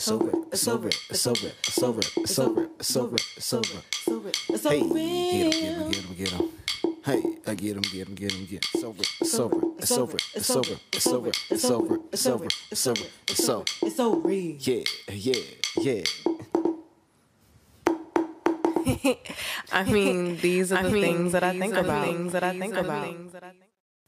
It's 0.00 0.10
over. 0.10 0.30
It's 0.50 0.66
over. 0.66 0.88
It's 1.10 1.26
over. 1.26 1.48
It's 1.60 1.82
over. 1.82 2.00
It's 2.16 2.38
over. 2.38 2.70
It's 2.78 2.96
over. 2.96 3.16
It's 3.36 4.08
over. 4.08 4.30
It's 4.48 4.62
Hey, 4.64 4.80
over. 4.80 4.94
get 4.94 5.04
him, 5.04 5.50
get 5.50 5.74
him, 5.76 5.90
get 5.90 6.00
him, 6.00 6.14
get 6.16 6.28
him. 6.30 6.48
Hey, 7.04 7.22
I 7.46 7.54
get 7.54 7.76
him, 7.76 7.82
get 7.82 8.08
him, 8.08 8.14
get 8.14 8.32
him, 8.32 8.46
get 8.46 8.64
him. 8.64 8.70
It's 8.72 8.82
over. 8.82 9.02
It's 9.20 9.38
over. 9.38 9.58
It's 9.78 9.90
over. 10.00 10.16
It's 10.34 10.50
over. 10.50 10.74
It's 10.90 11.06
over. 11.06 11.30
It's 11.50 11.64
over. 11.66 11.98
It's 12.12 12.26
over. 12.26 12.48
It's 12.70 12.86
over. 12.86 13.04
It's 13.28 13.48
over. 13.50 13.64
It's 13.82 14.00
over. 14.00 14.32
Yeah, 14.32 14.84
yeah, 15.10 15.34
yeah. 15.76 16.04
I 19.70 19.84
mean, 19.84 20.38
these 20.38 20.72
are 20.72 20.82
the 20.82 20.92
things 20.92 21.32
that 21.32 21.44
I 21.44 21.58
think 21.58 21.74
about. 21.74 22.06
Things 22.06 22.32
that 22.32 22.42
I 22.42 22.58
think 22.58 22.74
about. 22.74 23.16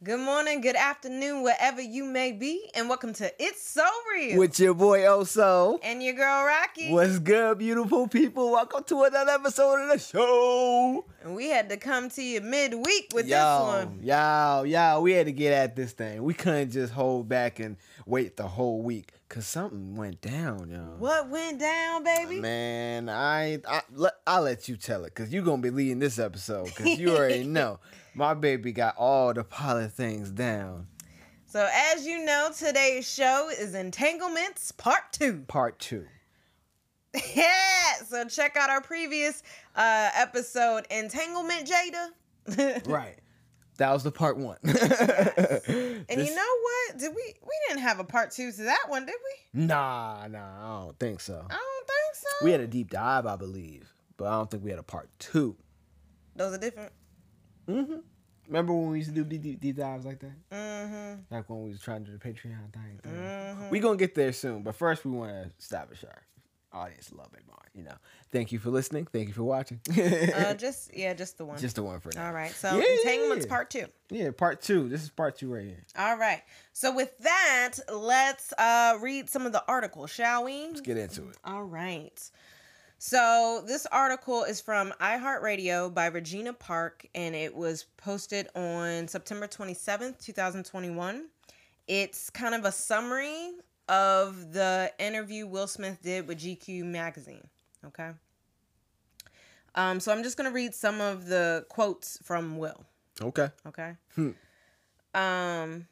Good 0.02 0.18
morning, 0.18 0.60
good 0.62 0.74
afternoon, 0.74 1.44
wherever 1.44 1.80
you 1.80 2.02
may 2.02 2.32
be, 2.32 2.68
and 2.74 2.88
welcome 2.88 3.12
to 3.12 3.32
It's 3.40 3.62
So 3.62 3.86
Real. 4.12 4.38
With 4.38 4.58
your 4.60 4.74
boy 4.74 5.00
Oso. 5.00 5.78
and 5.82 6.02
your 6.02 6.12
girl 6.14 6.44
Rocky. 6.44 6.90
What's 6.90 7.18
good, 7.18 7.58
beautiful 7.58 8.08
people? 8.08 8.52
Welcome 8.52 8.84
to 8.84 9.04
another 9.04 9.32
episode 9.32 9.82
of 9.84 9.88
the 9.88 9.98
show. 9.98 11.04
And 11.22 11.34
we 11.34 11.48
had 11.48 11.68
to 11.70 11.76
come 11.78 12.10
to 12.10 12.22
you 12.22 12.40
midweek 12.42 13.10
with 13.14 13.26
yo, 13.26 13.36
this 13.36 13.86
one. 13.86 14.00
Y'all, 14.02 14.66
y'all, 14.66 15.02
we 15.02 15.12
had 15.12 15.26
to 15.26 15.32
get 15.32 15.52
at 15.54 15.76
this 15.76 15.92
thing. 15.92 16.22
We 16.22 16.34
couldn't 16.34 16.72
just 16.72 16.92
hold 16.92 17.28
back 17.28 17.58
and 17.58 17.76
wait 18.04 18.36
the 18.36 18.46
whole 18.48 18.82
week 18.82 19.12
because 19.28 19.46
something 19.46 19.96
went 19.96 20.20
down, 20.20 20.68
yo. 20.70 20.96
What 20.98 21.30
went 21.30 21.58
down, 21.58 22.04
baby? 22.04 22.38
Man, 22.40 23.08
I, 23.08 23.60
I 23.66 23.80
I'll 24.26 24.42
let 24.42 24.68
you 24.68 24.76
tell 24.76 25.04
it 25.04 25.14
because 25.14 25.32
you're 25.32 25.44
going 25.44 25.62
to 25.62 25.70
be 25.70 25.74
leading 25.74 26.00
this 26.00 26.18
episode 26.18 26.66
because 26.66 26.98
you 26.98 27.16
already 27.16 27.44
know. 27.46 27.78
My 28.14 28.34
baby 28.34 28.72
got 28.72 28.96
all 28.98 29.32
the 29.32 29.42
pilot 29.42 29.92
things 29.92 30.30
down. 30.30 30.86
So, 31.52 31.68
as 31.70 32.06
you 32.06 32.24
know, 32.24 32.48
today's 32.56 33.06
show 33.06 33.50
is 33.50 33.74
Entanglements 33.74 34.72
Part 34.72 35.12
2. 35.12 35.44
Part 35.48 35.78
two. 35.78 36.06
yeah, 37.36 37.96
so 38.08 38.24
check 38.24 38.56
out 38.56 38.70
our 38.70 38.80
previous 38.80 39.42
uh, 39.76 40.08
episode, 40.14 40.86
Entanglement 40.90 41.68
Jada. 41.68 42.86
Right. 42.88 43.18
That 43.76 43.92
was 43.92 44.02
the 44.02 44.10
part 44.10 44.38
one. 44.38 44.56
And 44.64 44.72
This- 46.08 46.30
you 46.30 46.34
know 46.34 46.54
what? 46.62 46.98
Did 46.98 47.14
we 47.14 47.34
we 47.42 47.50
didn't 47.68 47.82
have 47.82 47.98
a 48.00 48.04
part 48.04 48.30
two 48.30 48.50
to 48.50 48.62
that 48.62 48.86
one, 48.88 49.04
did 49.04 49.16
we? 49.52 49.66
Nah, 49.66 50.26
nah, 50.28 50.38
I 50.80 50.84
don't 50.86 50.98
think 50.98 51.20
so. 51.20 51.34
I 51.34 51.52
don't 51.52 51.86
think 51.86 52.14
so. 52.14 52.44
We 52.46 52.52
had 52.52 52.62
a 52.62 52.66
deep 52.66 52.90
dive, 52.90 53.26
I 53.26 53.36
believe, 53.36 53.92
but 54.16 54.28
I 54.28 54.32
don't 54.38 54.50
think 54.50 54.64
we 54.64 54.70
had 54.70 54.78
a 54.78 54.82
part 54.82 55.10
two. 55.18 55.56
Those 56.34 56.54
are 56.54 56.58
different. 56.58 56.92
Mm-hmm. 57.68 57.96
Remember 58.46 58.72
when 58.74 58.90
we 58.90 58.98
used 58.98 59.14
to 59.14 59.14
do 59.14 59.24
deep, 59.24 59.60
deep, 59.60 59.76
dives 59.76 60.04
like 60.04 60.18
that? 60.20 60.32
Mm-hmm. 60.50 61.34
Like 61.34 61.48
when 61.48 61.62
we 61.64 61.70
was 61.70 61.80
trying 61.80 62.04
to 62.04 62.10
do 62.10 62.18
the 62.18 62.24
Patreon 62.28 62.72
thing. 62.72 62.98
thing. 63.02 63.12
Mhm. 63.12 63.70
We 63.70 63.80
gonna 63.80 63.96
get 63.96 64.14
there 64.14 64.32
soon, 64.32 64.62
but 64.62 64.74
first 64.74 65.04
we 65.04 65.10
want 65.12 65.30
to 65.32 65.50
establish 65.58 66.04
our 66.04 66.22
audience 66.72 67.12
love 67.12 67.28
it 67.34 67.42
more. 67.46 67.58
You 67.74 67.84
know, 67.84 67.94
thank 68.30 68.50
you 68.52 68.58
for 68.58 68.70
listening. 68.70 69.06
Thank 69.12 69.28
you 69.28 69.34
for 69.34 69.44
watching. 69.44 69.80
Uh, 69.92 70.54
just 70.54 70.94
yeah, 70.94 71.14
just 71.14 71.38
the 71.38 71.44
one. 71.44 71.58
Just 71.58 71.76
the 71.76 71.82
one 71.82 72.00
for 72.00 72.10
now. 72.14 72.26
All 72.26 72.32
right. 72.32 72.50
So 72.50 72.76
Yeah. 72.78 72.84
entanglements 72.98 73.46
part 73.46 73.70
two. 73.70 73.86
Yeah, 74.10 74.30
part 74.30 74.60
two. 74.60 74.88
This 74.88 75.02
is 75.02 75.10
part 75.10 75.36
two 75.38 75.52
right 75.52 75.64
here. 75.64 75.84
All 75.96 76.16
right. 76.18 76.42
So 76.72 76.94
with 76.94 77.16
that, 77.18 77.72
let's 77.92 78.52
uh 78.58 78.98
read 79.00 79.30
some 79.30 79.46
of 79.46 79.52
the 79.52 79.62
articles, 79.68 80.10
shall 80.10 80.44
we? 80.44 80.66
Let's 80.68 80.80
get 80.82 80.96
into 80.98 81.28
it. 81.28 81.36
All 81.44 81.64
right. 81.64 82.30
So 83.04 83.64
this 83.66 83.84
article 83.86 84.44
is 84.44 84.60
from 84.60 84.94
iHeartRadio 85.00 85.92
by 85.92 86.06
Regina 86.06 86.52
Park, 86.52 87.04
and 87.16 87.34
it 87.34 87.52
was 87.52 87.86
posted 87.96 88.46
on 88.54 89.08
September 89.08 89.48
27th, 89.48 90.24
2021. 90.24 91.26
It's 91.88 92.30
kind 92.30 92.54
of 92.54 92.64
a 92.64 92.70
summary 92.70 93.54
of 93.88 94.52
the 94.52 94.92
interview 95.00 95.48
Will 95.48 95.66
Smith 95.66 96.00
did 96.00 96.28
with 96.28 96.38
GQ 96.38 96.84
magazine. 96.84 97.42
Okay. 97.84 98.10
Um, 99.74 99.98
so 99.98 100.12
I'm 100.12 100.22
just 100.22 100.36
gonna 100.36 100.52
read 100.52 100.72
some 100.72 101.00
of 101.00 101.26
the 101.26 101.66
quotes 101.68 102.20
from 102.22 102.56
Will. 102.56 102.84
Okay. 103.20 103.48
Okay. 103.66 103.96
Hmm. 104.14 104.30
Um 105.12 105.88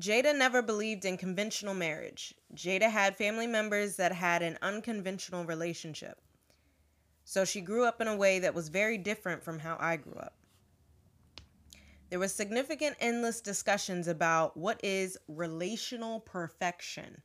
Jada 0.00 0.36
never 0.36 0.60
believed 0.60 1.04
in 1.04 1.16
conventional 1.16 1.74
marriage. 1.74 2.34
Jada 2.54 2.90
had 2.90 3.16
family 3.16 3.46
members 3.46 3.96
that 3.96 4.12
had 4.12 4.42
an 4.42 4.58
unconventional 4.60 5.44
relationship. 5.44 6.20
So 7.24 7.44
she 7.44 7.60
grew 7.60 7.84
up 7.84 8.00
in 8.00 8.08
a 8.08 8.16
way 8.16 8.40
that 8.40 8.54
was 8.54 8.68
very 8.68 8.98
different 8.98 9.42
from 9.42 9.60
how 9.60 9.76
I 9.78 9.96
grew 9.96 10.14
up. 10.14 10.34
There 12.10 12.18
was 12.18 12.34
significant 12.34 12.96
endless 13.00 13.40
discussions 13.40 14.08
about 14.08 14.56
what 14.56 14.80
is 14.84 15.16
relational 15.26 16.20
perfection. 16.20 17.22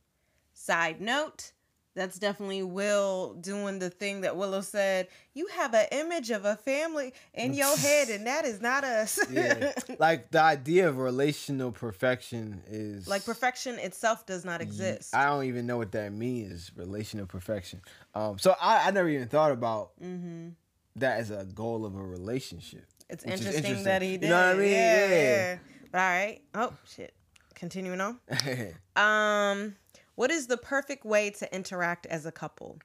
Side 0.52 1.00
note, 1.00 1.52
that's 2.00 2.18
definitely 2.18 2.62
Will 2.62 3.34
doing 3.34 3.78
the 3.78 3.90
thing 3.90 4.22
that 4.22 4.34
Willow 4.34 4.62
said. 4.62 5.08
You 5.34 5.46
have 5.48 5.74
an 5.74 5.84
image 5.92 6.30
of 6.30 6.46
a 6.46 6.56
family 6.56 7.12
in 7.34 7.52
your 7.52 7.76
head, 7.76 8.08
and 8.08 8.26
that 8.26 8.46
is 8.46 8.62
not 8.62 8.84
us. 8.84 9.18
Yeah. 9.30 9.72
like 9.98 10.30
the 10.30 10.40
idea 10.40 10.88
of 10.88 10.96
relational 10.96 11.72
perfection 11.72 12.62
is 12.66 13.06
like 13.06 13.24
perfection 13.26 13.78
itself 13.78 14.24
does 14.24 14.46
not 14.46 14.62
exist. 14.62 15.14
I 15.14 15.26
don't 15.26 15.44
even 15.44 15.66
know 15.66 15.76
what 15.76 15.92
that 15.92 16.12
means. 16.12 16.72
Relational 16.74 17.26
perfection. 17.26 17.82
Um. 18.14 18.38
So 18.38 18.54
I, 18.58 18.88
I 18.88 18.90
never 18.92 19.08
even 19.10 19.28
thought 19.28 19.52
about 19.52 19.90
hmm 20.00 20.48
that 20.96 21.20
as 21.20 21.30
a 21.30 21.44
goal 21.44 21.84
of 21.84 21.94
a 21.96 22.02
relationship. 22.02 22.84
It's 23.10 23.24
interesting, 23.24 23.54
interesting. 23.56 23.84
that 23.84 24.00
he 24.02 24.16
did. 24.16 24.22
You 24.24 24.28
know 24.30 24.36
what 24.36 24.46
I 24.46 24.54
mean? 24.54 24.72
Yeah, 24.72 25.08
Yeah. 25.08 25.22
yeah. 25.22 25.58
But 25.92 25.98
all 26.00 26.08
right. 26.10 26.40
Oh 26.54 26.72
shit. 26.86 27.12
Continuing 27.54 28.00
on. 28.00 28.18
Um, 28.96 29.76
what 30.20 30.30
is 30.30 30.48
the 30.48 30.58
perfect 30.58 31.02
way 31.02 31.30
to 31.30 31.54
interact 31.54 32.04
as 32.04 32.26
a 32.26 32.30
couple? 32.30 32.78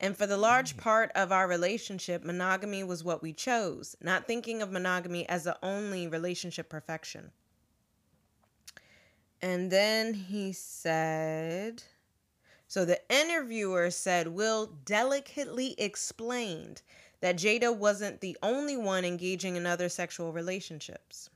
And 0.00 0.16
for 0.16 0.26
the 0.26 0.38
large 0.38 0.78
part 0.78 1.12
of 1.14 1.30
our 1.30 1.46
relationship, 1.46 2.24
monogamy 2.24 2.82
was 2.82 3.04
what 3.04 3.20
we 3.20 3.34
chose, 3.34 3.94
not 4.00 4.26
thinking 4.26 4.62
of 4.62 4.72
monogamy 4.72 5.28
as 5.28 5.44
the 5.44 5.58
only 5.62 6.08
relationship 6.08 6.70
perfection. 6.70 7.32
And 9.42 9.70
then 9.70 10.14
he 10.14 10.54
said, 10.54 11.82
so 12.66 12.86
the 12.86 13.02
interviewer 13.14 13.90
said, 13.90 14.28
Will 14.28 14.72
delicately 14.86 15.74
explained 15.76 16.80
that 17.20 17.36
Jada 17.36 17.76
wasn't 17.76 18.22
the 18.22 18.38
only 18.42 18.78
one 18.78 19.04
engaging 19.04 19.56
in 19.56 19.66
other 19.66 19.90
sexual 19.90 20.32
relationships. 20.32 21.28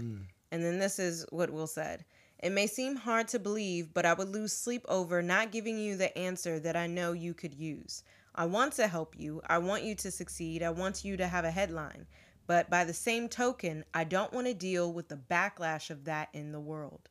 Mm. 0.00 0.24
And 0.50 0.64
then 0.64 0.80
this 0.80 0.98
is 0.98 1.24
what 1.30 1.50
Will 1.50 1.68
said. 1.68 2.04
It 2.42 2.50
may 2.50 2.66
seem 2.66 2.96
hard 2.96 3.28
to 3.28 3.38
believe, 3.38 3.94
but 3.94 4.04
I 4.04 4.14
would 4.14 4.28
lose 4.28 4.52
sleep 4.52 4.84
over 4.88 5.22
not 5.22 5.52
giving 5.52 5.78
you 5.78 5.96
the 5.96 6.16
answer 6.18 6.58
that 6.58 6.74
I 6.74 6.88
know 6.88 7.12
you 7.12 7.34
could 7.34 7.54
use. 7.54 8.02
I 8.34 8.46
want 8.46 8.72
to 8.74 8.88
help 8.88 9.16
you. 9.16 9.40
I 9.46 9.58
want 9.58 9.84
you 9.84 9.94
to 9.94 10.10
succeed. 10.10 10.60
I 10.60 10.70
want 10.70 11.04
you 11.04 11.16
to 11.16 11.28
have 11.28 11.44
a 11.44 11.52
headline. 11.52 12.06
But 12.48 12.68
by 12.68 12.84
the 12.84 12.92
same 12.92 13.28
token, 13.28 13.84
I 13.94 14.02
don't 14.02 14.32
want 14.32 14.48
to 14.48 14.54
deal 14.54 14.92
with 14.92 15.08
the 15.08 15.16
backlash 15.16 15.88
of 15.88 16.04
that 16.06 16.30
in 16.32 16.50
the 16.50 16.60
world. 16.60 17.08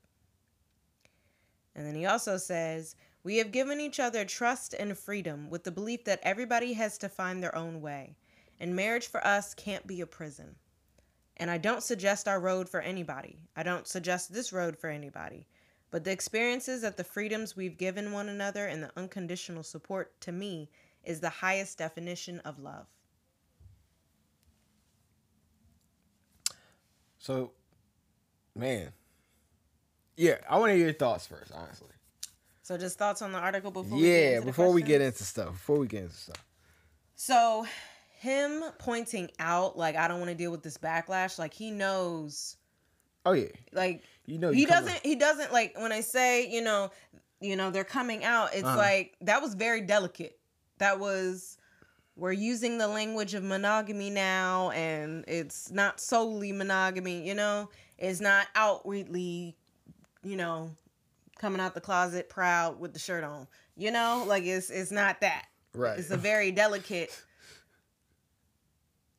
And 1.74 1.86
then 1.86 1.96
he 1.96 2.06
also 2.06 2.36
says, 2.36 2.98
We 3.24 3.38
have 3.38 3.54
given 3.54 3.80
each 3.80 4.02
other 4.02 4.26
trust 4.26 4.74
and 4.74 4.98
freedom 4.98 5.50
with 5.50 5.64
the 5.64 5.72
belief 5.72 6.04
that 6.04 6.20
everybody 6.24 6.74
has 6.74 6.98
to 6.98 7.08
find 7.08 7.42
their 7.42 7.56
own 7.56 7.80
way. 7.80 8.18
And 8.60 8.76
marriage 8.76 9.08
for 9.08 9.26
us 9.26 9.54
can't 9.54 9.88
be 9.88 10.02
a 10.02 10.06
prison. 10.06 10.56
And 11.42 11.50
I 11.50 11.58
don't 11.58 11.82
suggest 11.82 12.28
our 12.28 12.40
road 12.40 12.70
for 12.70 12.82
anybody. 12.82 13.36
I 13.56 13.64
don't 13.64 13.88
suggest 13.88 14.32
this 14.32 14.54
road 14.54 14.78
for 14.78 14.92
anybody. 14.92 15.48
But 15.90 16.04
the 16.04 16.12
experiences 16.12 16.84
of 16.84 16.96
the 16.96 17.04
freedoms 17.04 17.56
we've 17.56 17.80
given 17.80 18.12
one 18.12 18.30
another 18.30 18.68
and 18.68 18.84
the 18.84 18.92
unconditional 18.96 19.64
support 19.64 20.22
to 20.22 20.32
me 20.32 20.70
is 21.04 21.20
the 21.20 21.32
highest 21.32 21.80
definition 21.80 22.42
of 22.42 22.60
love. 22.60 22.86
So, 27.18 27.54
man, 28.56 28.92
yeah, 30.16 30.36
I 30.48 30.60
want 30.60 30.70
to 30.70 30.76
hear 30.76 30.86
your 30.86 30.94
thoughts 30.94 31.26
first, 31.26 31.52
honestly. 31.56 31.90
So 32.62 32.78
just 32.78 33.00
thoughts 33.00 33.24
on 33.24 33.32
the 33.32 33.40
article 33.40 33.72
before 33.72 33.98
we 33.98 34.08
yeah, 34.08 34.40
the 34.40 34.46
before 34.46 34.72
we 34.72 34.84
get 34.84 35.02
into 35.02 35.24
stuff, 35.24 35.54
before 35.54 35.80
we 35.80 35.88
get 35.88 36.04
into 36.04 36.16
stuff. 36.16 36.46
So 37.16 37.66
him 38.22 38.64
pointing 38.78 39.32
out 39.40 39.76
like 39.80 39.96
I 39.96 40.08
don't 40.08 40.20
want 40.20 40.30
to 40.30 40.36
deal 40.36 40.52
with 40.52 40.62
this 40.62 40.78
backlash, 40.78 41.40
like 41.40 41.56
he 41.56 41.72
knows 41.72 42.56
Oh 43.26 43.32
yeah, 43.34 43.48
like 43.74 44.04
you 44.28 44.38
know 44.38 44.52
he 44.52 44.62
you 44.62 44.68
doesn't 44.68 45.00
he 45.04 45.16
doesn't 45.16 45.52
like 45.52 45.76
when 45.80 45.92
I 45.92 46.02
say, 46.02 46.48
you 46.48 46.62
know, 46.62 46.92
you 47.40 47.56
know, 47.56 47.72
they're 47.72 47.84
coming 47.84 48.24
out, 48.24 48.50
it's 48.54 48.64
Uh-huh. 48.64 48.78
like 48.78 49.16
that 49.22 49.42
was 49.42 49.56
very 49.56 49.82
delicate. 49.82 50.38
That 50.78 51.00
was 51.00 51.58
we're 52.16 52.32
using 52.32 52.78
the 52.78 52.88
language 52.88 53.34
of 53.34 53.44
monogamy 53.44 54.12
now 54.12 54.70
and 54.70 55.26
it's 55.28 55.72
not 55.72 56.00
solely 56.00 56.52
monogamy, 56.52 57.28
you 57.28 57.34
know? 57.34 57.70
It's 57.98 58.20
not 58.22 58.46
outwardly, 58.54 59.56
you 60.24 60.36
know, 60.36 60.70
coming 61.40 61.60
out 61.60 61.74
the 61.74 61.82
closet 61.82 62.30
proud 62.30 62.80
with 62.80 62.94
the 62.94 63.00
shirt 63.00 63.24
on. 63.24 63.48
You 63.76 63.90
know? 63.90 64.26
Like 64.28 64.44
it's 64.44 64.70
it's 64.70 64.92
not 64.92 65.22
that. 65.22 65.48
right. 65.74 65.98
It's 65.98 66.12
a 66.12 66.18
very 66.18 66.52
delicate 66.52 67.10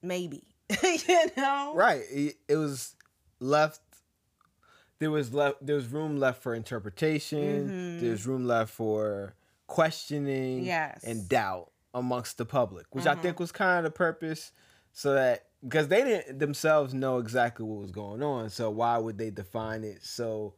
maybe. 0.02 0.42
you 0.82 1.26
know? 1.36 1.72
right. 1.74 2.02
It, 2.10 2.36
it 2.48 2.56
was 2.56 2.94
left 3.40 3.80
there 5.02 5.10
was 5.10 5.34
left 5.34 5.66
there 5.66 5.74
was 5.74 5.88
room 5.88 6.16
left 6.16 6.42
for 6.42 6.54
interpretation. 6.54 7.68
Mm-hmm. 7.68 8.06
There's 8.06 8.26
room 8.26 8.46
left 8.46 8.72
for 8.72 9.34
questioning 9.66 10.64
Yes. 10.64 11.02
and 11.02 11.28
doubt 11.28 11.72
amongst 11.92 12.38
the 12.38 12.44
public, 12.44 12.86
which 12.94 13.06
I 13.06 13.14
think 13.14 13.34
mm-hmm. 13.34 13.42
was 13.42 13.52
kind 13.52 13.78
of 13.78 13.84
the 13.84 13.90
purpose, 13.90 14.52
so 14.92 15.14
that 15.14 15.46
because 15.62 15.88
they 15.88 16.04
didn't 16.04 16.38
themselves 16.38 16.94
know 16.94 17.18
exactly 17.18 17.66
what 17.66 17.80
was 17.80 17.90
going 17.90 18.22
on, 18.22 18.48
so 18.48 18.70
why 18.70 18.96
would 18.96 19.18
they 19.18 19.30
define 19.30 19.82
it 19.82 20.04
so 20.04 20.54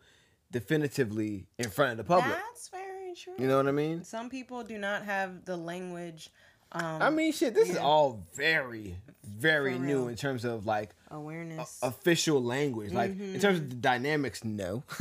definitively 0.50 1.46
in 1.58 1.70
front 1.70 1.92
of 1.92 1.96
the 1.96 2.04
public? 2.04 2.36
That's 2.36 2.68
very 2.68 3.14
true. 3.14 3.34
You 3.38 3.48
know 3.48 3.56
what 3.56 3.66
I 3.66 3.72
mean? 3.72 4.04
Some 4.04 4.28
people 4.28 4.62
do 4.62 4.76
not 4.76 5.04
have 5.04 5.44
the 5.46 5.56
language 5.56 6.30
um, 6.74 7.02
I 7.02 7.10
mean, 7.10 7.32
shit, 7.32 7.54
this 7.54 7.70
is 7.70 7.76
all 7.76 8.24
very, 8.34 8.96
very 9.24 9.78
new 9.78 10.08
in 10.08 10.16
terms 10.16 10.44
of 10.44 10.66
like 10.66 10.90
awareness. 11.10 11.78
official 11.82 12.42
language. 12.42 12.92
Like 12.92 13.18
in 13.18 13.38
terms 13.40 13.58
of 13.60 13.70
the 13.70 13.76
dynamics, 13.76 14.44
no, 14.44 14.82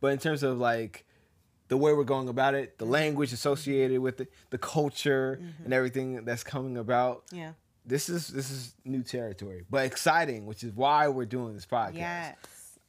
but 0.00 0.12
in 0.12 0.18
terms 0.18 0.42
of 0.42 0.58
like 0.58 1.04
the 1.68 1.76
way 1.76 1.92
we're 1.94 2.04
going 2.04 2.28
about 2.28 2.54
it, 2.54 2.78
the 2.78 2.84
language 2.84 3.32
associated 3.32 4.00
with 4.00 4.20
it, 4.20 4.30
the 4.50 4.58
culture, 4.58 5.40
and 5.64 5.72
everything 5.72 6.24
that's 6.24 6.44
coming 6.44 6.76
about. 6.76 7.24
yeah. 7.32 7.52
This 7.86 8.08
is 8.08 8.28
this 8.28 8.50
is 8.50 8.74
new 8.86 9.02
territory, 9.02 9.64
but 9.68 9.84
exciting, 9.84 10.46
which 10.46 10.64
is 10.64 10.72
why 10.72 11.08
we're 11.08 11.26
doing 11.26 11.52
this 11.54 11.66
podcast. 11.66 11.96
Yes. 11.96 12.36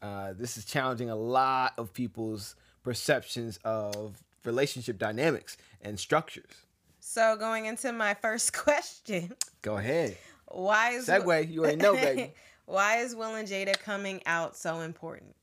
Uh, 0.01 0.31
this 0.33 0.55
is 0.55 0.63
challenging 0.63 1.09
a 1.09 1.15
lot 1.17 1.73
of 1.77 1.91
people's 1.93 2.55
perceptions 2.81 3.59
of 3.65 4.23
relationship 4.45 4.97
dynamics 4.97 5.57
and 5.81 5.99
structures. 5.99 6.64
So 7.07 7.35
going 7.37 7.67
into 7.67 7.93
my 7.93 8.15
first 8.15 8.51
question, 8.57 9.31
Go 9.61 9.77
ahead. 9.77 10.17
why 10.47 10.89
is 10.93 11.07
Segue, 11.07 11.51
you 11.51 11.61
already 11.61 11.75
know, 11.77 11.93
baby. 11.95 12.33
why 12.65 12.97
is 12.97 13.15
Will 13.15 13.35
and 13.35 13.47
Jada 13.47 13.79
coming 13.79 14.23
out 14.25 14.57
so 14.57 14.81
important? 14.81 15.35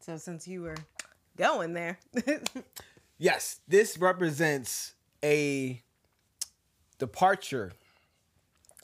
So 0.00 0.16
since 0.16 0.48
you 0.48 0.62
were 0.62 0.78
going 1.36 1.74
there, 1.74 1.98
Yes, 3.18 3.60
this 3.68 3.98
represents 3.98 4.94
a 5.22 5.82
departure, 6.98 7.72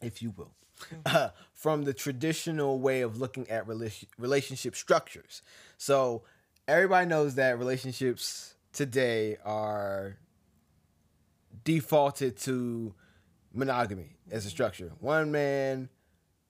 if 0.02 0.20
you 0.22 0.34
will, 0.36 0.52
uh, 1.06 1.30
from 1.54 1.84
the 1.84 1.94
traditional 1.94 2.80
way 2.80 3.00
of 3.00 3.18
looking 3.18 3.48
at 3.48 3.66
relation, 3.66 4.08
relationship 4.18 4.76
structures. 4.76 5.40
So, 5.78 6.22
everybody 6.68 7.06
knows 7.06 7.34
that 7.36 7.58
relationships 7.58 8.54
today 8.72 9.36
are 9.44 10.16
defaulted 11.64 12.36
to 12.38 12.94
monogamy 13.52 14.16
as 14.30 14.46
a 14.46 14.50
structure. 14.50 14.92
One 15.00 15.30
man, 15.32 15.88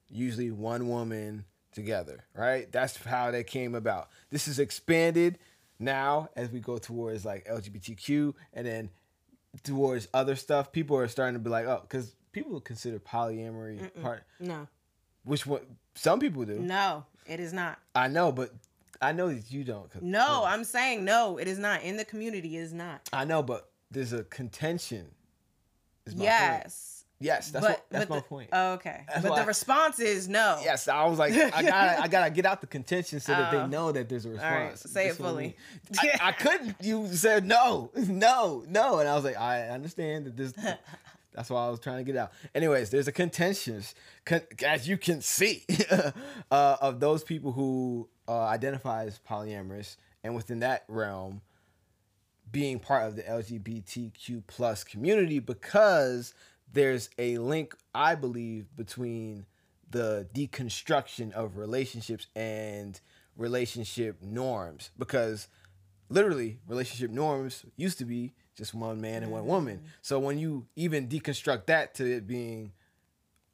usually 0.09 0.51
one 0.51 0.87
woman 0.87 1.45
together, 1.71 2.23
right? 2.35 2.71
That's 2.71 2.97
how 3.03 3.31
that 3.31 3.47
came 3.47 3.75
about. 3.75 4.09
This 4.29 4.47
is 4.47 4.59
expanded 4.59 5.39
now 5.79 6.29
as 6.35 6.49
we 6.49 6.59
go 6.59 6.77
towards 6.77 7.25
like 7.25 7.45
LGBTQ 7.47 8.33
and 8.53 8.65
then 8.67 8.89
towards 9.63 10.07
other 10.13 10.35
stuff. 10.35 10.71
People 10.71 10.97
are 10.97 11.07
starting 11.07 11.33
to 11.35 11.39
be 11.39 11.49
like, 11.49 11.65
oh, 11.65 11.79
because 11.81 12.15
people 12.31 12.59
consider 12.61 12.99
polyamory 12.99 13.89
part, 14.01 14.23
no, 14.39 14.67
which 15.23 15.45
what 15.45 15.65
some 15.95 16.19
people 16.19 16.45
do. 16.45 16.59
no, 16.59 17.05
it 17.25 17.39
is 17.39 17.53
not. 17.53 17.79
I 17.95 18.07
know, 18.07 18.31
but 18.31 18.51
I 19.01 19.11
know 19.11 19.33
that 19.33 19.51
you 19.51 19.63
don't. 19.63 19.89
No, 20.01 20.43
I'm 20.45 20.63
saying 20.63 21.03
no, 21.03 21.37
it 21.37 21.47
is 21.47 21.59
not. 21.59 21.83
In 21.83 21.97
the 21.97 22.05
community, 22.05 22.55
it 22.57 22.61
is 22.61 22.73
not. 22.73 23.09
I 23.11 23.25
know, 23.25 23.43
but 23.43 23.69
there's 23.93 24.13
a 24.13 24.23
contention. 24.23 25.05
is 26.05 26.15
my 26.15 26.19
point. 26.19 26.25
Yes. 26.25 26.89
Yes, 27.19 27.51
that's 27.51 27.65
but 27.65 27.71
what, 27.71 27.85
that's 27.89 28.09
my 28.09 28.15
the, 28.17 28.21
point. 28.21 28.49
Oh, 28.51 28.73
okay. 28.73 29.05
That's 29.07 29.25
but 29.25 29.37
the 29.37 29.45
response 29.45 30.01
is 30.01 30.27
no. 30.27 30.59
Yes, 30.61 30.89
I 30.89 31.05
was 31.05 31.19
like, 31.19 31.31
I 31.33 31.63
gotta, 31.63 32.01
I 32.01 32.07
gotta 32.09 32.31
get 32.31 32.45
out 32.45 32.59
the 32.59 32.67
contention 32.67 33.21
so 33.21 33.31
that 33.31 33.49
they 33.49 33.65
know 33.67 33.93
that 33.93 34.09
there's 34.09 34.25
a 34.25 34.31
right, 34.31 34.71
response. 34.71 34.91
say 34.91 35.05
it 35.05 35.07
That's 35.09 35.19
what 35.19 35.27
I 35.27 35.31
fully. 35.31 35.43
mean. 35.43 35.53
I, 35.99 36.19
I 36.21 36.31
couldn't. 36.33 36.75
You 36.81 37.07
said 37.07 37.45
no, 37.45 37.91
no, 37.95 38.65
no, 38.67 38.99
and 38.99 39.07
I 39.07 39.15
was 39.15 39.23
like, 39.23 39.37
I 39.37 39.69
understand 39.69 40.25
that 40.25 40.35
this. 40.35 40.53
That's 41.33 41.49
why 41.49 41.65
I 41.65 41.69
was 41.69 41.79
trying 41.79 41.97
to 41.97 42.03
get 42.03 42.15
out. 42.15 42.31
Anyways, 42.53 42.89
there's 42.91 43.07
a 43.07 43.11
contention, 43.11 43.81
con- 44.23 44.41
as 44.63 44.87
you 44.87 44.97
can 44.97 45.21
see, 45.21 45.65
uh, 46.51 46.77
of 46.79 46.99
those 46.99 47.23
people 47.23 47.53
who 47.53 48.07
uh, 48.27 48.43
identify 48.43 49.05
as 49.05 49.19
polyamorous, 49.27 49.95
and 50.23 50.35
within 50.35 50.59
that 50.59 50.83
realm, 50.87 51.41
being 52.53 52.79
part 52.79 53.07
of 53.07 53.15
the 53.17 53.23
LGBTQ 53.23 54.43
plus 54.47 54.85
community 54.85 55.39
because 55.39 56.33
there's 56.71 57.09
a 57.17 57.37
link, 57.39 57.75
I 57.93 58.15
believe, 58.15 58.67
between 58.77 59.47
the 59.89 60.27
deconstruction 60.33 61.33
of 61.33 61.57
relationships 61.57 62.27
and 62.35 62.99
relationship 63.35 64.21
norms. 64.21 64.91
Because 64.97 65.47
literally, 66.09 66.59
relationship 66.67 67.11
norms 67.11 67.65
used 67.75 67.97
to 67.97 68.05
be 68.05 68.33
just 68.55 68.73
one 68.73 69.01
man 69.01 69.23
and 69.23 69.31
one 69.31 69.45
woman. 69.45 69.77
Mm-hmm. 69.77 69.87
So 70.03 70.19
when 70.19 70.37
you 70.37 70.67
even 70.75 71.07
deconstruct 71.07 71.65
that 71.65 71.95
to 71.95 72.05
it 72.05 72.27
being 72.27 72.71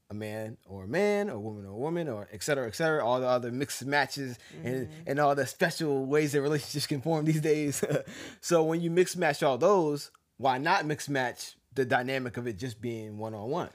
a 0.10 0.14
man 0.14 0.58
or 0.66 0.86
a 0.86 0.88
man, 0.88 1.30
or 1.30 1.36
a 1.36 1.40
woman 1.40 1.66
or 1.66 1.72
a 1.72 1.78
woman, 1.78 2.08
or 2.10 2.28
et 2.32 2.42
cetera, 2.42 2.68
et 2.68 2.76
cetera, 2.76 3.06
all 3.06 3.20
the 3.20 3.28
other 3.28 3.52
mixed 3.52 3.86
matches 3.86 4.40
and, 4.64 4.90
and 5.06 5.20
all 5.20 5.36
the 5.36 5.46
special 5.46 6.06
ways 6.06 6.32
that 6.32 6.42
relationships 6.42 6.88
can 6.88 7.02
form 7.02 7.26
these 7.26 7.42
days. 7.42 7.84
so 8.42 8.64
when 8.64 8.82
you 8.82 8.90
mix 8.90 9.16
match 9.16 9.44
all 9.44 9.58
those, 9.58 10.10
why 10.38 10.58
not 10.58 10.86
mix 10.86 11.08
match 11.10 11.56
the 11.76 11.86
dynamic 11.86 12.38
of 12.38 12.48
it 12.48 12.58
just 12.58 12.82
being 12.82 13.18
one 13.18 13.36
on 13.36 13.50
one? 13.50 13.70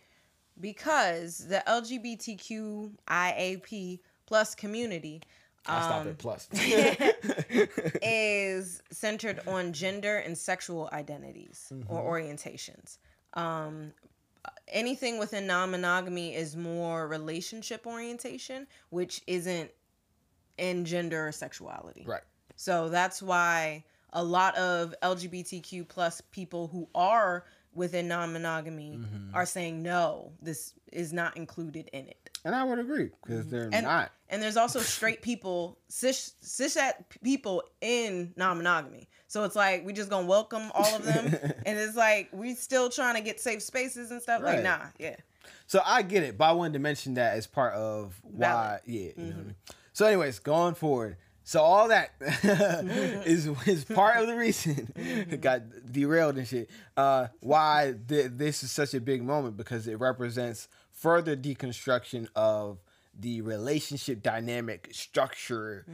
Because 0.61 1.47
the 1.49 1.63
LGBTQIAP 1.67 2.91
plus 4.27 4.55
community 4.55 5.21
I 5.67 5.83
stop 5.83 6.03
um, 6.03 6.09
at 6.09 6.19
plus. 6.19 6.49
is 8.03 8.83
centered 8.91 9.41
on 9.47 9.73
gender 9.73 10.19
and 10.19 10.37
sexual 10.37 10.91
identities 10.93 11.73
or 11.89 12.03
orientations. 12.03 12.99
Um, 13.35 13.93
anything 14.69 15.19
within 15.19 15.47
non-monogamy 15.47 16.35
is 16.35 16.57
more 16.57 17.07
relationship 17.09 17.87
orientation, 17.87 18.67
which 18.91 19.23
isn't 19.27 19.71
in 20.59 20.85
gender 20.85 21.29
or 21.29 21.33
sexuality. 21.33 22.05
right. 22.07 22.23
So 22.57 22.89
that's 22.89 23.21
why 23.21 23.85
a 24.13 24.23
lot 24.23 24.57
of 24.57 24.95
LGBTQ 25.03 25.89
plus 25.89 26.21
people 26.31 26.69
who 26.69 26.89
are 26.95 27.45
within 27.75 28.09
non-monogamy 28.09 28.99
mm-hmm. 28.99 29.35
are 29.35 29.47
saying 29.47 29.83
no, 29.83 30.33
this 30.41 30.75
is 30.93 31.13
not 31.13 31.37
included 31.37 31.89
in 31.93 32.07
it. 32.07 32.31
And 32.45 32.55
I 32.55 32.65
would 32.65 32.79
agree 32.79 33.11
because 33.23 33.47
mm-hmm. 33.47 33.51
they're 33.51 33.71
And 33.73 33.87
not. 33.87 34.13
and 34.29 34.43
there's 34.43 34.57
also 34.57 34.81
straight 34.81 35.23
people, 35.23 35.79
cis 35.89 36.35
cishet 36.43 36.93
people 37.23 37.63
in 37.81 38.33
non-monogamy. 38.37 39.09
So 39.29 39.45
it's 39.45 39.57
like 39.57 39.85
we 39.85 39.93
just 39.93 40.11
gonna 40.11 40.27
welcome 40.27 40.71
all 40.75 40.95
of 40.95 41.05
them, 41.05 41.27
and 41.67 41.79
it's 41.79 41.97
like 41.97 42.29
we 42.33 42.55
still 42.55 42.91
trying 42.91 43.15
to 43.15 43.21
get 43.21 43.41
safe 43.41 43.63
spaces 43.63 44.11
and 44.11 44.23
stuff. 44.23 44.43
Right. 44.43 44.57
Like 44.57 44.65
nah, 44.65 44.87
yeah. 44.99 45.17
So 45.67 45.81
I 45.85 46.03
get 46.03 46.23
it, 46.23 46.39
but 46.39 46.45
I 46.45 46.53
wanted 46.53 46.75
to 46.75 46.79
mention 46.79 47.15
that 47.15 47.37
as 47.37 47.47
part 47.47 47.75
of 47.75 48.19
why, 48.23 48.47
Valid. 48.47 48.81
yeah. 48.87 49.01
You 49.01 49.07
know 49.07 49.13
what 49.17 49.25
I 49.25 49.29
mm-hmm. 49.31 49.47
mean? 49.47 49.55
So, 49.93 50.07
anyways, 50.07 50.41
going 50.41 50.75
forward, 50.75 51.17
so 51.45 51.61
all 51.61 51.89
that 51.89 52.11
is 53.27 53.47
is 53.67 53.85
part 53.85 54.17
of 54.17 54.27
the 54.27 54.35
reason 54.35 54.91
it 54.97 55.41
got 55.41 55.63
derailed 55.93 56.37
and 56.39 56.49
shit. 56.49 56.71
Uh, 56.97 57.29
why 57.41 57.95
th- 58.09 58.33
this 58.35 58.63
is 58.63 58.73
such 58.73 58.95
a 58.95 59.01
big 59.01 59.23
moment 59.23 59.57
because 59.57 59.87
it 59.87 60.01
represents 60.01 60.69
further 60.91 61.37
deconstruction 61.37 62.29
of 62.35 62.79
the 63.19 63.43
relationship 63.43 64.23
dynamic 64.23 64.89
structure 64.93 65.85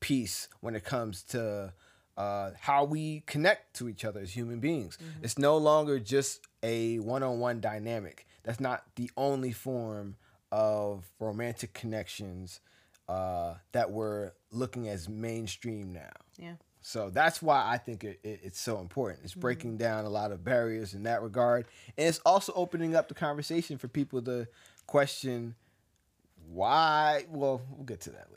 piece 0.00 0.48
when 0.60 0.74
it 0.74 0.84
comes 0.84 1.22
to 1.22 1.72
uh, 2.16 2.50
how 2.60 2.84
we 2.84 3.20
connect 3.26 3.74
to 3.76 3.88
each 3.88 4.04
other 4.04 4.20
as 4.20 4.32
human 4.36 4.58
beings. 4.60 4.98
It's 5.22 5.38
no 5.38 5.56
longer 5.56 5.98
just 6.00 6.46
a 6.62 6.98
one-on-one 6.98 7.60
dynamic. 7.60 8.26
That's 8.42 8.60
not 8.60 8.84
the 8.96 9.10
only 9.16 9.52
form 9.52 10.16
of 10.50 11.04
romantic 11.20 11.72
connections 11.72 12.60
uh, 13.08 13.54
that 13.72 13.90
we're 13.90 14.32
looking 14.50 14.88
as 14.88 15.08
mainstream 15.08 15.92
now. 15.92 16.10
Yeah. 16.36 16.54
So 16.80 17.10
that's 17.10 17.42
why 17.42 17.64
I 17.66 17.76
think 17.78 18.04
it, 18.04 18.20
it, 18.22 18.40
it's 18.42 18.60
so 18.60 18.78
important. 18.78 19.20
It's 19.24 19.34
breaking 19.34 19.76
down 19.78 20.04
a 20.04 20.08
lot 20.08 20.32
of 20.32 20.44
barriers 20.44 20.94
in 20.94 21.02
that 21.04 21.22
regard, 21.22 21.66
and 21.96 22.08
it's 22.08 22.20
also 22.24 22.52
opening 22.54 22.94
up 22.94 23.08
the 23.08 23.14
conversation 23.14 23.78
for 23.78 23.88
people 23.88 24.22
to 24.22 24.46
question 24.86 25.54
why. 26.50 27.26
Well, 27.28 27.62
we'll 27.70 27.84
get 27.84 28.00
to 28.02 28.10
that 28.10 28.28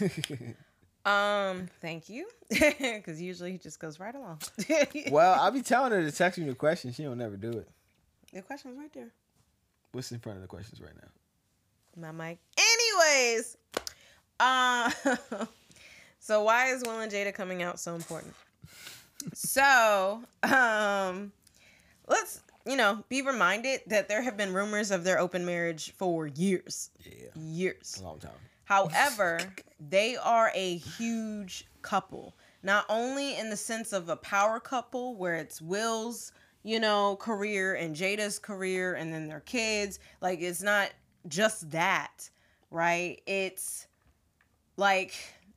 later. 0.00 0.56
Um, 1.06 1.68
thank 1.80 2.10
you, 2.10 2.28
because 2.50 3.20
usually 3.20 3.52
he 3.52 3.58
just 3.58 3.80
goes 3.80 3.98
right 3.98 4.14
along. 4.14 4.40
well, 5.10 5.40
I'll 5.40 5.50
be 5.50 5.62
telling 5.62 5.92
her 5.92 6.02
to 6.02 6.12
text 6.12 6.38
me 6.38 6.44
the 6.46 6.54
question. 6.54 6.92
She 6.92 7.02
don't 7.02 7.16
never 7.16 7.38
do 7.38 7.50
it. 7.50 7.68
the 8.34 8.42
question's 8.42 8.76
right 8.76 8.92
there. 8.92 9.10
What's 9.92 10.12
in 10.12 10.18
front 10.18 10.36
of 10.36 10.42
the 10.42 10.48
questions 10.48 10.80
right 10.80 10.92
now? 10.94 11.08
My 11.96 12.12
mic. 12.12 12.38
Anyways, 12.94 13.56
uh, 14.38 14.90
so 16.18 16.42
why 16.42 16.66
is 16.68 16.82
Will 16.86 17.00
and 17.00 17.10
Jada 17.10 17.32
coming 17.34 17.62
out 17.62 17.78
so 17.78 17.94
important? 17.94 18.34
so, 19.34 20.22
um, 20.42 21.30
let's 22.08 22.40
you 22.66 22.76
know 22.76 23.04
be 23.08 23.22
reminded 23.22 23.80
that 23.86 24.08
there 24.08 24.22
have 24.22 24.36
been 24.36 24.52
rumors 24.52 24.90
of 24.90 25.04
their 25.04 25.18
open 25.18 25.44
marriage 25.44 25.92
for 25.96 26.26
years, 26.26 26.90
Yeah, 27.04 27.28
years. 27.36 27.98
a 28.00 28.04
long 28.04 28.18
time. 28.18 28.32
However, 28.64 29.40
they 29.90 30.16
are 30.16 30.50
a 30.54 30.76
huge 30.76 31.66
couple. 31.82 32.34
Not 32.62 32.84
only 32.88 33.36
in 33.38 33.50
the 33.50 33.56
sense 33.56 33.92
of 33.92 34.08
a 34.08 34.16
power 34.16 34.60
couple 34.60 35.16
where 35.16 35.34
it's 35.34 35.60
Will's, 35.62 36.32
you 36.62 36.78
know, 36.78 37.16
career 37.16 37.74
and 37.74 37.96
Jada's 37.96 38.38
career 38.38 38.94
and 38.94 39.12
then 39.12 39.28
their 39.28 39.40
kids. 39.40 39.98
Like 40.20 40.40
it's 40.40 40.62
not 40.62 40.90
just 41.28 41.70
that, 41.70 42.28
right? 42.70 43.20
It's 43.26 43.86
like 44.76 45.14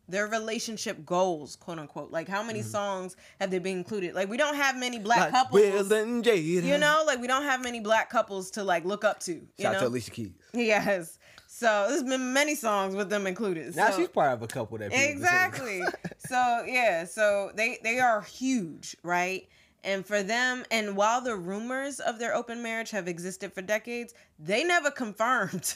their 0.07 0.27
relationship 0.27 1.05
goals, 1.05 1.55
quote 1.55 1.79
unquote. 1.79 2.11
Like 2.11 2.27
how 2.27 2.43
many 2.43 2.59
mm-hmm. 2.59 2.69
songs 2.69 3.15
have 3.39 3.51
they 3.51 3.59
been 3.59 3.77
included? 3.77 4.13
Like 4.13 4.29
we 4.29 4.37
don't 4.37 4.55
have 4.55 4.77
many 4.77 4.99
black 4.99 5.19
like 5.19 5.31
couples. 5.31 5.61
Will 5.61 5.93
and 5.93 6.23
Jada. 6.23 6.63
You 6.63 6.77
know, 6.77 7.03
like 7.05 7.19
we 7.19 7.27
don't 7.27 7.43
have 7.43 7.63
many 7.63 7.79
black 7.79 8.09
couples 8.09 8.51
to 8.51 8.63
like 8.63 8.85
look 8.85 9.03
up 9.03 9.19
to. 9.21 9.33
You 9.33 9.47
Shout 9.59 9.73
know? 9.73 9.79
to 9.81 9.87
Alicia 9.87 10.11
Keys. 10.11 10.31
Yes. 10.53 11.19
So 11.47 11.85
there's 11.87 12.03
been 12.03 12.33
many 12.33 12.55
songs 12.55 12.95
with 12.95 13.09
them 13.09 13.27
included. 13.27 13.75
Now 13.75 13.91
so, 13.91 13.97
she's 13.99 14.07
part 14.07 14.33
of 14.33 14.41
a 14.41 14.47
couple 14.47 14.77
that 14.79 14.91
exactly. 14.91 15.83
so 16.17 16.63
yeah, 16.67 17.05
so 17.05 17.51
they 17.55 17.77
they 17.83 17.99
are 17.99 18.21
huge, 18.21 18.95
right? 19.03 19.47
And 19.83 20.05
for 20.05 20.23
them, 20.23 20.63
and 20.71 20.95
while 20.95 21.21
the 21.21 21.35
rumors 21.35 21.99
of 21.99 22.17
their 22.17 22.33
open 22.33 22.63
marriage 22.63 22.89
have 22.91 23.07
existed 23.07 23.53
for 23.53 23.61
decades, 23.61 24.13
they 24.39 24.63
never 24.63 24.89
confirmed. 25.03 25.75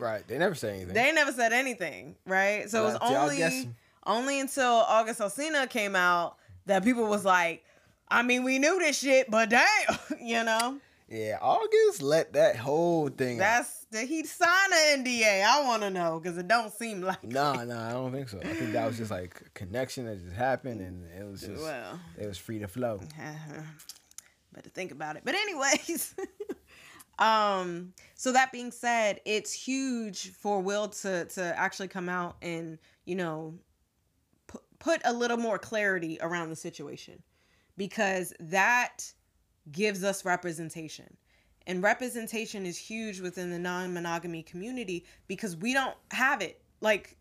Right. 0.00 0.26
They 0.26 0.38
never 0.38 0.54
said 0.54 0.74
anything. 0.74 0.94
They 0.94 1.12
never 1.12 1.32
said 1.32 1.52
anything. 1.52 2.16
Right. 2.26 2.68
So 2.70 2.82
it 2.82 2.92
was 2.92 2.98
only 3.00 3.68
only 4.06 4.40
until 4.40 4.64
August 4.64 5.20
Alsina 5.20 5.68
came 5.68 5.94
out 5.94 6.36
that 6.66 6.84
people 6.84 7.06
was 7.06 7.24
like, 7.24 7.64
I 8.08 8.22
mean, 8.22 8.42
we 8.42 8.58
knew 8.58 8.78
this 8.78 8.98
shit, 8.98 9.30
but 9.30 9.50
damn, 9.50 9.68
you 10.20 10.42
know. 10.44 10.78
Yeah, 11.08 11.38
August 11.42 12.02
let 12.02 12.34
that 12.34 12.56
whole 12.56 13.08
thing. 13.08 13.38
That's 13.38 13.80
did 13.90 14.08
he 14.08 14.24
sign 14.24 14.48
an 14.72 15.04
NDA? 15.04 15.44
I 15.44 15.64
want 15.64 15.82
to 15.82 15.90
know 15.90 16.20
because 16.20 16.38
it 16.38 16.46
don't 16.46 16.72
seem 16.72 17.00
like. 17.00 17.24
No, 17.24 17.52
nah, 17.52 17.64
no, 17.64 17.74
nah, 17.74 17.88
I 17.88 17.92
don't 17.92 18.12
think 18.12 18.28
so. 18.28 18.38
I 18.38 18.54
think 18.54 18.72
that 18.72 18.86
was 18.86 18.96
just 18.96 19.10
like 19.10 19.40
a 19.44 19.50
connection 19.50 20.06
that 20.06 20.22
just 20.22 20.36
happened, 20.36 20.80
and 20.80 21.04
it 21.18 21.28
was 21.28 21.40
just 21.40 21.62
well, 21.62 21.98
it 22.16 22.28
was 22.28 22.38
free 22.38 22.60
to 22.60 22.68
flow. 22.68 23.00
Better 24.54 24.68
think 24.68 24.92
about 24.92 25.16
it. 25.16 25.22
But 25.24 25.34
anyways, 25.34 26.14
um, 27.20 27.92
so 28.14 28.32
that 28.32 28.50
being 28.50 28.72
said, 28.72 29.20
it's 29.24 29.52
huge 29.52 30.32
for 30.32 30.60
Will 30.60 30.88
to 30.88 31.26
to 31.26 31.58
actually 31.58 31.88
come 31.88 32.08
out 32.08 32.36
and 32.42 32.78
you 33.04 33.14
know 33.14 33.54
p- 34.50 34.58
put 34.78 35.00
a 35.04 35.12
little 35.12 35.36
more 35.36 35.58
clarity 35.58 36.18
around 36.20 36.48
the 36.48 36.56
situation 36.56 37.22
because 37.76 38.32
that 38.40 39.12
gives 39.70 40.02
us 40.02 40.24
representation. 40.24 41.16
And 41.66 41.82
representation 41.82 42.66
is 42.66 42.78
huge 42.78 43.20
within 43.20 43.50
the 43.50 43.58
non 43.58 43.92
monogamy 43.92 44.42
community 44.42 45.04
because 45.28 45.56
we 45.56 45.72
don't 45.74 45.96
have 46.10 46.40
it. 46.40 46.60
Like, 46.80 47.16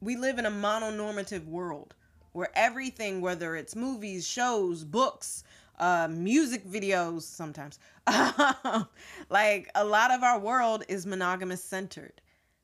we 0.00 0.16
live 0.16 0.38
in 0.38 0.46
a 0.46 0.50
mononormative 0.50 1.46
world 1.46 1.94
where 2.32 2.50
everything, 2.54 3.20
whether 3.20 3.54
it's 3.54 3.76
movies, 3.76 4.26
shows, 4.26 4.82
books, 4.84 5.44
uh, 5.78 6.08
music 6.10 6.66
videos, 6.66 7.22
sometimes, 7.22 7.78
like 9.30 9.70
a 9.74 9.84
lot 9.84 10.10
of 10.10 10.22
our 10.22 10.38
world 10.38 10.84
is 10.88 11.06
monogamous 11.06 11.62
centered. 11.62 12.20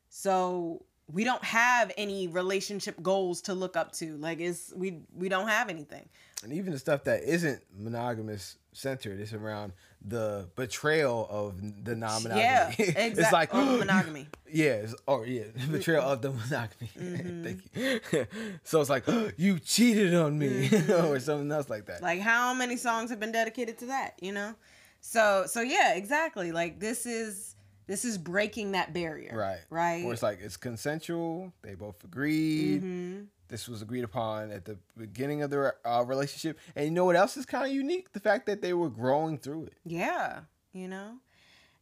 So 0.09 0.85
we 1.11 1.23
don't 1.23 1.43
have 1.43 1.91
any 1.97 2.27
relationship 2.27 3.01
goals 3.01 3.41
to 3.43 3.53
look 3.53 3.75
up 3.75 3.91
to. 3.93 4.17
Like 4.17 4.39
it's 4.39 4.73
we 4.75 4.99
we 5.13 5.29
don't 5.29 5.47
have 5.47 5.69
anything. 5.69 6.07
And 6.43 6.53
even 6.53 6.73
the 6.73 6.79
stuff 6.79 7.03
that 7.05 7.23
isn't 7.23 7.61
monogamous 7.77 8.57
centered, 8.73 9.19
it's 9.19 9.33
around 9.33 9.73
the 10.03 10.49
betrayal 10.55 11.27
of 11.29 11.83
the 11.83 11.95
non-monogamy. 11.95 12.41
Yeah, 12.41 12.69
exactly. 12.69 12.95
it's 13.23 13.31
like 13.31 13.49
oh, 13.53 13.77
monogamy. 13.79 14.27
Yeah, 14.51 14.87
or 15.05 15.25
yeah, 15.25 15.43
betrayal 15.69 16.03
of 16.03 16.21
the 16.21 16.31
monogamy. 16.31 16.89
Mm-hmm. 17.01 17.43
Thank 17.43 18.11
you. 18.11 18.27
so 18.63 18.81
it's 18.81 18.89
like 18.89 19.05
you 19.37 19.59
cheated 19.59 20.15
on 20.15 20.37
me, 20.37 20.67
mm-hmm. 20.67 21.05
or 21.05 21.19
something 21.19 21.51
else 21.51 21.69
like 21.69 21.85
that. 21.85 22.01
Like 22.01 22.19
how 22.19 22.53
many 22.53 22.77
songs 22.77 23.09
have 23.09 23.19
been 23.19 23.31
dedicated 23.31 23.77
to 23.79 23.85
that? 23.87 24.15
You 24.21 24.31
know. 24.31 24.55
So 25.01 25.45
so 25.47 25.61
yeah, 25.61 25.93
exactly. 25.95 26.51
Like 26.51 26.79
this 26.79 27.05
is 27.05 27.55
this 27.87 28.05
is 28.05 28.17
breaking 28.17 28.71
that 28.71 28.93
barrier. 28.93 29.35
Right. 29.35 29.59
Right. 29.69 30.05
Or 30.05 30.13
it's 30.13 30.23
like 30.23 30.39
it's 30.41 30.57
consensual. 30.57 31.51
They 31.61 31.75
both 31.75 32.03
agreed. 32.03 32.81
Mm-hmm. 32.81 33.21
This 33.51 33.67
was 33.67 33.81
agreed 33.81 34.05
upon 34.05 34.49
at 34.49 34.63
the 34.63 34.77
beginning 34.97 35.43
of 35.43 35.49
their 35.49 35.75
uh, 35.85 36.05
relationship. 36.07 36.57
And 36.73 36.85
you 36.85 36.91
know 36.91 37.03
what 37.03 37.17
else 37.17 37.35
is 37.35 37.45
kind 37.45 37.65
of 37.65 37.73
unique? 37.73 38.13
The 38.13 38.21
fact 38.21 38.45
that 38.45 38.61
they 38.61 38.73
were 38.73 38.89
growing 38.89 39.37
through 39.37 39.65
it. 39.65 39.73
Yeah. 39.85 40.39
You 40.71 40.87
know? 40.87 41.17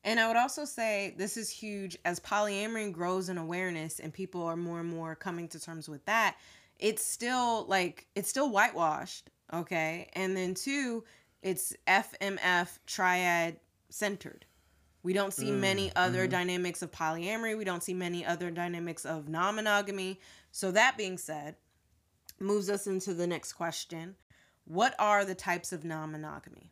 And 0.03 0.19
I 0.19 0.27
would 0.27 0.35
also 0.35 0.65
say 0.65 1.13
this 1.15 1.37
is 1.37 1.47
huge 1.47 1.95
as 2.05 2.19
polyamory 2.19 2.91
grows 2.91 3.29
in 3.29 3.37
awareness 3.37 3.99
and 3.99 4.11
people 4.11 4.41
are 4.43 4.55
more 4.55 4.79
and 4.79 4.89
more 4.89 5.13
coming 5.13 5.47
to 5.49 5.59
terms 5.59 5.87
with 5.87 6.03
that. 6.05 6.37
It's 6.79 7.05
still 7.05 7.65
like, 7.67 8.07
it's 8.15 8.29
still 8.29 8.49
whitewashed. 8.49 9.29
Okay. 9.53 10.09
And 10.13 10.35
then 10.35 10.55
two, 10.55 11.03
it's 11.43 11.75
FMF 11.87 12.79
triad 12.87 13.59
centered. 13.89 14.45
We 15.01 15.13
don't 15.13 15.33
see 15.33 15.49
mm, 15.49 15.59
many 15.59 15.91
other 15.95 16.23
mm-hmm. 16.23 16.31
dynamics 16.31 16.81
of 16.81 16.91
polyamory. 16.91 17.57
We 17.57 17.63
don't 17.63 17.83
see 17.83 17.93
many 17.93 18.25
other 18.25 18.51
dynamics 18.51 19.05
of 19.05 19.29
non 19.29 19.55
monogamy. 19.55 20.19
So, 20.51 20.71
that 20.71 20.97
being 20.97 21.17
said, 21.17 21.55
moves 22.39 22.69
us 22.69 22.87
into 22.87 23.13
the 23.13 23.27
next 23.27 23.53
question 23.53 24.15
What 24.65 24.95
are 24.99 25.25
the 25.25 25.35
types 25.35 25.71
of 25.71 25.83
non 25.83 26.11
monogamy? 26.11 26.71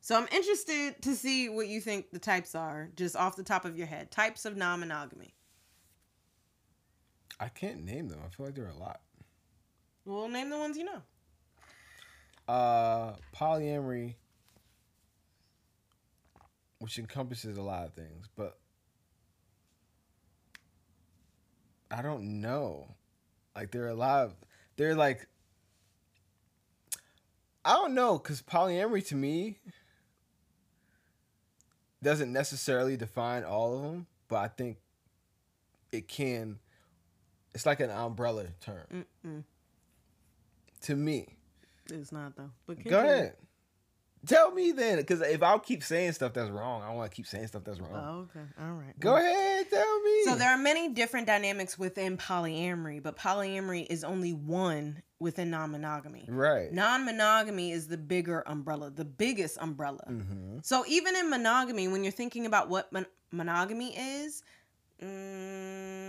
So, 0.00 0.16
I'm 0.16 0.28
interested 0.32 1.02
to 1.02 1.14
see 1.14 1.48
what 1.48 1.68
you 1.68 1.80
think 1.80 2.10
the 2.10 2.18
types 2.18 2.54
are, 2.54 2.90
just 2.96 3.16
off 3.16 3.36
the 3.36 3.42
top 3.42 3.64
of 3.64 3.76
your 3.76 3.86
head. 3.86 4.10
Types 4.10 4.44
of 4.44 4.56
non 4.56 4.80
monogamy. 4.80 5.34
I 7.38 7.48
can't 7.48 7.84
name 7.84 8.08
them. 8.08 8.20
I 8.24 8.28
feel 8.34 8.46
like 8.46 8.54
there 8.54 8.66
are 8.66 8.70
a 8.70 8.78
lot. 8.78 9.00
Well, 10.04 10.28
name 10.28 10.48
the 10.50 10.58
ones 10.58 10.78
you 10.78 10.84
know. 10.84 11.02
Uh, 12.48 13.14
polyamory 13.34 14.14
which 16.78 16.98
encompasses 16.98 17.56
a 17.56 17.62
lot 17.62 17.86
of 17.86 17.94
things, 17.94 18.28
but 18.36 18.58
I 21.90 22.02
don't 22.02 22.40
know. 22.40 22.94
Like 23.54 23.70
there 23.70 23.84
are 23.84 23.88
a 23.88 23.94
lot 23.94 24.24
of 24.24 24.34
they're 24.76 24.94
like 24.94 25.26
I 27.64 27.74
don't 27.74 27.94
know 27.94 28.18
cuz 28.18 28.42
polyamory 28.42 29.06
to 29.08 29.14
me 29.14 29.58
doesn't 32.02 32.32
necessarily 32.32 32.96
define 32.96 33.44
all 33.44 33.76
of 33.76 33.82
them, 33.82 34.06
but 34.28 34.36
I 34.36 34.48
think 34.48 34.78
it 35.92 36.08
can 36.08 36.58
it's 37.54 37.64
like 37.64 37.80
an 37.80 37.90
umbrella 37.90 38.46
term. 38.60 39.06
Mm-mm. 39.24 39.44
To 40.82 40.94
me. 40.94 41.36
It's 41.90 42.12
not 42.12 42.36
though. 42.36 42.50
But 42.66 42.84
go 42.84 43.00
ahead. 43.00 43.36
Tell 44.26 44.50
me 44.50 44.72
then, 44.72 44.98
because 44.98 45.20
if 45.20 45.42
I'll 45.42 45.58
keep 45.58 45.82
saying 45.82 46.12
stuff 46.12 46.32
that's 46.32 46.50
wrong, 46.50 46.82
I 46.82 46.88
don't 46.88 46.96
want 46.96 47.10
to 47.10 47.14
keep 47.14 47.26
saying 47.26 47.46
stuff 47.46 47.62
that's 47.64 47.80
wrong. 47.80 48.28
Oh, 48.34 48.38
okay. 48.38 48.46
All 48.60 48.74
right. 48.74 48.98
Go 48.98 49.14
well, 49.14 49.22
ahead, 49.22 49.70
tell 49.70 50.02
me. 50.02 50.24
So 50.24 50.34
there 50.34 50.50
are 50.50 50.58
many 50.58 50.88
different 50.88 51.26
dynamics 51.26 51.78
within 51.78 52.16
polyamory, 52.16 53.02
but 53.02 53.16
polyamory 53.16 53.86
is 53.88 54.04
only 54.04 54.32
one 54.32 55.02
within 55.18 55.50
non-monogamy. 55.50 56.26
Right. 56.28 56.72
Non-monogamy 56.72 57.72
is 57.72 57.88
the 57.88 57.96
bigger 57.96 58.42
umbrella, 58.46 58.90
the 58.90 59.04
biggest 59.04 59.58
umbrella. 59.60 60.04
Mm-hmm. 60.08 60.58
So 60.62 60.84
even 60.88 61.16
in 61.16 61.30
monogamy, 61.30 61.88
when 61.88 62.02
you're 62.02 62.12
thinking 62.12 62.46
about 62.46 62.68
what 62.68 62.92
mon- 62.92 63.06
monogamy 63.30 63.96
is, 63.96 64.42
Mm, 65.02 66.05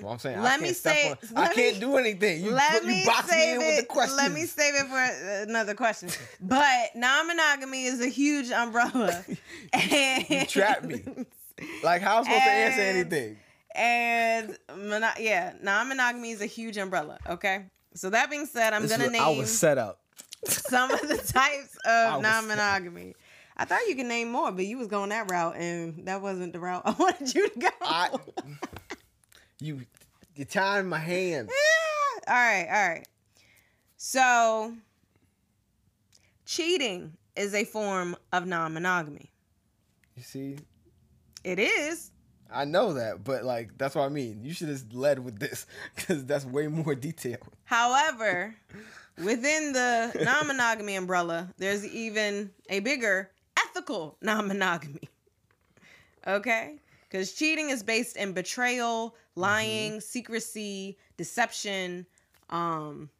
That's 0.00 0.04
what 0.04 0.12
I'm 0.12 0.18
saying. 0.18 0.42
Let 0.42 0.60
me 0.60 0.72
say. 0.72 1.14
I 1.36 1.52
can't 1.52 1.76
me, 1.76 1.80
do 1.80 1.96
anything. 1.96 2.42
You, 2.42 2.52
let 2.52 2.82
you 2.82 2.88
me 2.88 3.04
box 3.04 3.30
me 3.30 3.52
in 3.52 3.58
with 3.58 3.80
the 3.80 3.86
questions. 3.86 4.16
Let 4.16 4.32
me 4.32 4.46
save 4.46 4.74
it 4.74 4.86
for 4.86 5.48
another 5.48 5.74
question. 5.74 6.08
but 6.40 6.90
non-monogamy 6.94 7.84
is 7.84 8.00
a 8.00 8.08
huge 8.08 8.50
umbrella. 8.50 9.24
and, 9.72 10.30
you 10.30 10.46
trap 10.46 10.84
me. 10.84 11.02
Like 11.82 12.00
how 12.00 12.18
am 12.18 12.20
I 12.20 12.24
supposed 12.24 12.40
and, 12.40 12.44
to 12.44 12.50
answer 12.50 12.80
anything? 12.80 13.36
And 13.74 14.58
mono- 14.76 15.18
yeah, 15.18 15.52
non-monogamy 15.62 16.30
is 16.30 16.40
a 16.40 16.46
huge 16.46 16.78
umbrella. 16.78 17.18
Okay. 17.28 17.66
So 17.94 18.10
that 18.10 18.30
being 18.30 18.46
said, 18.46 18.72
I'm 18.72 18.82
this 18.82 18.90
gonna 18.90 19.10
name. 19.10 19.20
I 19.20 19.30
was 19.30 19.56
set 19.56 19.76
up. 19.76 20.00
Some 20.46 20.90
of 20.90 21.00
the 21.02 21.18
types 21.18 21.76
of 21.84 22.22
non-monogamy. 22.22 23.14
I 23.60 23.66
thought 23.66 23.80
you 23.88 23.94
could 23.94 24.06
name 24.06 24.30
more, 24.30 24.50
but 24.52 24.64
you 24.64 24.78
was 24.78 24.88
going 24.88 25.10
that 25.10 25.30
route, 25.30 25.54
and 25.56 26.06
that 26.06 26.22
wasn't 26.22 26.54
the 26.54 26.60
route 26.60 26.80
I 26.86 26.92
wanted 26.92 27.34
you 27.34 27.46
to 27.48 27.58
go. 27.58 27.68
I, 27.82 28.08
you, 29.60 29.80
you're 30.34 30.46
tying 30.46 30.88
my 30.88 30.98
hands. 30.98 31.50
Yeah. 31.50 32.20
All 32.28 32.34
right, 32.34 32.66
all 32.70 32.88
right. 32.88 33.08
So, 33.96 34.74
cheating 36.44 37.16
is 37.34 37.54
a 37.54 37.64
form 37.64 38.14
of 38.32 38.46
non-monogamy. 38.46 39.30
You 40.16 40.22
see, 40.22 40.56
it 41.42 41.58
is. 41.58 42.10
I 42.52 42.66
know 42.66 42.92
that, 42.94 43.24
but 43.24 43.44
like 43.44 43.76
that's 43.78 43.94
what 43.94 44.04
I 44.04 44.08
mean. 44.10 44.40
You 44.44 44.52
should 44.52 44.68
have 44.68 44.92
led 44.92 45.18
with 45.18 45.38
this 45.38 45.66
because 45.96 46.24
that's 46.24 46.44
way 46.44 46.66
more 46.68 46.94
detailed. 46.94 47.48
However, 47.64 48.54
within 49.18 49.72
the 49.72 50.12
non-monogamy 50.22 50.96
umbrella, 50.96 51.48
there's 51.58 51.86
even 51.86 52.50
a 52.68 52.80
bigger 52.80 53.30
ethical 53.58 54.16
non 54.20 54.48
monogamy. 54.48 55.08
Okay? 56.26 56.76
Because 57.10 57.32
cheating 57.32 57.70
is 57.70 57.82
based 57.82 58.16
in 58.16 58.32
betrayal, 58.32 59.16
lying, 59.34 59.92
mm-hmm. 59.92 60.00
secrecy, 60.00 60.96
deception. 61.16 62.06
Um, 62.50 63.10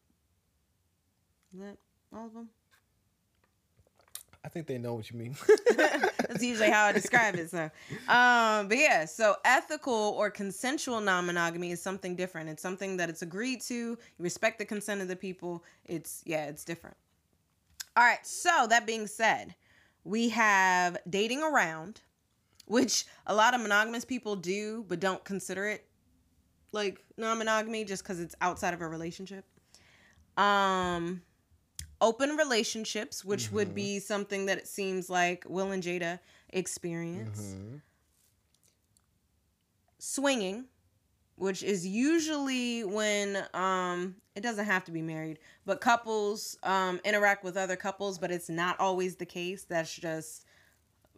is 1.52 1.60
that 1.60 1.76
all 2.14 2.26
of 2.26 2.34
them? 2.34 2.48
I 4.44 4.48
think 4.48 4.66
they 4.66 4.78
know 4.78 4.94
what 4.94 5.10
you 5.10 5.18
mean. 5.18 5.36
That's 5.76 6.42
usually 6.42 6.70
how 6.70 6.86
I 6.86 6.92
describe 6.92 7.34
it. 7.34 7.50
So, 7.50 7.70
um, 8.08 8.68
but 8.68 8.78
yeah, 8.78 9.04
so 9.04 9.36
ethical 9.44 10.14
or 10.16 10.30
consensual 10.30 11.00
non-monogamy 11.00 11.72
is 11.72 11.82
something 11.82 12.16
different. 12.16 12.48
It's 12.48 12.62
something 12.62 12.96
that 12.96 13.10
it's 13.10 13.22
agreed 13.22 13.60
to. 13.62 13.74
You 13.74 13.98
respect 14.18 14.58
the 14.58 14.64
consent 14.64 15.02
of 15.02 15.08
the 15.08 15.16
people. 15.16 15.62
It's 15.84 16.22
yeah, 16.24 16.46
it's 16.46 16.64
different. 16.64 16.96
All 17.96 18.04
right. 18.04 18.24
So 18.24 18.66
that 18.68 18.86
being 18.86 19.06
said, 19.06 19.54
we 20.04 20.30
have 20.30 20.96
dating 21.08 21.42
around, 21.42 22.00
which 22.70 23.04
a 23.26 23.34
lot 23.34 23.52
of 23.52 23.60
monogamous 23.60 24.04
people 24.04 24.36
do, 24.36 24.84
but 24.88 25.00
don't 25.00 25.24
consider 25.24 25.66
it 25.66 25.84
like 26.70 27.04
non-monogamy 27.16 27.84
just 27.84 28.04
because 28.04 28.20
it's 28.20 28.36
outside 28.40 28.72
of 28.72 28.80
a 28.80 28.86
relationship. 28.86 29.44
Um 30.36 31.22
open 32.00 32.36
relationships, 32.36 33.24
which 33.24 33.46
mm-hmm. 33.46 33.56
would 33.56 33.74
be 33.74 33.98
something 33.98 34.46
that 34.46 34.56
it 34.56 34.68
seems 34.68 35.10
like 35.10 35.44
Will 35.48 35.72
and 35.72 35.82
Jada 35.82 36.20
experience. 36.50 37.40
Mm-hmm. 37.40 37.76
Swinging, 39.98 40.66
which 41.34 41.64
is 41.64 41.84
usually 41.84 42.84
when 42.84 43.44
um 43.52 44.14
it 44.36 44.42
doesn't 44.42 44.66
have 44.66 44.84
to 44.84 44.92
be 44.92 45.02
married, 45.02 45.40
but 45.66 45.80
couples 45.80 46.56
um 46.62 47.00
interact 47.04 47.42
with 47.42 47.56
other 47.56 47.74
couples, 47.74 48.16
but 48.16 48.30
it's 48.30 48.48
not 48.48 48.78
always 48.78 49.16
the 49.16 49.26
case. 49.26 49.64
That's 49.64 49.92
just 49.92 50.46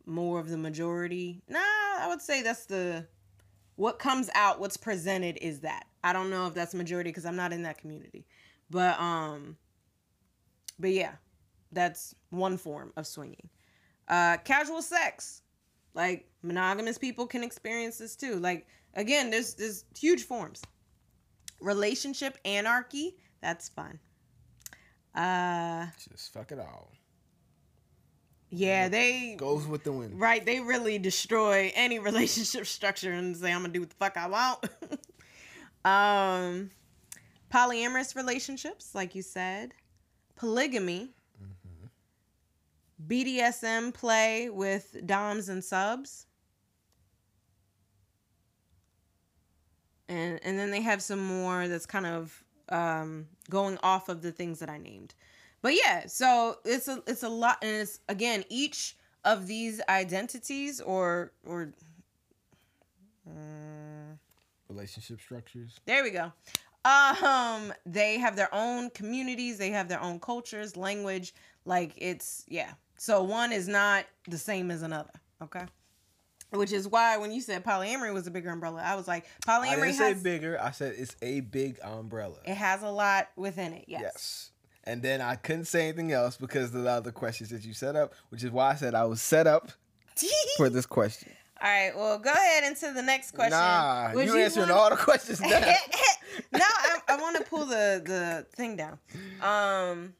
more 0.07 0.41
of 0.41 0.49
the 0.49 0.59
majority. 0.59 1.43
Nah, 1.49 1.59
I 1.59 2.07
would 2.09 2.21
say 2.21 2.43
that's 2.43 2.67
the 2.67 3.07
what 3.77 3.99
comes 3.99 4.29
out, 4.35 4.61
what's 4.61 4.77
presented 4.77 5.39
is 5.41 5.61
that. 5.61 5.87
I 6.05 6.13
don't 6.13 6.31
know 6.31 6.47
if 6.47 6.55
that's 6.55 6.75
majority 6.75 7.11
because 7.11 7.25
I'm 7.25 7.37
not 7.37 7.53
in 7.53 7.63
that 7.63 7.79
community. 7.79 8.27
But 8.71 8.99
um 9.01 9.57
but 10.79 10.91
yeah, 10.91 11.13
that's 11.71 12.15
one 12.31 12.57
form 12.57 12.93
of 12.97 13.07
swinging. 13.07 13.49
Uh, 14.09 14.37
casual 14.39 14.83
sex, 14.83 15.43
like 15.95 16.29
monogamous 16.43 16.99
people 16.99 17.27
can 17.27 17.43
experience 17.43 17.99
this 17.99 18.17
too. 18.17 18.37
Like 18.37 18.67
again, 18.95 19.31
there's 19.31 19.55
there's 19.55 19.85
huge 19.97 20.25
forms. 20.25 20.63
Relationship 21.61 22.37
anarchy, 22.45 23.17
that's 23.41 23.69
fun. 23.69 24.01
Uh, 25.15 25.87
just 26.11 26.33
fuck 26.33 26.51
it 26.53 26.59
all. 26.59 26.91
Yeah, 28.55 28.89
they 28.89 29.35
goes 29.39 29.67
with 29.67 29.83
the 29.83 29.93
wind. 29.93 30.21
Right, 30.21 30.45
they 30.45 30.61
really 30.61 30.99
destroy 30.99 31.73
any 31.75 31.99
relationship 31.99 32.67
structure 32.79 33.13
and 33.13 33.37
say 33.37 33.53
I'm 33.53 33.63
gonna 33.63 33.73
do 33.73 33.81
what 33.81 33.91
the 33.91 33.97
fuck 33.97 34.17
I 34.17 34.29
want. 34.29 34.65
um, 35.85 36.71
polyamorous 37.53 38.15
relationships, 38.15 38.95
like 38.95 39.15
you 39.15 39.23
said 39.23 39.73
polygamy, 40.43 41.11
mm-hmm. 41.41 41.87
BDSM 43.07 43.95
play 43.95 44.51
with 44.51 44.97
DOMs 45.07 45.49
and 45.49 45.63
subs. 45.63 46.27
And, 50.09 50.41
and 50.43 50.59
then 50.59 50.73
they 50.73 50.83
have 50.83 51.01
some 51.01 51.25
more 51.25 51.69
that's 51.69 51.87
kind 51.87 52.07
of 52.07 52.43
um, 52.69 53.29
going 53.49 53.79
off 53.85 54.09
of 54.09 54.21
the 54.21 54.33
things 54.33 54.59
that 54.59 54.69
I 54.69 54.79
named. 54.79 55.15
But 55.63 55.75
yeah, 55.75 56.07
so 56.07 56.59
it's 56.65 56.89
a 56.89 57.03
it's 57.07 57.23
a 57.23 57.29
lot, 57.29 57.59
and 57.63 57.71
it's 57.71 58.01
again 58.09 58.45
each 58.51 58.97
of 59.25 59.47
these 59.47 59.81
identities 59.89 60.81
or 60.81 61.33
or 61.47 61.73
uh, 63.27 64.17
relationship 64.69 65.21
structures. 65.21 65.79
There 65.87 66.03
we 66.03 66.11
go. 66.11 66.33
Um, 66.85 67.73
they 67.87 68.19
have 68.19 68.35
their 68.35 68.53
own 68.53 68.91
communities, 68.91 69.57
they 69.57 69.71
have 69.71 69.89
their 69.89 70.03
own 70.03 70.19
cultures, 70.19 70.77
language. 70.77 71.33
Like 71.65 71.93
it's 71.97 72.45
yeah. 72.49 72.73
So 72.99 73.23
one 73.23 73.53
is 73.53 73.69
not 73.69 74.05
the 74.29 74.39
same 74.39 74.71
as 74.71 74.83
another. 74.83 75.13
Okay. 75.41 75.65
Which 76.51 76.73
is 76.73 76.87
why 76.87 77.17
when 77.17 77.33
you 77.33 77.41
said 77.41 77.65
polyamory 77.65 78.13
was 78.13 78.27
a 78.27 78.31
bigger 78.31 78.51
umbrella, 78.51 78.83
I 78.85 78.95
was 78.95 79.09
like, 79.09 79.27
polyamory 79.47 79.65
I 79.65 79.75
didn't 79.75 79.87
has, 79.95 80.17
say 80.17 80.23
bigger. 80.23 80.61
I 80.61 80.71
said 80.73 80.95
it's 80.99 81.17
a 81.23 81.41
big 81.41 81.79
umbrella. 81.83 82.37
It 82.45 82.57
has 82.57 82.83
a 82.83 82.91
lot 82.91 83.29
within 83.37 83.73
it. 83.73 83.87
Yes. 83.89 84.01
Yes. 84.03 84.51
And 84.85 85.03
then 85.03 85.21
I 85.21 85.37
couldn't 85.37 85.67
say 85.67 85.89
anything 85.89 86.13
else 86.13 86.37
because 86.37 86.75
of 86.75 86.83
the 86.83 86.91
other 86.91 87.13
questions 87.13 87.51
that 87.51 87.65
you 87.65 87.73
set 87.73 87.95
up, 87.95 88.15
which 88.31 88.43
is 88.43 88.51
why 88.51 88.71
I 88.71 88.75
said 88.75 88.95
I 88.95 89.05
was 89.05 89.23
set 89.23 89.47
up 89.47 89.71
for 90.57 90.69
this 90.69 90.87
question. 90.87 91.33
All 91.63 91.69
right, 91.69 91.97
well, 91.97 92.19
go 92.19 92.33
ahead 92.33 92.65
into 92.65 92.93
the 92.93 93.03
next 93.03 93.33
question. 93.33 93.53
Nah, 93.53 94.13
you, 94.15 94.23
you 94.23 94.37
answering 94.39 94.69
want... 94.69 94.81
all 94.81 94.91
the 94.91 94.97
questions 94.97 95.41
now. 95.41 95.49
no, 96.53 96.61
I, 96.61 96.99
I 97.11 97.17
want 97.17 97.37
to 97.37 97.45
pull 97.45 97.67
the 97.67 98.03
the 98.05 98.47
thing 98.57 98.77
down. 98.77 98.99
Um, 99.41 100.15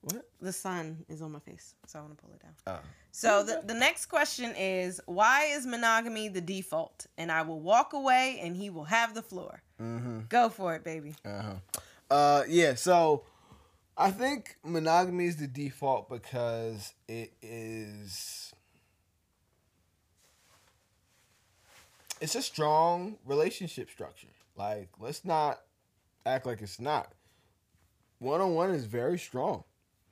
what? 0.00 0.26
The 0.40 0.52
sun 0.52 1.04
is 1.10 1.20
on 1.20 1.32
my 1.32 1.40
face, 1.40 1.74
so 1.86 1.98
I 1.98 2.02
want 2.02 2.16
to 2.16 2.24
pull 2.24 2.32
it 2.32 2.42
down. 2.42 2.52
Oh. 2.66 2.78
So 3.12 3.42
the, 3.42 3.62
the 3.64 3.74
next 3.74 4.06
question 4.06 4.54
is 4.56 5.00
why 5.04 5.46
is 5.46 5.66
monogamy 5.66 6.28
the 6.28 6.40
default? 6.40 7.06
And 7.18 7.30
I 7.30 7.42
will 7.42 7.60
walk 7.60 7.92
away, 7.92 8.40
and 8.42 8.56
he 8.56 8.70
will 8.70 8.84
have 8.84 9.14
the 9.14 9.22
floor. 9.22 9.62
Mm-hmm. 9.80 10.20
Go 10.30 10.48
for 10.48 10.74
it, 10.76 10.84
baby. 10.84 11.14
Uh-huh. 11.24 11.54
Uh 12.10 12.44
yeah. 12.48 12.74
So 12.74 13.24
I 13.98 14.10
think 14.10 14.56
monogamy 14.62 15.26
is 15.26 15.36
the 15.36 15.46
default 15.46 16.10
because 16.10 16.92
it 17.08 17.32
is 17.40 18.52
it's 22.20 22.34
a 22.34 22.42
strong 22.42 23.16
relationship 23.24 23.90
structure. 23.90 24.28
Like, 24.56 24.88
let's 24.98 25.24
not 25.24 25.60
act 26.24 26.46
like 26.46 26.60
it's 26.60 26.80
not. 26.80 27.12
One 28.18 28.40
on 28.40 28.54
one 28.54 28.70
is 28.70 28.86
very 28.86 29.18
strong. 29.18 29.64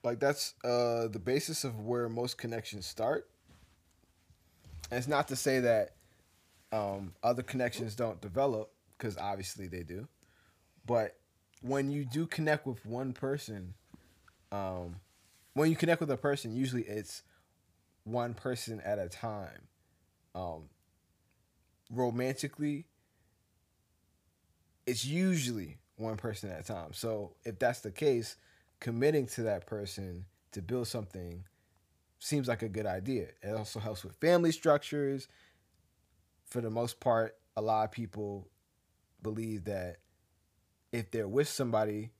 Like 0.03 0.21
that's 0.21 0.55
uh 0.65 1.09
the 1.09 1.21
basis 1.23 1.65
of 1.65 1.81
where 1.81 2.09
most 2.09 2.39
connections 2.39 2.87
start. 2.87 3.29
And 4.91 4.99
it's 4.99 5.09
not 5.09 5.29
to 5.29 5.37
say 5.37 5.61
that 5.61 5.95
um, 6.73 7.15
other 7.23 7.43
connections 7.43 7.95
don't 7.95 8.21
develop, 8.21 8.71
because 8.99 9.17
obviously 9.17 9.67
they 9.67 9.83
do. 9.83 10.09
But 10.87 11.17
when 11.65 11.91
you 11.91 12.05
do 12.05 12.27
connect 12.27 12.67
with 12.67 12.85
one 12.85 13.15
person, 13.15 13.73
um, 14.53 14.97
when 15.55 15.71
you 15.71 15.77
connect 15.77 15.99
with 15.99 16.11
a 16.11 16.17
person, 16.17 16.55
usually 16.55 16.83
it's 16.83 17.23
one 18.05 18.35
person 18.35 18.83
at 18.85 18.99
a 18.99 19.09
time. 19.09 19.63
Um, 20.35 20.65
romantically, 21.91 22.85
it's 24.87 25.07
usually 25.07 25.79
one 25.97 26.19
person 26.19 26.51
at 26.51 26.61
a 26.61 26.65
time. 26.65 26.93
So 26.93 27.33
if 27.45 27.59
that's 27.59 27.81
the 27.81 27.91
case, 27.91 28.37
committing 28.79 29.27
to 29.29 29.45
that 29.45 29.67
person 29.67 30.27
to 30.53 30.61
build 30.61 30.87
something 30.87 31.45
seems 32.19 32.47
like 32.47 32.63
a 32.63 32.69
good 32.69 32.87
idea. 32.87 33.29
It 33.43 33.55
also 33.57 33.81
helps 33.81 34.05
with 34.05 34.17
family 34.17 34.53
structures. 34.53 35.29
For 36.45 36.61
the 36.61 36.69
most 36.71 37.01
part, 37.01 37.37
a 37.57 37.63
lot 37.63 37.85
of 37.85 37.91
people 37.91 38.49
believe 39.23 39.65
that 39.65 39.97
if 40.95 41.11
they're 41.11 41.27
with 41.27 41.49
somebody 41.49 42.11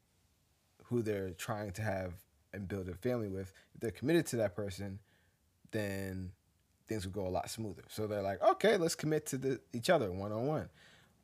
who 0.87 1.01
they're 1.01 1.31
trying 1.31 1.71
to 1.71 1.83
have 1.83 2.15
and 2.53 2.67
build 2.67 2.89
a 2.89 2.95
family 2.95 3.29
with, 3.29 3.53
if 3.73 3.81
they're 3.81 3.93
committed 3.93 4.27
to 4.27 4.37
that 4.37 4.57
person, 4.57 4.99
then 5.71 6.33
things 6.89 7.07
would 7.07 7.15
go 7.15 7.25
a 7.25 7.31
lot 7.31 7.49
smoother. 7.49 7.85
So 7.89 8.09
they're 8.09 8.21
like, 8.21 8.43
okay, 8.43 8.77
let's 8.77 8.97
commit 8.97 9.27
to 9.27 9.39
the, 9.39 9.61
each 9.73 9.91
other 9.91 10.11
one 10.11 10.33
on 10.33 10.47
one. 10.49 10.69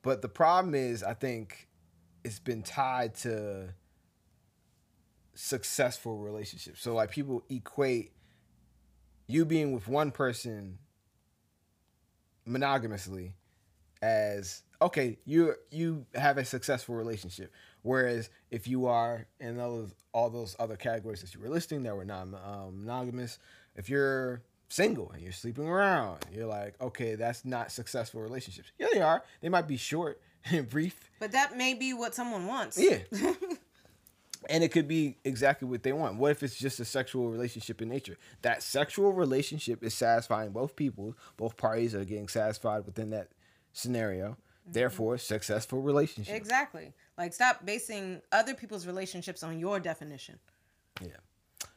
But 0.03 0.23
the 0.23 0.29
problem 0.29 0.77
is, 0.77 1.03
I 1.03 1.15
think 1.15 1.67
it's 2.23 2.39
been 2.39 2.63
tied 2.63 3.17
to 3.17 3.75
successful 5.35 6.19
relationships. 6.19 6.81
So 6.81 6.95
like 6.95 7.11
people 7.11 7.43
equate 7.49 8.13
you 9.27 9.45
being 9.45 9.73
with 9.73 9.89
one 9.89 10.13
person 10.13 10.79
monogamously 12.47 13.33
as 14.03 14.63
okay, 14.83 15.19
you 15.25 15.55
you 15.71 16.07
have 16.15 16.39
a 16.39 16.45
successful 16.45 16.95
relationship. 16.95 17.53
Whereas 17.83 18.31
if 18.51 18.67
you 18.69 18.87
are 18.87 19.27
in 19.39 19.57
those 19.57 19.95
all 20.13 20.31
those 20.31 20.57
other 20.59 20.77
categories 20.77 21.21
that 21.23 21.35
you 21.35 21.41
were 21.41 21.49
listing 21.49 21.83
that 21.85 21.97
were 21.97 22.05
non 22.05 22.35
um, 22.35 22.81
monogamous, 22.81 23.39
if 23.77 23.89
you're 23.89 24.43
single 24.71 25.11
and 25.11 25.23
you're 25.23 25.33
sleeping 25.33 25.69
around. 25.69 26.25
You're 26.33 26.47
like, 26.47 26.81
okay, 26.81 27.17
that's 27.17 27.45
not 27.45 27.71
successful 27.73 28.23
relationships. 28.23 28.71
Yeah, 28.79 28.87
they 28.93 29.03
are. 29.03 29.23
They 29.41 29.49
might 29.49 29.69
be 29.69 29.77
short 29.77 30.21
and 30.45 30.69
brief. 30.69 31.11
But 31.19 31.33
that 31.33 31.57
may 31.57 31.75
be 31.75 31.93
what 31.93 32.15
someone 32.15 32.47
wants. 32.47 32.79
Yeah. 32.79 32.99
and 34.49 34.65
it 34.65 34.73
could 34.73 34.89
be 34.89 35.19
exactly 35.25 35.69
what 35.69 35.83
they 35.83 35.93
want. 35.93 36.17
What 36.17 36.31
if 36.31 36.43
it's 36.43 36.59
just 36.59 36.81
a 36.81 36.85
sexual 36.85 37.29
relationship 37.29 37.83
in 37.83 37.89
nature? 37.89 38.17
That 38.43 38.63
sexual 38.63 39.13
relationship 39.13 39.83
is 39.83 39.93
satisfying 39.93 40.53
both 40.53 40.77
people. 40.77 41.17
Both 41.37 41.57
parties 41.57 41.95
are 41.95 42.05
getting 42.05 42.29
satisfied 42.29 42.87
within 42.87 43.11
that 43.11 43.29
scenario. 43.73 44.31
Mm-hmm. 44.31 44.73
Therefore, 44.73 45.19
successful 45.19 45.81
relationship. 45.83 46.35
Exactly. 46.35 46.93
Like 47.19 47.33
stop 47.33 47.65
basing 47.65 48.23
other 48.33 48.55
people's 48.55 48.87
relationships 48.87 49.43
on 49.43 49.59
your 49.59 49.81
definition. 49.81 50.39
Yeah. 51.01 51.09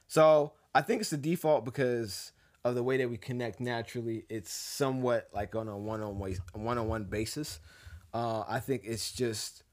So 0.08 0.54
I 0.76 0.82
think 0.82 1.02
it's 1.02 1.10
the 1.10 1.18
default 1.18 1.66
because 1.66 2.32
of 2.64 2.76
the 2.76 2.84
way 2.84 2.98
that 2.98 3.10
we 3.10 3.18
connect 3.18 3.60
naturally, 3.60 4.26
it's 4.30 4.52
somewhat 4.52 5.28
like 5.34 5.56
on 5.56 5.68
a 5.68 5.78
one 5.78 6.02
on 6.02 6.18
one 6.18 6.36
one 6.54 6.78
on 6.78 6.88
one 6.88 7.04
basis. 7.06 7.60
Uh, 8.14 8.44
I 8.48 8.60
think 8.60 8.84
it's 8.86 9.12
just 9.12 9.64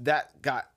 that 0.00 0.42
got 0.42 0.70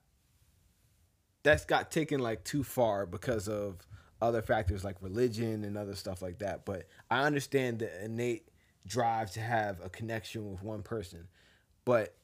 that's 1.42 1.64
got 1.64 1.90
taken 1.90 2.20
like 2.20 2.44
too 2.44 2.62
far 2.62 3.06
because 3.06 3.48
of 3.48 3.86
other 4.20 4.42
factors 4.42 4.84
like 4.84 4.96
religion 5.00 5.64
and 5.64 5.76
other 5.76 5.94
stuff 5.94 6.22
like 6.22 6.38
that. 6.38 6.64
But 6.64 6.86
I 7.10 7.24
understand 7.24 7.80
the 7.80 8.04
innate 8.04 8.48
drive 8.88 9.30
to 9.32 9.40
have 9.40 9.78
a 9.84 9.88
connection 9.88 10.50
with 10.50 10.62
one 10.62 10.82
person, 10.82 11.28
but 11.84 12.14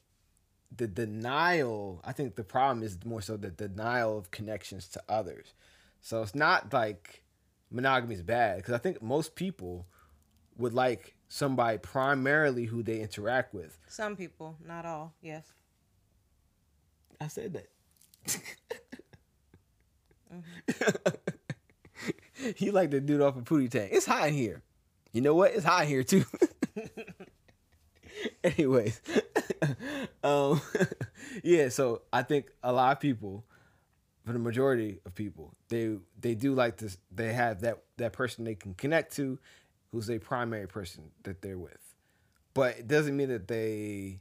the 0.75 0.87
denial, 0.87 2.01
I 2.03 2.11
think 2.11 2.35
the 2.35 2.43
problem 2.43 2.83
is 2.83 2.97
more 3.05 3.21
so 3.21 3.37
the 3.37 3.49
denial 3.49 4.17
of 4.17 4.31
connections 4.31 4.87
to 4.89 5.01
others. 5.07 5.53
So 6.01 6.21
it's 6.21 6.35
not 6.35 6.73
like 6.73 7.23
monogamy 7.71 8.15
is 8.15 8.23
bad 8.23 8.57
because 8.57 8.73
I 8.73 8.77
think 8.77 9.01
most 9.01 9.35
people 9.35 9.85
would 10.57 10.73
like 10.73 11.15
somebody 11.27 11.77
primarily 11.77 12.65
who 12.65 12.83
they 12.83 13.01
interact 13.01 13.53
with. 13.53 13.77
Some 13.87 14.15
people, 14.15 14.57
not 14.65 14.85
all. 14.85 15.13
Yes. 15.21 15.53
I 17.19 17.27
said 17.27 17.53
that. 17.53 17.67
mm-hmm. 20.33 21.09
you 22.57 22.71
like 22.71 22.91
the 22.91 23.01
dude 23.01 23.21
off 23.21 23.35
a 23.35 23.39
of 23.39 23.45
Pootie 23.45 23.69
Tang. 23.69 23.89
It's 23.91 24.05
hot 24.05 24.27
in 24.27 24.33
here. 24.33 24.61
You 25.11 25.21
know 25.21 25.33
what? 25.33 25.53
It's 25.53 25.65
hot 25.65 25.83
in 25.83 25.89
here 25.89 26.03
too. 26.03 26.25
Anyways, 28.43 29.01
um, 30.23 30.61
yeah. 31.43 31.69
So 31.69 32.03
I 32.13 32.23
think 32.23 32.51
a 32.63 32.71
lot 32.71 32.91
of 32.93 32.99
people, 32.99 33.45
for 34.25 34.33
the 34.33 34.39
majority 34.39 34.99
of 35.05 35.15
people, 35.15 35.53
they 35.69 35.97
they 36.19 36.35
do 36.35 36.53
like 36.53 36.77
this. 36.77 36.97
They 37.11 37.33
have 37.33 37.61
that 37.61 37.83
that 37.97 38.13
person 38.13 38.45
they 38.45 38.55
can 38.55 38.73
connect 38.73 39.15
to, 39.15 39.39
who's 39.91 40.09
a 40.09 40.19
primary 40.19 40.67
person 40.67 41.11
that 41.23 41.41
they're 41.41 41.57
with, 41.57 41.95
but 42.53 42.79
it 42.79 42.87
doesn't 42.87 43.15
mean 43.15 43.29
that 43.29 43.47
they 43.47 44.19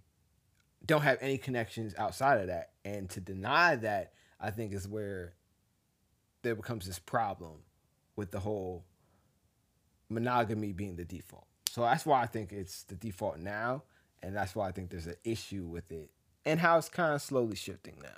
don't 0.85 1.03
have 1.03 1.19
any 1.21 1.39
connections 1.39 1.95
outside 1.97 2.41
of 2.41 2.49
that. 2.49 2.73
And 2.85 3.09
to 3.11 3.21
deny 3.21 3.77
that, 3.77 4.13
I 4.41 4.51
think 4.51 4.73
is 4.75 4.87
where 4.87 5.35
there 6.43 6.55
becomes 6.55 6.87
this 6.87 6.99
problem 6.99 7.63
with 8.17 8.31
the 8.31 8.41
whole 8.41 8.85
monogamy 10.11 10.73
being 10.73 10.97
the 10.97 11.05
default. 11.05 11.47
So 11.75 11.81
that's 11.81 12.07
why 12.07 12.23
I 12.23 12.27
think 12.27 12.53
it's 12.53 12.85
the 12.85 12.95
default 12.95 13.41
now, 13.41 13.83
and 14.23 14.37
that's 14.37 14.55
why 14.55 14.69
I 14.69 14.71
think 14.71 14.91
there's 14.91 15.09
an 15.09 15.17
issue 15.25 15.65
with 15.65 15.91
it, 15.91 16.09
and 16.45 16.61
how 16.61 16.79
it's 16.79 16.89
kind 16.89 17.13
of 17.13 17.21
slowly 17.21 17.57
shifting 17.57 17.97
now, 18.01 18.11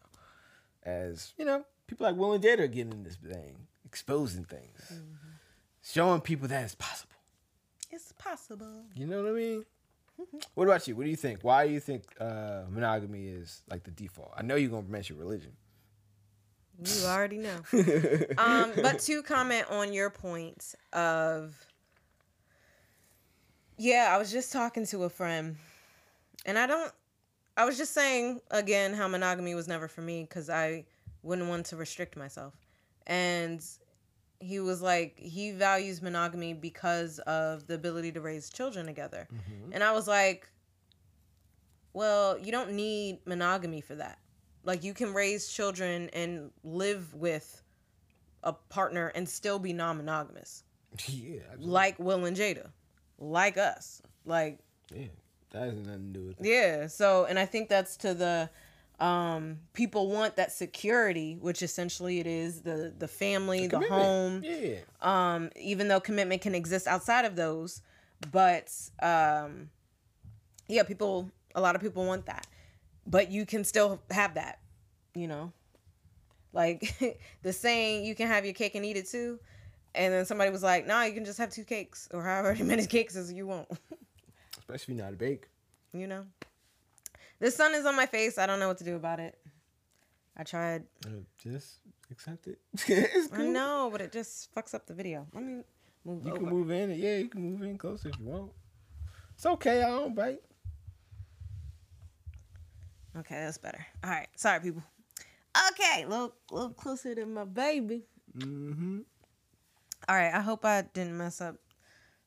as 0.83 1.33
you 1.39 1.47
know, 1.47 1.65
people 1.87 2.07
like 2.07 2.17
Will 2.17 2.35
and 2.35 2.45
Jada 2.45 2.59
are 2.59 2.67
getting 2.67 2.93
in 2.93 3.03
this 3.03 3.17
thing, 3.17 3.57
exposing 3.87 4.45
things, 4.45 4.79
mm-hmm. 4.93 5.05
showing 5.83 6.21
people 6.21 6.47
that 6.49 6.65
it's 6.65 6.75
possible. 6.75 7.17
It's 7.91 8.13
possible. 8.13 8.83
You 8.95 9.07
know 9.07 9.23
what 9.23 9.31
I 9.31 9.35
mean? 9.35 9.65
what 10.55 10.65
about 10.65 10.87
you? 10.87 10.95
What 10.95 11.05
do 11.05 11.11
you 11.11 11.17
think? 11.17 11.39
Why 11.41 11.67
do 11.67 11.73
you 11.73 11.81
think 11.81 12.03
uh, 12.21 12.65
monogamy 12.69 13.27
is 13.27 13.63
like 13.71 13.85
the 13.85 13.91
default? 13.91 14.35
I 14.37 14.43
know 14.43 14.57
you're 14.57 14.69
gonna 14.69 14.87
mention 14.87 15.17
religion. 15.17 15.53
You 16.85 17.07
already 17.07 17.39
know. 17.39 17.57
um, 18.37 18.73
but 18.83 18.99
to 19.01 19.23
comment 19.23 19.65
on 19.71 19.95
your 19.95 20.11
point 20.11 20.75
of, 20.93 21.57
yeah, 23.77 24.11
I 24.13 24.19
was 24.19 24.31
just 24.31 24.53
talking 24.53 24.87
to 24.87 25.05
a 25.05 25.09
friend, 25.09 25.57
and 26.45 26.59
I 26.59 26.67
don't. 26.67 26.93
I 27.57 27.65
was 27.65 27.79
just 27.79 27.95
saying 27.95 28.41
again 28.51 28.93
how 28.93 29.09
monogamy 29.09 29.55
was 29.55 29.69
never 29.69 29.89
for 29.89 30.03
me 30.03 30.23
because 30.23 30.51
I 30.51 30.85
wouldn't 31.23 31.49
want 31.49 31.67
to 31.67 31.77
restrict 31.77 32.17
myself, 32.17 32.55
and 33.07 33.65
he 34.41 34.61
was 34.61 34.83
like 34.83 35.19
he 35.19 35.53
values 35.53 36.03
monogamy 36.03 36.55
because 36.55 37.19
of 37.21 37.67
the 37.67 37.75
ability 37.75 38.13
to 38.13 38.21
raise 38.21 38.51
children 38.51 38.87
together. 38.87 39.29
Mm-hmm. 39.33 39.73
And 39.73 39.83
I 39.83 39.93
was 39.93 40.07
like, 40.07 40.49
well, 41.93 42.39
you 42.39 42.53
don't 42.53 42.73
need 42.73 43.21
monogamy 43.25 43.81
for 43.81 43.95
that. 43.95 44.19
Like 44.65 44.85
you 44.85 44.95
can 44.95 45.15
raise 45.15 45.49
children 45.49 46.11
and 46.13 46.51
live 46.65 47.15
with 47.15 47.63
a 48.43 48.53
partner 48.53 49.09
and 49.15 49.29
still 49.29 49.59
be 49.59 49.73
non-monogamous. 49.73 50.63
Yeah. 51.09 51.41
Absolutely. 51.45 51.67
Like 51.73 51.99
Will 51.99 52.25
and 52.25 52.35
Jada. 52.37 52.71
Like 53.19 53.57
us. 53.57 54.03
Like 54.25 54.59
Yeah. 54.95 55.07
That 55.51 55.63
has 55.63 55.75
nothing 55.87 56.13
to 56.13 56.19
do 56.19 56.27
with 56.27 56.41
it. 56.41 56.47
Yeah. 56.47 56.87
So 56.89 57.25
and 57.25 57.39
I 57.39 57.47
think 57.47 57.69
that's 57.69 57.97
to 57.99 58.15
the 58.15 58.51
um, 58.99 59.59
people 59.75 60.09
want 60.09 60.37
that 60.37 60.53
security, 60.53 61.37
which 61.41 61.63
essentially 61.63 62.19
it 62.19 62.27
is 62.27 62.63
the 62.63 62.93
the 62.99 63.09
family, 63.09 63.67
the, 63.67 63.79
the 63.79 63.89
home. 63.89 64.43
Yeah. 64.45 64.77
Um, 65.03 65.51
even 65.57 65.89
though 65.89 66.01
commitment 66.01 66.41
can 66.41 66.55
exist 66.55 66.87
outside 66.87 67.25
of 67.25 67.37
those, 67.37 67.83
but 68.33 68.73
um, 69.03 69.71
yeah, 70.69 70.83
people. 70.83 71.31
A 71.55 71.61
lot 71.61 71.75
of 71.75 71.81
people 71.81 72.05
want 72.05 72.27
that, 72.27 72.47
but 73.07 73.31
you 73.31 73.47
can 73.47 73.65
still 73.65 74.01
have 74.11 74.35
that. 74.35 74.59
You 75.15 75.27
know, 75.27 75.53
like 76.53 77.19
the 77.43 77.53
saying, 77.53 78.05
"You 78.05 78.15
can 78.15 78.29
have 78.29 78.45
your 78.45 78.55
cake 78.55 78.75
and 78.75 78.85
eat 78.85 78.97
it 78.97 79.09
too." 79.09 79.39
And 79.97 80.13
then 80.13 80.27
somebody 80.27 80.51
was 80.51 80.63
like, 80.63 80.87
"No, 80.87 80.95
nah, 80.95 81.05
you 81.05 81.13
can 81.13 81.25
just 81.25 81.39
have 81.39 81.51
two 81.51 81.65
cakes 81.65 82.09
or 82.13 82.23
however 82.23 82.55
many 82.65 82.87
cakes 82.87 83.17
as 83.17 83.33
you 83.33 83.47
want." 83.47 83.69
Especially 84.59 84.95
if 84.95 84.99
you're 84.99 85.05
not 85.05 85.15
a 85.15 85.17
bake. 85.17 85.49
You 85.93 86.07
know. 86.07 86.25
The 87.39 87.51
sun 87.51 87.75
is 87.75 87.85
on 87.85 87.97
my 87.97 88.07
face. 88.07 88.39
I 88.39 88.47
don't 88.47 88.61
know 88.61 88.69
what 88.69 88.79
to 88.79 88.85
do 88.85 88.97
about 88.97 89.21
it. 89.21 89.39
I 90.37 90.45
tried. 90.45 90.85
Uh, 91.05 91.11
just 91.43 91.79
accept 92.11 92.47
it. 92.47 92.59
cool. 93.33 93.41
I 93.41 93.47
know, 93.47 93.89
but 93.91 94.01
it 94.01 94.13
just 94.13 94.55
fucks 94.55 94.75
up 94.75 94.87
the 94.87 94.95
video. 94.95 95.27
Let 95.33 95.45
me 95.45 95.63
move. 96.05 96.25
You 96.25 96.33
over. 96.33 96.41
can 96.41 96.49
move 96.49 96.71
in. 96.71 96.91
Yeah, 96.91 97.17
you 97.17 97.29
can 97.29 97.43
move 97.43 97.63
in 97.63 97.79
closer 97.79 98.11
if 98.11 98.19
you 98.19 98.27
want. 98.27 98.53
It's 99.35 99.47
okay. 99.47 99.83
I 99.83 99.89
don't 99.89 100.15
bite. 100.15 100.41
Okay, 103.19 103.35
that's 103.35 103.59
better. 103.59 103.85
All 104.05 104.11
right. 104.11 104.29
Sorry, 104.37 104.61
people. 104.61 104.83
Okay, 105.71 106.03
a 106.03 106.09
little, 106.09 106.35
little 106.51 106.71
closer 106.71 107.15
to 107.15 107.25
my 107.25 107.45
baby. 107.45 108.05
Mm-hmm. 108.37 109.01
All 110.09 110.17
right. 110.17 110.33
I 110.33 110.41
hope 110.41 110.65
I 110.65 110.83
didn't 110.83 111.17
mess 111.17 111.41
up 111.41 111.57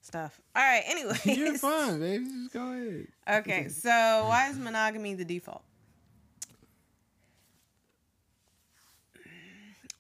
stuff. 0.02 0.40
All 0.56 0.62
right. 0.64 0.84
Anyway, 0.88 1.18
you're 1.26 1.58
fine, 1.58 2.00
baby. 2.00 2.26
Just 2.26 2.54
go 2.54 2.72
ahead. 2.72 3.08
Okay. 3.30 3.68
So 3.70 3.90
why 3.90 4.50
is 4.50 4.58
monogamy 4.58 5.16
the 5.16 5.26
default? 5.26 5.64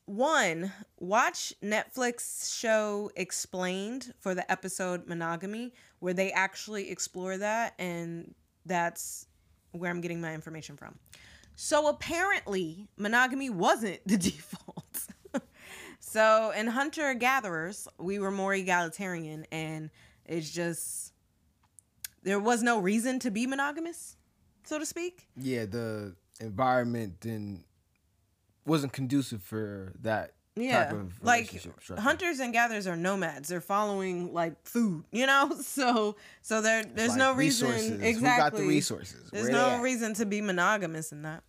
One, 0.05 0.73
watch 0.99 1.53
Netflix 1.63 2.57
show 2.59 3.11
Explained 3.15 4.11
for 4.19 4.33
the 4.33 4.51
episode 4.51 5.05
Monogamy, 5.05 5.71
where 5.99 6.15
they 6.15 6.31
actually 6.31 6.89
explore 6.89 7.37
that, 7.37 7.75
and 7.77 8.33
that's 8.65 9.27
where 9.71 9.91
I'm 9.91 10.01
getting 10.01 10.19
my 10.19 10.33
information 10.33 10.77
from. 10.77 10.97
So 11.55 11.89
apparently, 11.89 12.87
monogamy 12.97 13.51
wasn't 13.51 13.99
the 14.07 14.17
default. 14.29 14.68
So 16.11 16.51
in 16.57 16.65
hunter 16.65 17.13
gatherers, 17.13 17.87
we 17.99 18.17
were 18.17 18.31
more 18.31 18.51
egalitarian, 18.55 19.45
and 19.51 19.91
it's 20.25 20.49
just 20.49 21.13
there 22.23 22.39
was 22.39 22.63
no 22.63 22.79
reason 22.79 23.19
to 23.19 23.29
be 23.29 23.45
monogamous, 23.45 24.17
so 24.63 24.79
to 24.79 24.87
speak. 24.87 25.27
Yeah, 25.37 25.65
the 25.65 26.15
environment 26.39 27.21
then 27.21 27.63
wasn't 28.65 28.91
conducive 28.91 29.43
for 29.43 29.93
that 30.01 30.33
yeah 30.55 30.93
like 31.21 31.49
hunters 31.97 32.39
and 32.39 32.53
gatherers 32.53 32.87
are 32.87 32.97
nomads. 32.97 33.49
They're 33.49 33.61
following 33.61 34.33
like 34.33 34.55
food 34.63 35.03
you 35.11 35.27
know? 35.27 35.51
So 35.61 36.15
so 36.41 36.61
there 36.61 36.83
there's 36.83 37.09
like 37.09 37.17
no 37.19 37.33
reason 37.33 37.69
resources. 37.69 38.01
exactly 38.01 38.29
Who 38.29 38.37
got 38.37 38.53
the 38.55 38.67
resources? 38.67 39.29
There's 39.31 39.43
Where 39.43 39.51
no 39.53 39.81
reason 39.81 40.15
to 40.15 40.25
be 40.25 40.41
monogamous 40.41 41.11
in 41.11 41.21
that 41.21 41.43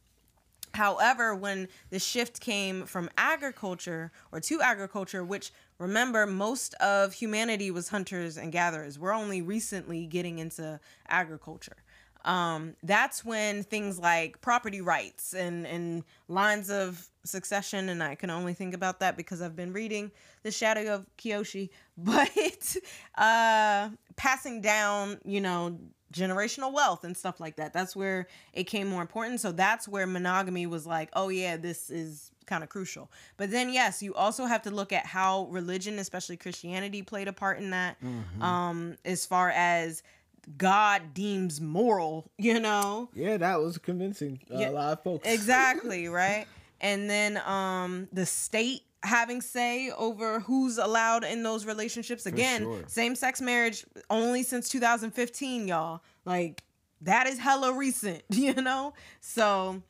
However, 0.74 1.34
when 1.34 1.68
the 1.90 1.98
shift 1.98 2.40
came 2.40 2.86
from 2.86 3.10
agriculture 3.16 4.12
or 4.32 4.40
to 4.40 4.60
agriculture, 4.60 5.24
which 5.24 5.52
remember 5.78 6.26
most 6.26 6.74
of 6.74 7.14
humanity 7.14 7.70
was 7.70 7.88
hunters 7.88 8.36
and 8.36 8.52
gatherers, 8.52 8.98
we're 8.98 9.12
only 9.12 9.42
recently 9.42 10.06
getting 10.06 10.38
into 10.38 10.78
agriculture. 11.08 11.76
Um, 12.24 12.74
that's 12.82 13.24
when 13.24 13.62
things 13.62 13.98
like 13.98 14.40
property 14.40 14.80
rights 14.80 15.32
and, 15.32 15.66
and 15.66 16.04
lines 16.28 16.70
of 16.70 17.06
succession, 17.24 17.88
and 17.88 18.02
I 18.02 18.14
can 18.14 18.30
only 18.30 18.52
think 18.52 18.74
about 18.74 19.00
that 19.00 19.16
because 19.16 19.40
I've 19.40 19.56
been 19.56 19.72
reading 19.72 20.10
The 20.42 20.50
Shadow 20.50 20.94
of 20.94 21.06
Kyoshi, 21.16 21.70
but 21.96 22.76
uh, 23.16 23.90
passing 24.16 24.60
down, 24.60 25.18
you 25.24 25.40
know, 25.40 25.78
generational 26.12 26.72
wealth 26.72 27.04
and 27.04 27.16
stuff 27.16 27.40
like 27.40 27.56
that. 27.56 27.72
That's 27.72 27.94
where 27.94 28.26
it 28.52 28.64
came 28.64 28.88
more 28.88 29.02
important. 29.02 29.40
So 29.40 29.52
that's 29.52 29.86
where 29.86 30.06
monogamy 30.06 30.66
was 30.66 30.86
like, 30.86 31.10
oh 31.12 31.28
yeah, 31.28 31.56
this 31.56 31.90
is 31.90 32.30
kind 32.46 32.62
of 32.62 32.68
crucial. 32.68 33.10
But 33.36 33.50
then 33.50 33.72
yes, 33.72 34.02
you 34.02 34.14
also 34.14 34.46
have 34.46 34.62
to 34.62 34.70
look 34.70 34.92
at 34.92 35.06
how 35.06 35.46
religion, 35.46 35.98
especially 35.98 36.36
Christianity, 36.36 37.02
played 37.02 37.28
a 37.28 37.32
part 37.32 37.58
in 37.58 37.70
that. 37.70 37.96
Mm-hmm. 38.02 38.42
Um, 38.42 38.96
as 39.04 39.24
far 39.24 39.50
as 39.50 40.02
God 40.56 41.14
deems 41.14 41.60
moral, 41.60 42.30
you 42.38 42.60
know. 42.60 43.08
Yeah, 43.14 43.36
that 43.36 43.60
was 43.60 43.78
convincing 43.78 44.40
uh, 44.52 44.58
yeah, 44.58 44.70
a 44.70 44.72
lot 44.72 44.92
of 44.92 45.02
folks. 45.02 45.28
exactly, 45.32 46.08
right? 46.08 46.46
And 46.80 47.08
then 47.08 47.40
um 47.46 48.08
the 48.12 48.26
state 48.26 48.82
having 49.02 49.40
say 49.40 49.90
over 49.96 50.40
who's 50.40 50.78
allowed 50.78 51.24
in 51.24 51.42
those 51.42 51.64
relationships. 51.64 52.26
Again, 52.26 52.62
sure. 52.62 52.84
same 52.86 53.14
sex 53.14 53.40
marriage 53.40 53.84
only 54.08 54.42
since 54.42 54.68
2015, 54.68 55.68
y'all. 55.68 56.02
Like 56.24 56.62
that 57.02 57.26
is 57.26 57.38
hella 57.38 57.72
recent, 57.72 58.22
you 58.30 58.54
know? 58.54 58.94
So 59.20 59.82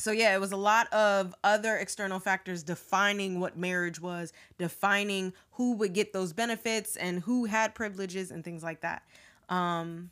so 0.00 0.12
yeah, 0.12 0.34
it 0.34 0.40
was 0.40 0.52
a 0.52 0.56
lot 0.56 0.92
of 0.92 1.34
other 1.42 1.76
external 1.76 2.20
factors 2.20 2.62
defining 2.62 3.40
what 3.40 3.56
marriage 3.56 4.00
was, 4.00 4.32
defining 4.56 5.32
who 5.52 5.74
would 5.74 5.92
get 5.92 6.12
those 6.12 6.32
benefits 6.32 6.94
and 6.94 7.20
who 7.20 7.46
had 7.46 7.74
privileges 7.74 8.30
and 8.30 8.44
things 8.44 8.62
like 8.62 8.80
that. 8.82 9.02
Um 9.48 10.10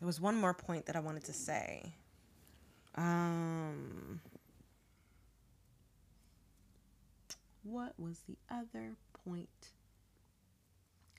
there 0.00 0.06
was 0.06 0.20
one 0.20 0.36
more 0.36 0.54
point 0.54 0.86
that 0.86 0.94
I 0.94 1.00
wanted 1.00 1.24
to 1.24 1.32
say. 1.32 1.92
Um 2.94 4.20
what 7.70 7.92
was 7.98 8.20
the 8.28 8.36
other 8.50 8.96
point 9.24 9.72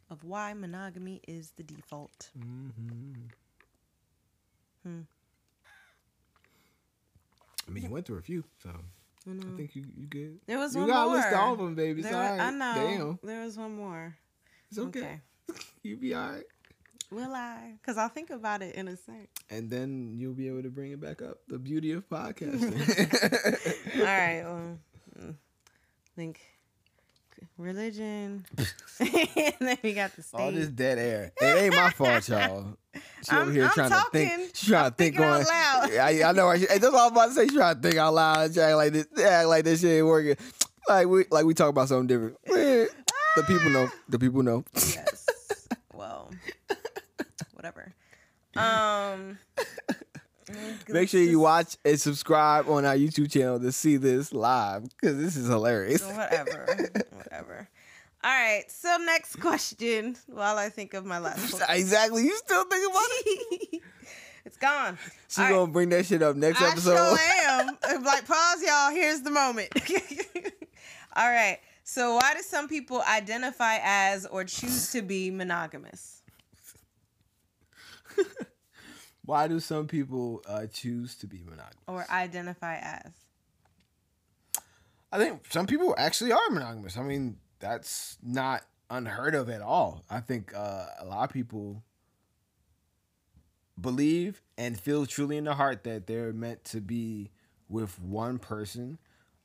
of 0.10 0.24
why 0.24 0.54
monogamy 0.54 1.22
is 1.28 1.52
the 1.56 1.64
default? 1.64 2.30
Mm-hmm. 2.38 3.14
Hmm. 4.84 5.02
I 7.68 7.72
mean, 7.72 7.84
you 7.84 7.90
went 7.90 8.06
through 8.08 8.18
a 8.18 8.22
few, 8.22 8.44
so 8.64 8.70
I 9.28 9.32
think 9.56 9.76
you 9.76 9.86
you 9.96 10.08
good. 10.08 10.40
There 10.48 10.58
was 10.58 10.74
you 10.74 10.82
one 10.82 10.90
got 10.90 11.06
more. 11.06 11.16
a 11.16 11.18
list 11.18 11.28
of 11.34 11.40
all 11.40 11.54
of 11.54 11.60
them, 11.60 11.76
baby. 11.76 12.02
There 12.02 12.14
right. 12.14 12.40
I 12.40 12.50
know. 12.52 12.74
Damn, 12.76 13.20
There 13.22 13.44
was 13.44 13.58
one 13.58 13.76
more. 13.76 14.16
it's 14.70 14.80
okay. 14.80 15.22
You 15.84 15.98
be 15.98 16.14
all 16.14 16.30
right, 16.32 16.44
Will 17.12 17.34
I? 17.34 17.74
Because 17.82 17.98
I'll 17.98 18.10
think 18.10 18.30
about 18.30 18.62
it 18.62 18.76
in 18.76 18.88
a 18.88 18.96
sec. 18.96 19.30
and 19.50 19.68
then 19.70 20.14
you'll 20.16 20.34
be 20.36 20.48
able 20.48 20.62
to 20.62 20.70
bring 20.70 20.92
it 20.92 21.02
back 21.02 21.22
up. 21.24 21.38
The 21.48 21.58
beauty 21.58 21.92
of 21.94 22.08
podcasting. 22.08 23.98
All 24.00 24.04
right. 24.06 24.44
Well, 24.44 24.78
think 26.20 26.42
religion. 27.58 28.46
and 29.00 29.56
then 29.62 29.78
we 29.82 29.94
got 29.94 30.14
the 30.18 30.22
state. 30.22 30.38
all 30.42 30.52
this 30.52 30.68
dead 30.68 30.98
air. 30.98 31.32
It 31.40 31.46
ain't 31.46 31.76
my 31.76 31.90
fault, 31.92 32.28
y'all. 32.28 32.66
She 33.22 33.36
over 33.36 33.44
I'm- 33.44 33.54
here 33.54 33.66
I'm 33.66 33.70
trying 33.72 33.90
to 33.92 34.06
think. 34.12 34.56
She 34.56 34.68
trying 34.68 34.90
to 34.90 34.96
think 34.96 35.16
thinking 35.16 35.24
out 35.24 35.46
loud. 35.48 35.92
I, 35.92 36.24
I 36.24 36.32
know. 36.32 36.58
That's 36.58 36.84
all 36.84 36.96
I'm 36.96 37.12
about 37.12 37.28
to 37.28 37.34
say. 37.34 37.48
She 37.48 37.56
trying 37.56 37.76
to 37.76 37.82
think 37.82 37.96
out 37.96 38.14
loud. 38.14 38.54
She 38.54 38.60
act 38.60 38.76
like 38.76 38.94
this. 38.94 39.08
Act 39.24 39.48
like 39.48 39.64
this 39.64 39.82
shit 39.82 39.98
ain't 39.98 40.08
working. 40.08 40.36
Like 40.88 41.08
we 41.08 41.26
like 41.30 41.46
we 41.46 41.54
talk 41.54 41.70
about 41.70 41.88
something 41.88 42.08
different. 42.08 42.38
The 42.46 43.44
people 43.46 43.70
know. 43.70 43.90
The 44.10 44.18
people 44.18 44.42
know. 44.42 44.64
yes. 44.74 45.28
well, 45.94 46.32
whatever. 47.54 47.94
Um. 48.56 49.38
Make 50.88 51.10
sure 51.10 51.22
you 51.22 51.40
watch 51.40 51.78
and 51.86 52.00
subscribe 52.00 52.68
on 52.70 52.86
our 52.86 52.96
YouTube 52.96 53.32
channel 53.32 53.60
to 53.60 53.72
see 53.72 53.98
this 53.98 54.34
live 54.34 54.84
because 54.84 55.18
this 55.18 55.36
is 55.36 55.48
hilarious. 55.48 56.04
Whatever. 56.04 56.66
whatever. 57.12 57.70
All 58.24 58.32
right. 58.32 58.64
So 58.70 58.98
next 59.06 59.38
question. 59.40 60.16
While 60.28 60.58
I 60.58 60.70
think 60.70 60.94
of 60.94 61.06
my 61.06 61.20
last 61.20 61.54
one. 61.54 61.62
exactly. 61.70 62.24
You 62.24 62.36
still 62.38 62.64
think 62.66 62.90
about 62.90 63.02
it? 63.26 63.82
it's 64.46 64.58
gone. 64.58 64.98
She 65.28 65.42
All 65.42 65.48
right. 65.48 65.54
gonna 65.54 65.72
bring 65.72 65.90
that 65.90 66.06
shit 66.06 66.22
up 66.22 66.36
next 66.36 66.62
I 66.62 66.72
episode. 66.72 66.96
sure 66.96 67.18
am. 67.50 67.78
I'm 67.84 68.04
like, 68.04 68.26
pause, 68.28 68.64
y'all. 68.66 68.92
Here's 68.92 69.22
the 69.22 69.32
moment. 69.32 69.70
All 71.16 71.30
right. 71.30 71.60
So, 71.84 72.16
why 72.16 72.34
do 72.36 72.42
some 72.44 72.68
people 72.68 73.02
identify 73.02 73.78
as 73.82 74.26
or 74.28 74.44
choose 74.44 74.92
to 74.92 75.02
be 75.02 75.32
monogamous? 75.32 76.22
Why 79.30 79.48
do 79.48 79.60
some 79.60 79.86
people 79.86 80.42
uh, 80.48 80.66
choose 80.66 81.14
to 81.18 81.28
be 81.28 81.44
monogamous? 81.44 81.76
Or 81.88 82.04
identify 82.10 82.78
as? 82.78 83.12
I 85.12 85.20
think 85.20 85.44
some 85.52 85.68
people 85.68 85.94
actually 86.00 86.32
are 86.32 86.50
monogamous. 86.50 86.98
I 86.98 87.04
mean, 87.04 87.38
that's 87.60 88.18
not 88.24 88.64
unheard 88.90 89.36
of 89.36 89.48
at 89.48 89.62
all. 89.62 90.04
I 90.10 90.20
think 90.20 90.52
uh, 90.56 90.88
a 91.00 91.06
lot 91.06 91.26
of 91.26 91.30
people 91.30 91.84
believe 93.80 94.42
and 94.58 94.80
feel 94.80 95.06
truly 95.06 95.38
in 95.38 95.44
their 95.44 95.54
heart 95.54 95.84
that 95.84 96.08
they're 96.08 96.34
meant 96.34 96.64
to 96.64 96.82
be 96.82 97.30
with 97.68 98.02
one 98.02 98.40
person. 98.40 98.98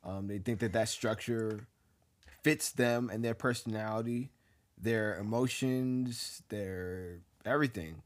Um, 0.03 0.25
they 0.25 0.39
think 0.39 0.61
that 0.61 0.73
that 0.73 0.89
structure 0.89 1.67
fits 2.41 2.71
them 2.71 3.11
and 3.13 3.23
their 3.23 3.35
personality, 3.35 4.31
their 4.79 5.15
emotions, 5.19 6.41
their 6.49 7.19
everything. 7.45 8.01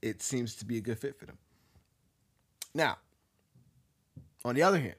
It 0.00 0.22
seems 0.22 0.54
to 0.56 0.64
be 0.64 0.78
a 0.78 0.80
good 0.80 0.98
fit 0.98 1.18
for 1.18 1.26
them. 1.26 1.38
Now, 2.74 2.98
on 4.44 4.54
the 4.54 4.62
other 4.62 4.78
hand, 4.78 4.94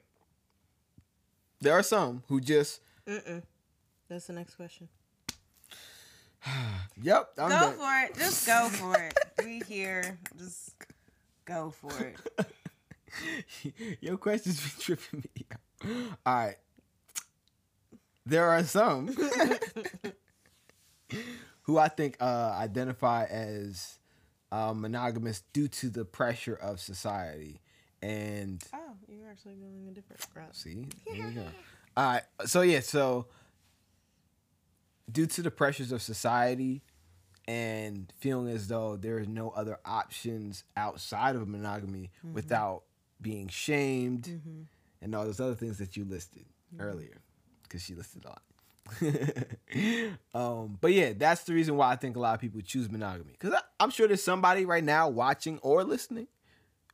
there 1.60 1.72
are 1.72 1.82
some 1.82 2.22
who 2.28 2.40
just, 2.40 2.80
Mm-mm. 3.06 3.42
That's 4.08 4.26
the 4.26 4.32
next 4.32 4.56
question. 4.56 4.88
yep, 7.02 7.30
I'm 7.38 7.48
go 7.48 7.58
done. 7.58 7.74
for 7.74 8.04
it. 8.04 8.16
Just 8.16 8.46
go 8.46 8.68
for 8.68 8.96
it. 8.96 9.16
We 9.44 9.62
here. 9.66 10.18
Just 10.36 10.74
go 11.44 11.70
for 11.70 11.92
it. 11.98 12.16
Your 14.00 14.16
questions 14.16 14.60
be 14.60 14.82
tripping 14.82 15.20
me 15.20 15.46
out. 15.52 16.18
All 16.26 16.34
right. 16.34 16.56
There 18.26 18.48
are 18.48 18.64
some 18.64 19.08
who 21.62 21.78
I 21.78 21.88
think 21.88 22.16
uh, 22.20 22.56
identify 22.58 23.24
as 23.24 23.99
uh, 24.52 24.72
monogamous 24.74 25.42
due 25.52 25.68
to 25.68 25.88
the 25.88 26.04
pressure 26.04 26.54
of 26.54 26.80
society. 26.80 27.60
And 28.02 28.62
Oh, 28.72 28.94
you're 29.08 29.28
actually 29.28 29.54
going 29.54 29.88
a 29.88 29.94
different 29.94 30.24
route. 30.34 30.56
see, 30.56 30.86
there 31.06 31.16
you 31.16 31.30
go. 31.30 31.46
All 31.96 32.12
right. 32.12 32.22
So, 32.46 32.62
yeah, 32.62 32.80
so 32.80 33.26
due 35.10 35.26
to 35.26 35.42
the 35.42 35.50
pressures 35.50 35.92
of 35.92 36.02
society 36.02 36.82
and 37.46 38.12
feeling 38.18 38.52
as 38.52 38.68
though 38.68 38.96
there 38.96 39.18
is 39.18 39.28
no 39.28 39.50
other 39.50 39.78
options 39.84 40.64
outside 40.76 41.36
of 41.36 41.48
monogamy 41.48 42.10
mm-hmm. 42.24 42.34
without 42.34 42.84
being 43.20 43.48
shamed 43.48 44.24
mm-hmm. 44.24 44.62
and 45.02 45.14
all 45.14 45.24
those 45.24 45.40
other 45.40 45.54
things 45.54 45.78
that 45.78 45.96
you 45.96 46.04
listed 46.04 46.44
mm-hmm. 46.72 46.82
earlier 46.82 47.20
because 47.64 47.82
she 47.82 47.94
listed 47.94 48.24
a 48.24 48.28
lot 48.28 48.42
um, 50.34 50.78
but 50.80 50.92
yeah 50.92 51.12
that's 51.16 51.44
the 51.44 51.52
reason 51.54 51.76
why 51.76 51.90
i 51.90 51.96
think 51.96 52.16
a 52.16 52.18
lot 52.20 52.34
of 52.34 52.40
people 52.40 52.60
choose 52.60 52.90
monogamy. 52.90 53.32
Because 53.38 53.54
i'm 53.78 53.90
sure 53.90 54.06
there's 54.08 54.22
somebody 54.22 54.64
right 54.64 54.84
now 54.84 55.08
watching 55.08 55.58
or 55.62 55.84
listening 55.84 56.26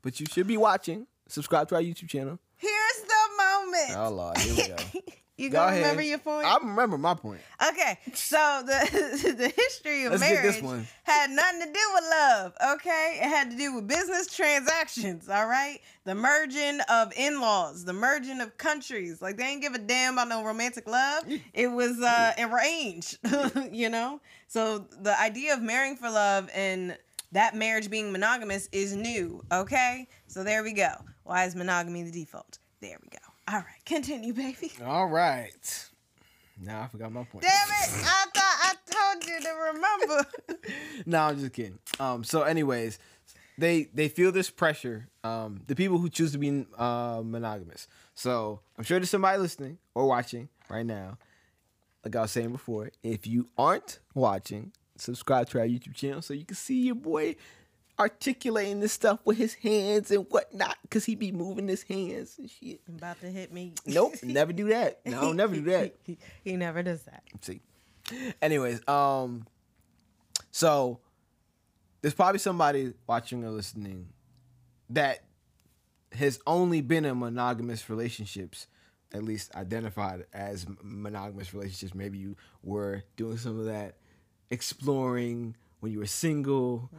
but 0.03 0.21
you 0.21 0.27
should 0.27 0.47
be 0.47 0.57
watching. 0.57 1.07
Subscribe 1.29 1.69
to 1.71 1.75
our 1.75 1.81
youtube 1.81 2.09
channel. 2.09 2.39
Here's 2.57 3.03
the 3.03 3.15
moment. 3.39 3.97
oh 3.97 4.11
lord 4.11 4.39
here 4.39 4.55
we 4.57 4.69
go 4.69 4.77
you 5.37 5.51
Go 5.51 5.59
gonna 5.59 5.68
ahead. 5.72 5.83
remember 5.83 6.03
your 6.03 6.18
point? 6.18 6.46
i 6.46 6.57
remember 6.59 6.96
my 6.99 7.14
point 7.14 7.40
Okay, 7.68 7.99
so 8.14 8.62
the 8.66 9.35
the 9.38 9.49
history 9.49 10.05
of 10.05 10.12
Let's 10.12 10.20
marriage 10.22 10.87
had 11.05 11.31
nothing 11.31 11.61
to 11.61 11.66
do 11.66 11.81
with 11.94 12.05
love. 12.11 12.53
Okay, 12.75 13.18
it 13.22 13.29
had 13.29 13.51
to 13.51 13.57
do 13.57 13.75
with 13.75 13.87
business 13.88 14.27
transactions. 14.35 15.29
All 15.29 15.46
right, 15.46 15.81
the 16.05 16.14
merging 16.14 16.81
of 16.90 17.12
in 17.16 17.40
laws, 17.40 17.85
the 17.85 17.92
merging 17.92 18.40
of 18.40 18.57
countries. 18.59 19.22
Like 19.22 19.37
they 19.38 19.44
ain't 19.44 19.62
give 19.62 19.75
a 19.75 19.79
damn 19.79 20.14
about 20.14 20.29
no 20.29 20.44
romantic 20.44 20.87
love. 20.87 21.25
It 21.55 21.68
was 21.68 22.01
uh, 22.01 22.33
arranged, 22.38 23.18
you 23.72 23.88
know. 23.88 24.20
So 24.49 24.87
the 25.01 25.18
idea 25.18 25.55
of 25.55 25.62
marrying 25.62 25.96
for 25.96 26.11
love 26.11 26.51
and 26.55 26.96
that 27.33 27.55
marriage 27.57 27.90
being 27.90 28.12
monogamous 28.12 28.68
is 28.72 28.94
new. 28.94 29.42
Okay, 29.51 30.09
so 30.27 30.44
there 30.44 30.62
we 30.62 30.72
go. 30.72 30.92
Why 31.25 31.44
is 31.46 31.57
monogamy 31.57 32.03
the 32.05 32.12
default? 32.12 32.59
There 32.81 32.99
we 33.03 33.09
go. 33.09 33.26
All 33.49 33.59
right, 33.59 33.85
continue, 33.85 34.33
baby. 34.33 34.73
all 34.85 35.07
right 35.07 35.89
now 36.61 36.83
i 36.83 36.87
forgot 36.89 37.13
my 37.13 37.23
point 37.25 37.43
Damn 37.43 37.53
it! 37.53 38.05
I 38.05 38.25
thought 38.35 38.35
I 38.35 38.75
told 38.91 39.25
you 39.25 39.41
to 39.41 39.51
remember. 39.73 40.29
no, 41.07 41.19
I'm 41.21 41.39
just 41.39 41.53
kidding. 41.53 41.79
Um, 42.01 42.25
so, 42.25 42.43
anyways, 42.43 42.99
they 43.59 43.85
they 43.95 44.09
feel 44.09 44.33
this 44.33 44.49
pressure. 44.51 45.09
Um, 45.23 45.61
the 45.67 45.77
people 45.77 45.99
who 45.99 46.09
choose 46.09 46.33
to 46.33 46.39
be 46.39 46.67
uh, 46.79 47.23
monogamous. 47.25 47.89
So, 48.15 48.61
I'm 48.79 48.85
sure 48.85 48.99
there's 48.99 49.11
somebody 49.11 49.39
listening 49.39 49.79
or 49.95 50.07
watching 50.07 50.49
right 50.71 50.87
now. 50.87 51.19
Like 52.05 52.17
I 52.17 52.23
was 52.23 52.31
saying 52.31 52.53
before, 52.53 52.91
if 53.03 53.27
you 53.27 53.49
aren't 53.59 53.99
watching, 54.15 54.73
subscribe 54.97 55.49
to 55.51 55.59
our 55.61 55.67
YouTube 55.67 55.95
channel 55.95 56.23
so 56.23 56.33
you 56.35 56.45
can 56.45 56.57
see 56.57 56.87
your 56.87 56.95
boy 56.95 57.37
articulating 57.99 58.81
this 58.81 58.93
stuff 58.93 59.21
with 59.25 59.39
his 59.39 59.55
hands 59.55 60.11
and 60.11 60.27
whatnot, 60.31 60.77
cause 60.91 61.05
he 61.05 61.15
be 61.15 61.33
moving 61.33 61.69
his 61.69 61.83
hands 61.83 62.37
and 62.39 62.51
shit. 62.51 62.81
About 62.89 63.21
to 63.21 63.27
hit 63.27 63.53
me. 63.53 63.75
Nope, 63.87 64.15
never 64.23 64.53
do 64.53 64.69
that. 64.69 65.01
No, 65.07 65.21
I'll 65.21 65.33
never 65.33 65.55
do 65.55 65.63
that. 65.63 65.95
he 66.05 66.19
he 66.45 66.57
never 66.57 66.83
does 66.83 67.03
that. 67.05 67.23
See. 67.41 67.61
Anyways, 68.41 68.87
um, 68.89 69.47
so 70.53 71.01
there's 72.03 72.15
probably 72.15 72.39
somebody 72.39 72.93
watching 73.07 73.45
or 73.45 73.51
listening 73.51 74.11
that 74.91 75.25
has 76.13 76.39
only 76.47 76.81
been 76.81 77.05
in 77.05 77.19
monogamous 77.19 77.91
relationships, 77.91 78.69
at 79.13 79.25
least 79.25 79.55
identified 79.57 80.25
as 80.33 80.67
monogamous 80.83 81.53
relationships. 81.53 81.95
Maybe 81.95 82.19
you 82.19 82.37
were 82.63 83.03
doing 83.17 83.39
some 83.39 83.59
of 83.59 83.67
that 83.67 83.97
exploring 84.51 85.57
when 85.81 85.93
you 85.93 85.99
were 85.99 86.07
single. 86.07 86.91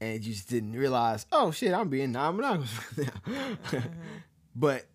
And 0.00 0.24
you 0.24 0.34
just 0.34 0.48
didn't 0.48 0.72
realize, 0.72 1.26
oh 1.32 1.50
shit, 1.50 1.72
I'm 1.72 1.88
being 1.88 2.12
non-monogamous 2.12 2.70
right 2.96 3.08
now. 3.26 3.38
Uh-huh. 3.38 3.80
But 4.54 4.86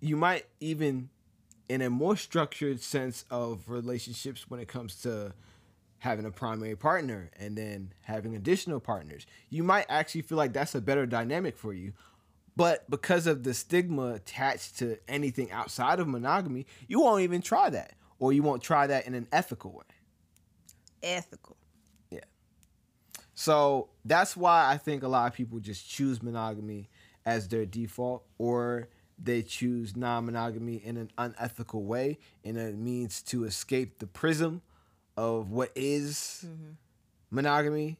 you 0.00 0.16
might 0.16 0.46
even 0.60 1.10
in 1.68 1.82
a 1.82 1.90
more 1.90 2.16
structured 2.16 2.80
sense 2.80 3.24
of 3.30 3.68
relationships 3.68 4.48
when 4.48 4.60
it 4.60 4.68
comes 4.68 5.02
to 5.02 5.32
having 5.98 6.24
a 6.24 6.30
primary 6.30 6.76
partner 6.76 7.30
and 7.38 7.56
then 7.56 7.92
having 8.02 8.36
additional 8.36 8.80
partners. 8.80 9.26
You 9.50 9.64
might 9.64 9.86
actually 9.88 10.22
feel 10.22 10.38
like 10.38 10.52
that's 10.52 10.74
a 10.74 10.80
better 10.80 11.06
dynamic 11.06 11.56
for 11.56 11.72
you. 11.72 11.92
But 12.54 12.88
because 12.88 13.26
of 13.26 13.42
the 13.42 13.52
stigma 13.52 14.14
attached 14.14 14.78
to 14.78 14.98
anything 15.08 15.50
outside 15.50 16.00
of 16.00 16.08
monogamy, 16.08 16.66
you 16.88 17.00
won't 17.00 17.22
even 17.22 17.42
try 17.42 17.70
that. 17.70 17.94
Or 18.18 18.32
you 18.32 18.42
won't 18.42 18.62
try 18.62 18.86
that 18.86 19.06
in 19.06 19.14
an 19.14 19.26
ethical 19.30 19.72
way. 19.72 19.84
Ethical. 21.02 21.56
So 23.38 23.90
that's 24.02 24.34
why 24.34 24.66
I 24.66 24.78
think 24.78 25.02
a 25.02 25.08
lot 25.08 25.26
of 25.26 25.34
people 25.34 25.60
just 25.60 25.88
choose 25.88 26.22
monogamy 26.22 26.88
as 27.26 27.48
their 27.48 27.66
default 27.66 28.24
or 28.38 28.88
they 29.22 29.42
choose 29.42 29.94
non-monogamy 29.94 30.76
in 30.76 30.96
an 30.96 31.10
unethical 31.18 31.84
way 31.84 32.18
and 32.44 32.56
it 32.56 32.76
means 32.76 33.20
to 33.22 33.44
escape 33.44 33.98
the 33.98 34.06
prism 34.06 34.62
of 35.18 35.50
what 35.50 35.70
is 35.74 36.44
mm-hmm. 36.46 36.72
monogamy 37.30 37.98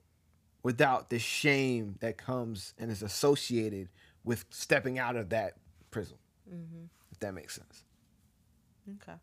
without 0.63 1.11
the 1.11 1.19
shame 1.19 1.97
that 2.01 2.17
comes 2.17 2.73
and 2.79 2.91
is 2.91 3.03
associated 3.03 3.89
with 4.25 4.45
stepping 4.51 4.99
out 4.99 5.17
of 5.17 5.29
that 5.31 5.55
prism 5.91 6.17
mm-hmm. 6.49 6.85
if 7.13 7.19
that 7.21 7.35
makes 7.35 7.55
sense 7.55 7.85
okay 9.03 9.19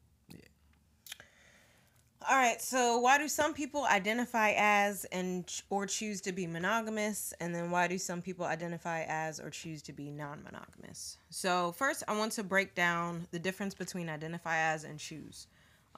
all 2.30 2.36
right, 2.36 2.62
so 2.62 3.00
why 3.00 3.18
do 3.18 3.28
some 3.28 3.54
people 3.54 3.86
identify 3.86 4.54
as 4.58 5.06
and 5.06 5.50
or 5.70 5.86
choose 5.86 6.22
to 6.22 6.32
be 6.32 6.48
monogamous 6.48 7.34
and 7.40 7.54
then 7.54 7.72
why 7.72 7.88
do 7.88 7.98
some 7.98 8.22
people 8.22 8.46
identify 8.46 9.04
as 9.08 9.40
or 9.40 9.50
choose 9.50 9.82
to 9.84 9.94
be 9.94 10.12
non-monogamous? 10.12 11.18
So, 11.30 11.72
first 11.74 12.04
I 12.08 12.18
want 12.18 12.32
to 12.34 12.44
break 12.44 12.76
down 12.76 13.28
the 13.32 13.40
difference 13.40 13.74
between 13.74 14.10
identify 14.10 14.58
as 14.58 14.84
and 14.84 15.00
choose. 15.00 15.48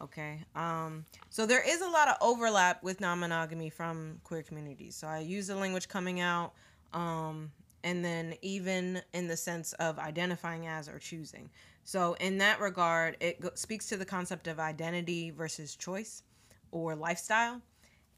Okay. 0.01 0.39
Um 0.55 1.05
so 1.29 1.45
there 1.45 1.63
is 1.65 1.81
a 1.81 1.88
lot 1.88 2.09
of 2.09 2.15
overlap 2.21 2.83
with 2.83 2.99
non-monogamy 2.99 3.69
from 3.69 4.19
queer 4.23 4.43
communities. 4.43 4.95
So 4.95 5.07
I 5.07 5.19
use 5.19 5.47
the 5.47 5.55
language 5.55 5.88
coming 5.88 6.19
out 6.19 6.53
um 6.93 7.51
and 7.86 8.04
then 8.04 8.34
even 8.41 9.02
in 9.13 9.28
the 9.28 9.38
sense 9.38 9.71
of 9.74 10.00
identifying 10.00 10.65
as 10.65 10.89
or 10.89 10.98
choosing. 10.98 11.50
So, 11.84 12.15
in 12.19 12.39
that 12.39 12.60
regard, 12.60 13.15
it 13.19 13.39
go- 13.39 13.52
speaks 13.54 13.86
to 13.89 13.98
the 13.98 14.06
concept 14.06 14.48
of 14.48 14.60
identity 14.60 15.30
versus 15.30 15.76
choice 15.76 16.24
or 16.71 16.95
lifestyle. 16.95 17.62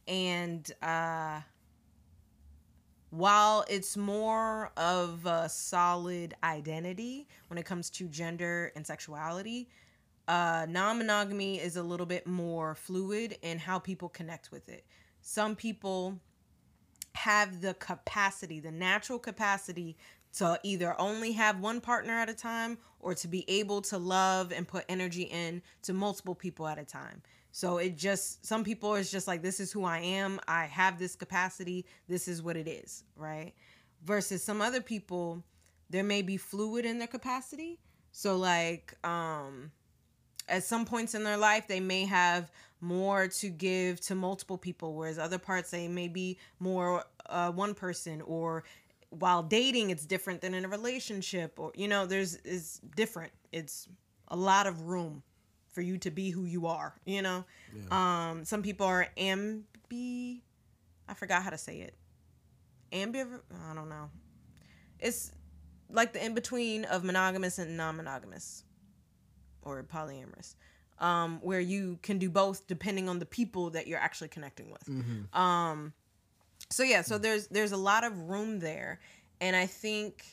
And 0.07 0.71
uh, 0.81 1.41
while 3.09 3.65
it's 3.69 3.97
more 3.97 4.71
of 4.77 5.25
a 5.25 5.49
solid 5.49 6.33
identity 6.45 7.27
when 7.49 7.57
it 7.57 7.65
comes 7.65 7.89
to 7.89 8.07
gender 8.07 8.71
and 8.73 8.87
sexuality, 8.87 9.67
uh, 10.29 10.65
non 10.69 10.97
monogamy 10.97 11.59
is 11.59 11.75
a 11.75 11.83
little 11.83 12.05
bit 12.05 12.25
more 12.25 12.73
fluid 12.73 13.37
in 13.41 13.59
how 13.59 13.79
people 13.79 14.07
connect 14.07 14.49
with 14.49 14.69
it. 14.69 14.85
Some 15.19 15.57
people 15.57 16.21
have 17.17 17.61
the 17.61 17.73
capacity, 17.75 18.59
the 18.59 18.71
natural 18.71 19.17
capacity 19.17 19.97
to 20.37 20.59
either 20.63 20.99
only 20.99 21.31
have 21.31 21.59
one 21.59 21.81
partner 21.81 22.13
at 22.13 22.29
a 22.29 22.33
time 22.33 22.77
or 22.99 23.15
to 23.15 23.27
be 23.27 23.43
able 23.49 23.81
to 23.81 23.97
love 23.97 24.51
and 24.51 24.67
put 24.67 24.85
energy 24.87 25.23
in 25.23 25.61
to 25.81 25.93
multiple 25.93 26.35
people 26.35 26.67
at 26.67 26.77
a 26.77 26.85
time. 26.85 27.21
So 27.51 27.77
it 27.79 27.97
just 27.97 28.45
some 28.45 28.63
people 28.63 28.93
is 28.93 29.09
just 29.09 29.27
like 29.27 29.41
this 29.41 29.59
is 29.59 29.71
who 29.71 29.83
I 29.83 29.97
am. 29.99 30.39
I 30.47 30.65
have 30.65 30.99
this 30.99 31.15
capacity. 31.15 31.85
This 32.07 32.27
is 32.27 32.43
what 32.43 32.55
it 32.55 32.67
is, 32.67 33.03
right? 33.15 33.53
Versus 34.03 34.43
some 34.43 34.61
other 34.61 34.81
people 34.81 35.43
there 35.89 36.03
may 36.03 36.21
be 36.21 36.37
fluid 36.37 36.85
in 36.85 36.99
their 36.99 37.07
capacity. 37.07 37.79
So 38.11 38.37
like 38.37 38.93
um 39.03 39.71
at 40.47 40.63
some 40.63 40.85
points 40.85 41.15
in 41.15 41.23
their 41.23 41.37
life 41.37 41.67
they 41.67 41.79
may 41.79 42.05
have 42.05 42.51
more 42.79 43.27
to 43.27 43.49
give 43.49 43.99
to 43.99 44.15
multiple 44.15 44.57
people 44.57 44.93
whereas 44.93 45.17
other 45.17 45.39
parts 45.39 45.71
they 45.71 45.87
may 45.87 46.07
be 46.07 46.37
more 46.59 47.03
uh, 47.27 47.51
one 47.51 47.73
person 47.73 48.21
or 48.21 48.63
while 49.09 49.41
dating 49.41 49.89
it's 49.89 50.05
different 50.05 50.41
than 50.41 50.53
in 50.53 50.65
a 50.65 50.67
relationship 50.67 51.59
or 51.59 51.71
you 51.75 51.87
know 51.87 52.05
there's 52.05 52.35
is 52.37 52.79
different. 52.95 53.31
It's 53.51 53.87
a 54.27 54.35
lot 54.35 54.67
of 54.67 54.81
room 54.81 55.23
for 55.71 55.81
you 55.81 55.97
to 55.99 56.11
be 56.11 56.29
who 56.29 56.45
you 56.45 56.67
are 56.67 56.93
you 57.05 57.21
know? 57.21 57.45
Yeah. 57.73 58.29
um 58.29 58.45
some 58.45 58.61
people 58.61 58.85
are 58.85 59.07
ambi 59.17 60.41
i 61.07 61.13
forgot 61.13 61.43
how 61.43 61.49
to 61.49 61.57
say 61.57 61.79
it. 61.79 61.95
Ambivert 62.91 63.41
i 63.69 63.73
don't 63.73 63.89
know. 63.89 64.09
It's 64.99 65.31
like 65.89 66.13
the 66.13 66.23
in 66.23 66.33
between 66.33 66.85
of 66.85 67.03
monogamous 67.03 67.59
and 67.59 67.77
non-monogamous 67.77 68.63
or 69.61 69.81
polyamorous 69.83 70.55
um 70.99 71.39
where 71.41 71.59
you 71.59 71.99
can 72.01 72.17
do 72.17 72.29
both 72.29 72.65
depending 72.67 73.07
on 73.07 73.19
the 73.19 73.25
people 73.25 73.69
that 73.69 73.87
you're 73.87 73.99
actually 73.99 74.27
connecting 74.27 74.71
with 74.71 74.85
mm-hmm. 74.85 75.39
um 75.39 75.93
so 76.69 76.83
yeah 76.83 77.01
so 77.01 77.17
there's 77.17 77.47
there's 77.47 77.71
a 77.71 77.77
lot 77.77 78.03
of 78.03 78.17
room 78.29 78.59
there 78.59 78.99
and 79.41 79.55
i 79.55 79.65
think 79.65 80.25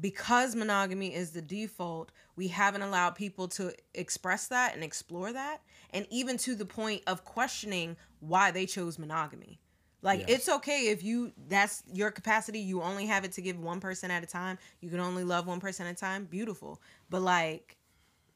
because 0.00 0.54
monogamy 0.54 1.14
is 1.14 1.30
the 1.30 1.42
default 1.42 2.12
we 2.36 2.48
haven't 2.48 2.82
allowed 2.82 3.14
people 3.14 3.48
to 3.48 3.72
express 3.94 4.46
that 4.46 4.74
and 4.74 4.84
explore 4.84 5.32
that 5.32 5.60
and 5.90 6.06
even 6.10 6.36
to 6.36 6.54
the 6.54 6.64
point 6.64 7.02
of 7.06 7.24
questioning 7.24 7.96
why 8.20 8.50
they 8.50 8.66
chose 8.66 8.98
monogamy 8.98 9.58
like 10.02 10.20
yes. 10.20 10.28
it's 10.30 10.48
okay 10.48 10.88
if 10.88 11.02
you 11.02 11.32
that's 11.48 11.82
your 11.92 12.10
capacity 12.10 12.60
you 12.60 12.82
only 12.82 13.06
have 13.06 13.24
it 13.24 13.32
to 13.32 13.40
give 13.40 13.58
one 13.58 13.80
person 13.80 14.10
at 14.10 14.22
a 14.22 14.26
time 14.26 14.58
you 14.80 14.88
can 14.88 15.00
only 15.00 15.24
love 15.24 15.46
one 15.46 15.60
person 15.60 15.86
at 15.86 15.92
a 15.92 15.96
time 15.96 16.24
beautiful 16.24 16.80
but 17.10 17.22
like 17.22 17.77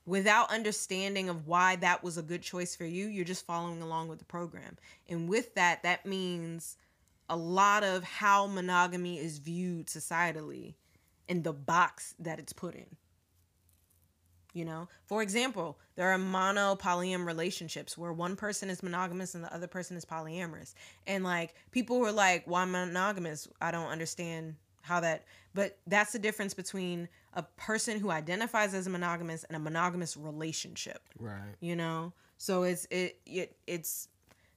without 0.06 0.50
understanding 0.50 1.28
of 1.28 1.46
why 1.46 1.76
that 1.76 2.02
was 2.02 2.18
a 2.18 2.22
good 2.22 2.42
choice 2.42 2.74
for 2.74 2.84
you, 2.84 3.06
you're 3.06 3.24
just 3.24 3.46
following 3.46 3.82
along 3.82 4.08
with 4.08 4.18
the 4.18 4.24
program. 4.24 4.76
And 5.08 5.28
with 5.28 5.54
that, 5.54 5.82
that 5.82 6.06
means 6.06 6.76
a 7.28 7.36
lot 7.36 7.84
of 7.84 8.02
how 8.02 8.46
monogamy 8.46 9.18
is 9.18 9.38
viewed 9.38 9.86
societally 9.86 10.74
in 11.28 11.42
the 11.42 11.52
box 11.52 12.14
that 12.18 12.38
it's 12.38 12.52
put 12.52 12.74
in. 12.74 12.96
You 14.52 14.66
know, 14.66 14.88
for 15.06 15.22
example, 15.22 15.78
there 15.94 16.10
are 16.10 16.18
mono 16.18 16.74
polyam 16.74 17.24
relationships 17.24 17.96
where 17.96 18.12
one 18.12 18.36
person 18.36 18.68
is 18.68 18.82
monogamous 18.82 19.34
and 19.34 19.42
the 19.42 19.54
other 19.54 19.66
person 19.66 19.96
is 19.96 20.04
polyamorous. 20.04 20.74
And 21.06 21.24
like 21.24 21.54
people 21.70 22.00
were 22.00 22.12
like, 22.12 22.42
why 22.44 22.66
monogamous? 22.66 23.48
I 23.62 23.70
don't 23.70 23.88
understand 23.88 24.56
how 24.82 25.00
that 25.00 25.24
but 25.54 25.78
that's 25.86 26.12
the 26.12 26.18
difference 26.18 26.54
between 26.54 27.08
a 27.34 27.42
person 27.42 27.98
who 27.98 28.10
identifies 28.10 28.74
as 28.74 28.86
a 28.86 28.90
monogamous 28.90 29.44
and 29.44 29.56
a 29.56 29.58
monogamous 29.58 30.16
relationship. 30.16 31.08
Right. 31.18 31.54
You 31.60 31.76
know? 31.76 32.12
So 32.38 32.64
it's 32.64 32.86
it, 32.90 33.18
it 33.26 33.56
it's 33.66 34.08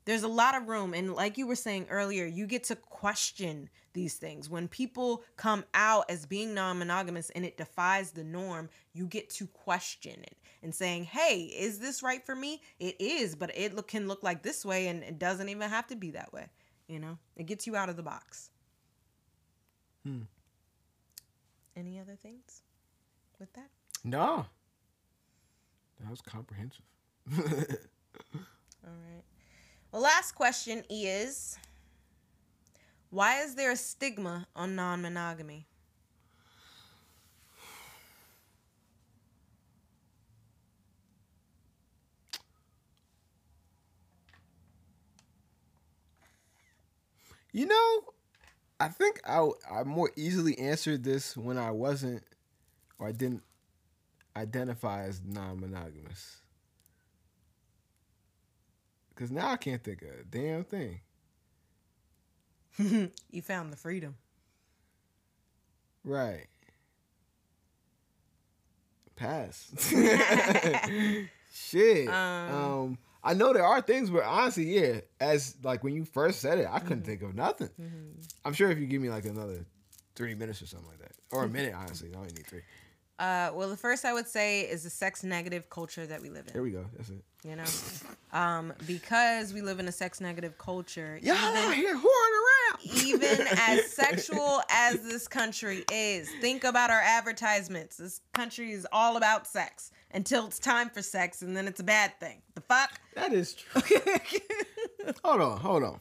there's 0.06 0.24
a 0.24 0.28
lot 0.28 0.56
of 0.56 0.68
room. 0.68 0.94
And 0.94 1.14
like 1.14 1.38
you 1.38 1.48
were 1.48 1.56
saying 1.56 1.88
earlier 1.90 2.26
you 2.26 2.48
get 2.48 2.64
to 2.66 2.76
question 2.76 3.70
these 3.94 4.16
things. 4.16 4.50
When 4.50 4.68
people 4.68 5.24
come 5.38 5.64
out 5.74 6.10
as 6.10 6.26
being 6.26 6.54
non-monogamous 6.54 7.30
and 7.32 7.46
it 7.46 7.58
defies 7.58 8.12
the 8.12 8.24
norm 8.24 8.70
you 8.94 9.08
get 9.08 9.30
to 9.32 9.48
question 9.48 10.20
it 10.22 10.38
and 10.64 10.74
saying 10.74 11.06
hey 11.06 11.44
is 11.44 11.80
this 11.80 12.04
right 12.04 12.26
for 12.26 12.36
me? 12.36 12.62
It 12.80 13.00
is 13.00 13.36
but 13.36 13.56
it 13.56 13.76
look, 13.76 13.88
can 13.88 14.08
look 14.08 14.24
like 14.24 14.44
this 14.44 14.66
way 14.66 14.88
and 14.88 15.04
it 15.04 15.18
doesn't 15.20 15.50
even 15.50 15.70
have 15.70 15.88
to 15.88 15.96
be 15.96 16.12
that 16.12 16.34
way 16.34 16.50
you 16.88 17.00
know? 17.00 17.18
It 17.36 17.46
gets 17.46 17.66
you 17.68 17.76
out 17.76 17.90
of 17.90 17.96
the 17.96 18.04
box. 18.04 18.52
Hmm. 20.04 20.22
Any 21.76 22.00
other 22.00 22.16
things 22.16 22.62
with 23.40 23.52
that? 23.54 23.70
No. 24.04 24.46
That 26.00 26.10
was 26.10 26.22
comprehensive. 26.22 26.86
All 27.38 27.40
right. 28.84 29.24
Well, 29.92 30.02
last 30.02 30.34
question 30.34 30.84
is 30.90 31.58
why 33.10 33.42
is 33.42 33.56
there 33.56 33.72
a 33.72 33.76
stigma 33.78 34.48
on 34.56 34.76
non 34.76 35.02
monogamy? 35.02 35.68
You 47.54 47.68
know, 47.68 48.02
I 48.82 48.90
think 48.90 49.22
I 49.26 49.50
I 49.72 49.84
more 49.84 50.12
easily 50.18 50.60
answered 50.60 51.06
this 51.06 51.38
when 51.38 51.58
I 51.58 51.72
wasn't 51.72 52.22
or 53.00 53.08
I 53.08 53.12
didn't 53.12 53.44
identify 54.36 55.04
as 55.04 55.22
non-monogamous. 55.26 56.38
Cause 59.16 59.32
now 59.32 59.52
I 59.52 59.58
can't 59.58 59.82
think 59.82 60.02
of 60.02 60.10
a 60.10 60.24
damn 60.30 60.66
thing. 60.66 61.00
you 63.32 63.42
found 63.42 63.72
the 63.72 63.78
freedom. 63.78 64.16
Right. 66.04 66.48
Pass. 69.16 69.72
Shit. 71.54 72.10
Um, 72.10 72.54
um 72.54 72.98
I 73.26 73.34
know 73.34 73.54
there 73.54 73.66
are 73.66 73.82
things 73.82 74.12
where 74.12 74.24
honestly, 74.24 74.66
yeah, 74.66 75.00
as 75.20 75.56
like 75.64 75.84
when 75.84 75.96
you 75.96 76.06
first 76.06 76.42
said 76.42 76.60
it, 76.60 76.68
I 76.70 76.78
couldn't 76.78 77.00
mm-hmm. 77.00 77.06
think 77.06 77.22
of 77.24 77.34
nothing. 77.34 77.70
Mm-hmm. 77.70 78.22
I'm 78.46 78.54
sure 78.54 78.70
if 78.70 78.78
you 78.78 78.86
give 78.86 79.02
me 79.02 79.10
like 79.10 79.26
another 79.26 79.66
three 80.16 80.36
minutes 80.36 80.62
or 80.62 80.68
something 80.68 80.88
like 80.90 81.00
that, 81.00 81.14
or 81.32 81.46
a 81.46 81.50
minute, 81.50 81.74
honestly, 81.76 82.12
I 82.14 82.18
only 82.18 82.34
need 82.34 82.46
three. 82.46 82.62
Uh, 83.18 83.50
well, 83.54 83.70
the 83.70 83.78
first 83.78 84.04
I 84.04 84.12
would 84.12 84.28
say 84.28 84.62
is 84.62 84.84
the 84.84 84.90
sex 84.90 85.24
negative 85.24 85.70
culture 85.70 86.06
that 86.06 86.22
we 86.22 86.30
live 86.30 86.48
in. 86.48 86.54
There 86.54 86.64
we 86.64 86.72
go. 86.72 86.86
That's 86.98 87.10
it. 87.10 87.24
You 87.46 87.56
know, 87.56 87.64
um, 88.34 88.74
because 88.88 89.54
we 89.54 89.62
live 89.62 89.80
in 89.80 89.88
a 89.88 89.92
sex 89.92 90.20
negative 90.20 90.58
culture. 90.58 91.20
Y'all 91.22 91.36
out 91.36 91.74
here 91.76 91.96
whoring 91.96 92.02
around. 92.02 93.06
even 93.06 93.48
as 93.58 93.92
sexual 93.92 94.62
as 94.70 95.02
this 95.04 95.28
country 95.28 95.86
is, 95.92 96.28
think 96.42 96.64
about 96.64 96.90
our 96.90 97.02
advertisements. 97.02 97.98
This 97.98 98.22
country 98.34 98.72
is 98.72 98.88
all 98.92 99.16
about 99.16 99.46
sex 99.48 99.92
until 100.12 100.48
it's 100.48 100.60
time 100.60 100.90
for 100.90 101.04
sex, 101.04 101.44
and 101.44 101.56
then 101.56 101.68
it's 101.68 101.80
a 101.80 101.84
bad 101.84 102.20
thing. 102.20 102.42
The 102.56 102.62
fuck? 102.62 103.00
That 103.14 103.32
is 103.32 103.54
true. 103.54 103.82
hold 105.24 105.42
on, 105.42 105.60
hold 105.60 105.84
on. 105.84 106.00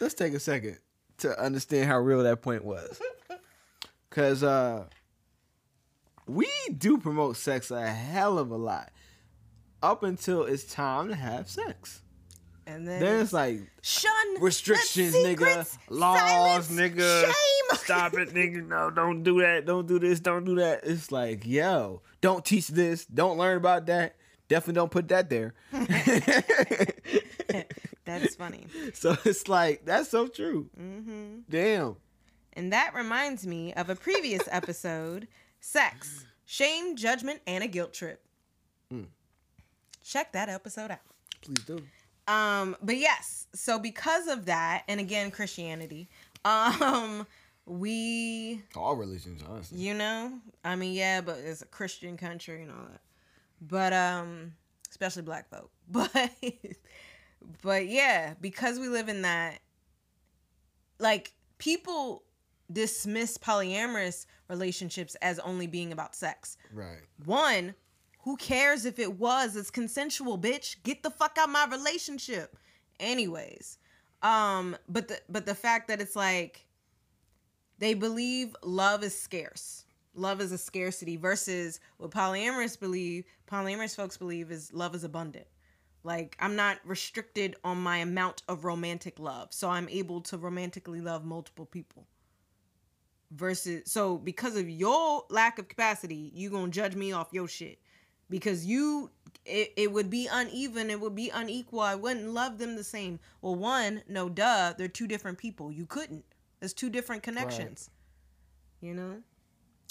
Let's 0.00 0.14
take 0.14 0.34
a 0.34 0.40
second 0.40 0.78
to 1.18 1.40
understand 1.40 1.88
how 1.88 1.98
real 1.98 2.22
that 2.24 2.42
point 2.42 2.64
was. 2.64 3.00
Cause 4.10 4.42
uh 4.42 4.86
we 6.26 6.48
do 6.76 6.98
promote 6.98 7.36
sex 7.36 7.70
a 7.70 7.86
hell 7.86 8.38
of 8.38 8.50
a 8.50 8.56
lot. 8.56 8.90
Up 9.82 10.02
until 10.02 10.44
it's 10.44 10.64
time 10.64 11.08
to 11.08 11.14
have 11.14 11.48
sex. 11.48 12.02
And 12.66 12.88
then, 12.88 13.00
Then 13.00 13.20
it's 13.22 13.32
like 13.32 13.60
shun 13.82 14.40
restrictions, 14.40 15.12
the 15.12 15.18
nigga. 15.36 15.78
Laws, 15.88 16.18
silence, 16.18 16.70
nigga. 16.72 17.24
Shame. 17.24 17.78
Stop 17.78 18.14
it, 18.14 18.30
nigga. 18.30 18.66
No, 18.66 18.90
don't 18.90 19.22
do 19.22 19.40
that. 19.40 19.66
Don't 19.66 19.86
do 19.86 19.98
this. 20.00 20.18
Don't 20.18 20.44
do 20.44 20.56
that. 20.56 20.80
It's 20.82 21.12
like, 21.12 21.46
yo, 21.46 22.02
don't 22.20 22.44
teach 22.44 22.66
this. 22.68 23.04
Don't 23.06 23.38
learn 23.38 23.56
about 23.58 23.86
that. 23.86 24.16
Definitely 24.48 24.74
don't 24.80 24.90
put 24.90 25.06
that 25.08 25.30
there. 25.30 25.54
That's 28.04 28.34
funny. 28.36 28.66
so 28.94 29.16
it's 29.24 29.48
like, 29.48 29.84
that's 29.84 30.08
so 30.08 30.26
true. 30.28 30.68
hmm 30.76 31.38
Damn. 31.48 31.96
And 32.52 32.72
that 32.72 32.94
reminds 32.94 33.46
me 33.46 33.74
of 33.74 33.90
a 33.90 33.94
previous 33.96 34.42
episode 34.50 35.28
Sex, 35.60 36.24
Shame, 36.44 36.96
Judgment, 36.96 37.40
and 37.46 37.62
a 37.64 37.66
Guilt 37.66 37.92
Trip. 37.92 38.22
Mm. 38.92 39.06
Check 40.04 40.32
that 40.32 40.48
episode 40.48 40.90
out. 40.90 41.00
Please 41.42 41.64
do. 41.64 41.82
Um, 42.28 42.76
but 42.82 42.96
yes, 42.96 43.46
so 43.54 43.78
because 43.78 44.26
of 44.26 44.46
that, 44.46 44.84
and 44.88 45.00
again, 45.00 45.30
Christianity, 45.30 46.08
um, 46.44 47.26
we, 47.66 48.62
All 48.76 48.94
religions, 48.96 49.42
honestly. 49.48 49.78
you 49.78 49.94
know, 49.94 50.32
I 50.64 50.76
mean, 50.76 50.92
yeah, 50.94 51.20
but 51.20 51.38
it's 51.38 51.62
a 51.62 51.66
Christian 51.66 52.16
country 52.16 52.62
and 52.62 52.70
all 52.70 52.86
that. 52.90 53.00
But, 53.60 53.92
um, 53.92 54.52
especially 54.90 55.22
black 55.22 55.48
folk. 55.48 55.70
But, 55.88 56.10
but 57.62 57.86
yeah, 57.86 58.34
because 58.40 58.80
we 58.80 58.88
live 58.88 59.08
in 59.08 59.22
that, 59.22 59.60
like, 60.98 61.32
people 61.58 62.24
dismiss 62.72 63.38
polyamorous 63.38 64.26
relationships 64.48 65.14
as 65.16 65.38
only 65.40 65.66
being 65.66 65.92
about 65.92 66.14
sex. 66.14 66.56
Right. 66.72 67.02
One, 67.24 67.74
who 68.22 68.36
cares 68.36 68.84
if 68.84 68.98
it 68.98 69.18
was? 69.18 69.56
It's 69.56 69.70
consensual, 69.70 70.38
bitch. 70.38 70.76
Get 70.82 71.02
the 71.02 71.10
fuck 71.10 71.38
out 71.38 71.48
my 71.48 71.66
relationship. 71.66 72.56
Anyways, 72.98 73.78
um, 74.22 74.76
but 74.88 75.08
the 75.08 75.20
but 75.28 75.46
the 75.46 75.54
fact 75.54 75.88
that 75.88 76.00
it's 76.00 76.16
like 76.16 76.66
they 77.78 77.94
believe 77.94 78.56
love 78.62 79.04
is 79.04 79.16
scarce. 79.16 79.84
Love 80.14 80.40
is 80.40 80.50
a 80.50 80.58
scarcity 80.58 81.16
versus 81.16 81.78
what 81.98 82.10
polyamorous 82.10 82.80
believe, 82.80 83.24
polyamorous 83.50 83.94
folks 83.94 84.16
believe 84.16 84.50
is 84.50 84.72
love 84.72 84.94
is 84.94 85.04
abundant. 85.04 85.46
Like 86.02 86.36
I'm 86.40 86.56
not 86.56 86.78
restricted 86.84 87.56
on 87.64 87.78
my 87.78 87.98
amount 87.98 88.42
of 88.48 88.64
romantic 88.64 89.18
love. 89.18 89.52
So 89.52 89.68
I'm 89.68 89.88
able 89.88 90.20
to 90.22 90.38
romantically 90.38 91.00
love 91.00 91.24
multiple 91.24 91.66
people 91.66 92.06
versus 93.30 93.82
so 93.90 94.18
because 94.18 94.56
of 94.56 94.68
your 94.68 95.24
lack 95.30 95.58
of 95.58 95.68
capacity 95.68 96.30
you 96.34 96.50
gonna 96.50 96.70
judge 96.70 96.94
me 96.94 97.12
off 97.12 97.28
your 97.32 97.48
shit. 97.48 97.78
Because 98.28 98.64
you 98.66 99.10
it, 99.44 99.72
it 99.76 99.92
would 99.92 100.10
be 100.10 100.28
uneven 100.30 100.90
it 100.90 101.00
would 101.00 101.14
be 101.14 101.30
unequal 101.30 101.80
i 101.80 101.94
wouldn't 101.94 102.28
love 102.28 102.58
them 102.58 102.76
the 102.76 102.84
same. 102.84 103.18
Well 103.42 103.54
one 103.54 104.02
no 104.08 104.28
duh 104.28 104.74
they're 104.76 104.88
two 104.88 105.06
different 105.06 105.38
people. 105.38 105.72
You 105.72 105.86
couldn't. 105.86 106.24
There's 106.60 106.74
two 106.74 106.90
different 106.90 107.22
connections. 107.22 107.90
You 108.80 108.94
know? 108.94 109.22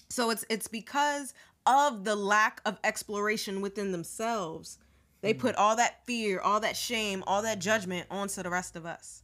So 0.10 0.30
it's 0.30 0.46
it's 0.50 0.68
because 0.68 1.34
of 1.66 2.04
the 2.04 2.16
lack 2.16 2.62
of 2.66 2.78
exploration 2.84 3.62
within 3.62 3.92
themselves. 3.92 4.78
They 5.22 5.34
mm. 5.34 5.40
put 5.40 5.56
all 5.56 5.76
that 5.76 6.06
fear 6.06 6.40
all 6.40 6.60
that 6.62 6.78
shame 6.78 7.24
all 7.28 7.42
that 7.42 7.60
judgment 7.60 8.08
onto 8.10 8.44
the 8.44 8.50
rest 8.50 8.76
of 8.76 8.86
us 8.86 9.24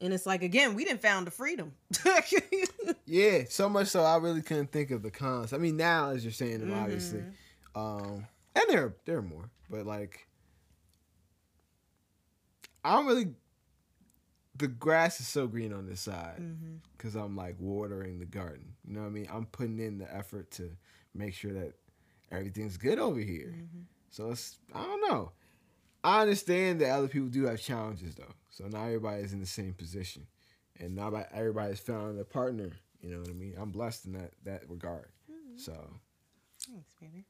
and 0.00 0.12
it's 0.12 0.26
like 0.26 0.42
again 0.42 0.74
we 0.74 0.84
didn't 0.84 1.02
found 1.02 1.26
the 1.26 1.30
freedom 1.30 1.72
Yeah, 3.06 3.42
so 3.48 3.68
much 3.68 3.88
so 3.88 4.02
I 4.04 4.16
really 4.16 4.40
couldn't 4.42 4.70
think 4.70 4.90
of 4.92 5.02
the 5.02 5.10
cons. 5.10 5.52
I 5.52 5.58
mean, 5.58 5.76
now 5.76 6.10
as 6.10 6.24
you're 6.24 6.32
saying 6.32 6.60
them, 6.60 6.72
obviously, 6.72 7.22
um, 7.74 8.26
and 8.54 8.64
there 8.68 8.94
there 9.04 9.18
are 9.18 9.22
more, 9.22 9.50
but 9.68 9.84
like, 9.86 10.28
I 12.84 12.94
don't 12.94 13.06
really. 13.06 13.28
The 14.56 14.68
grass 14.68 15.20
is 15.20 15.26
so 15.26 15.46
green 15.46 15.72
on 15.72 15.86
this 15.86 16.00
side 16.02 16.36
Mm-hmm. 16.38 16.76
because 16.96 17.14
I'm 17.14 17.34
like 17.34 17.56
watering 17.58 18.18
the 18.18 18.26
garden. 18.26 18.74
You 18.86 18.94
know 18.94 19.00
what 19.00 19.06
I 19.06 19.10
mean? 19.10 19.28
I'm 19.32 19.46
putting 19.46 19.78
in 19.78 19.98
the 19.98 20.14
effort 20.14 20.50
to 20.52 20.70
make 21.14 21.32
sure 21.34 21.52
that 21.54 21.72
everything's 22.30 22.76
good 22.76 22.98
over 22.98 23.20
here. 23.20 23.54
Mm-hmm. 23.56 23.80
So 24.10 24.30
it's 24.30 24.58
I 24.74 24.82
don't 24.84 25.00
know. 25.10 25.32
I 26.02 26.22
understand 26.22 26.80
that 26.80 26.90
other 26.90 27.08
people 27.08 27.28
do 27.28 27.44
have 27.44 27.60
challenges 27.60 28.14
though. 28.14 28.34
So 28.50 28.64
not 28.68 28.86
everybody's 28.86 29.32
in 29.32 29.40
the 29.40 29.46
same 29.46 29.74
position, 29.74 30.26
and 30.78 30.94
not 30.94 31.12
everybody's 31.32 31.80
found 31.80 32.18
a 32.18 32.24
partner. 32.24 32.70
You 33.00 33.10
know 33.10 33.20
what 33.20 33.28
I 33.28 33.32
mean? 33.32 33.54
I'm 33.58 33.70
blessed 33.70 34.06
in 34.06 34.12
that 34.14 34.32
that 34.44 34.62
regard. 34.68 35.08
So 35.56 35.72
Thanks, 36.70 36.94
baby. 37.00 37.24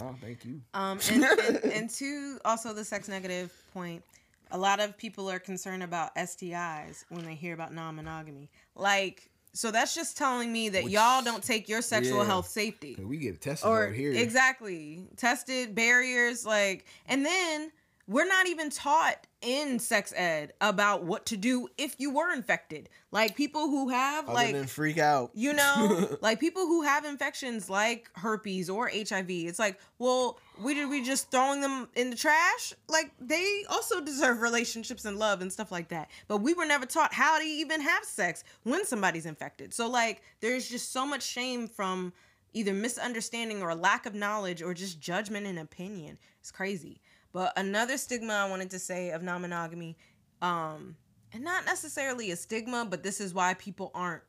oh, 0.00 0.14
thank 0.20 0.44
you. 0.44 0.60
Um, 0.74 0.98
and, 1.10 1.24
and, 1.24 1.56
and 1.72 1.90
to 1.90 2.38
also 2.44 2.72
the 2.72 2.84
sex 2.84 3.08
negative 3.08 3.52
point, 3.72 4.02
a 4.50 4.58
lot 4.58 4.80
of 4.80 4.96
people 4.96 5.30
are 5.30 5.38
concerned 5.38 5.82
about 5.82 6.14
STIs 6.16 7.04
when 7.10 7.24
they 7.24 7.34
hear 7.34 7.54
about 7.54 7.72
non 7.74 7.96
monogamy. 7.96 8.50
Like, 8.76 9.30
so 9.52 9.70
that's 9.70 9.94
just 9.94 10.16
telling 10.16 10.52
me 10.52 10.68
that 10.70 10.84
Which- 10.84 10.92
y'all 10.92 11.22
don't 11.22 11.42
take 11.42 11.68
your 11.68 11.82
sexual 11.82 12.18
yeah. 12.18 12.26
health 12.26 12.48
safety. 12.48 12.96
We 13.00 13.18
get 13.18 13.40
tested 13.40 13.68
Or 13.68 13.84
over 13.84 13.92
here. 13.92 14.12
exactly 14.12 15.06
tested 15.16 15.74
barriers, 15.74 16.44
like, 16.46 16.86
and 17.06 17.24
then 17.24 17.70
we're 18.06 18.26
not 18.26 18.46
even 18.46 18.70
taught 18.70 19.26
in 19.40 19.78
sex 19.78 20.12
ed 20.16 20.52
about 20.60 21.04
what 21.04 21.26
to 21.26 21.36
do 21.36 21.68
if 21.78 21.96
you 21.98 22.10
were 22.12 22.32
infected. 22.32 22.88
Like 23.10 23.36
people 23.36 23.68
who 23.68 23.88
have 23.90 24.24
Other 24.24 24.34
like 24.34 24.54
than 24.54 24.66
freak 24.66 24.98
out. 24.98 25.30
you 25.34 25.52
know, 25.52 26.16
like 26.20 26.40
people 26.40 26.66
who 26.66 26.82
have 26.82 27.04
infections 27.04 27.70
like 27.70 28.10
herpes 28.14 28.68
or 28.68 28.88
HIV. 28.88 29.30
It's 29.30 29.58
like, 29.58 29.78
well, 29.98 30.38
we 30.62 30.74
did 30.74 30.88
we 30.88 31.02
just 31.02 31.30
throwing 31.30 31.60
them 31.60 31.88
in 31.94 32.10
the 32.10 32.16
trash? 32.16 32.74
Like 32.88 33.10
they 33.20 33.64
also 33.70 34.00
deserve 34.00 34.40
relationships 34.40 35.04
and 35.04 35.18
love 35.18 35.40
and 35.40 35.52
stuff 35.52 35.72
like 35.72 35.88
that. 35.88 36.10
But 36.28 36.38
we 36.38 36.54
were 36.54 36.66
never 36.66 36.86
taught 36.86 37.12
how 37.14 37.38
to 37.38 37.44
even 37.44 37.80
have 37.80 38.04
sex 38.04 38.44
when 38.64 38.84
somebody's 38.84 39.26
infected. 39.26 39.72
So 39.72 39.88
like 39.88 40.22
there's 40.40 40.68
just 40.68 40.92
so 40.92 41.06
much 41.06 41.22
shame 41.22 41.68
from 41.68 42.12
either 42.54 42.72
misunderstanding 42.72 43.62
or 43.62 43.74
lack 43.74 44.06
of 44.06 44.14
knowledge 44.14 44.62
or 44.62 44.72
just 44.74 45.00
judgment 45.00 45.46
and 45.46 45.58
opinion. 45.58 46.18
It's 46.40 46.50
crazy. 46.52 47.00
But 47.34 47.52
another 47.58 47.98
stigma 47.98 48.32
I 48.32 48.48
wanted 48.48 48.70
to 48.70 48.78
say 48.78 49.10
of 49.10 49.22
non-monogamy 49.22 49.98
um 50.40 50.96
and 51.32 51.42
not 51.42 51.66
necessarily 51.66 52.30
a 52.30 52.36
stigma, 52.36 52.86
but 52.88 53.02
this 53.02 53.20
is 53.20 53.34
why 53.34 53.54
people 53.54 53.90
aren't 53.92 54.22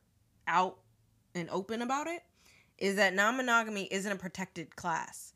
out 0.48 0.78
and 1.36 1.48
open 1.50 1.80
about 1.80 2.08
it 2.08 2.22
is 2.78 2.96
that 2.96 3.14
non 3.14 3.36
monogamy 3.36 3.88
isn't 3.90 4.10
a 4.12 4.16
protected 4.16 4.74
class. 4.76 5.32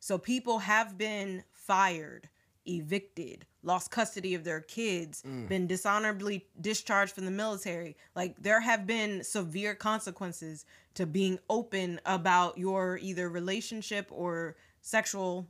So 0.00 0.16
people 0.16 0.60
have 0.60 0.96
been 0.96 1.44
fired, 1.52 2.30
evicted, 2.66 3.44
lost 3.62 3.90
custody 3.90 4.34
of 4.34 4.44
their 4.44 4.62
kids, 4.62 5.22
been 5.46 5.66
dishonorably 5.66 6.46
discharged 6.58 7.14
from 7.14 7.26
the 7.26 7.30
military. 7.30 7.98
Like 8.16 8.36
there 8.40 8.60
have 8.60 8.86
been 8.86 9.22
severe 9.22 9.74
consequences 9.74 10.64
to 10.94 11.04
being 11.04 11.38
open 11.50 12.00
about 12.06 12.56
your 12.56 12.98
either 13.02 13.28
relationship 13.28 14.08
or 14.10 14.56
sexual 14.80 15.46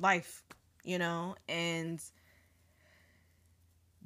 life, 0.00 0.42
you 0.84 0.98
know, 0.98 1.36
and 1.48 2.02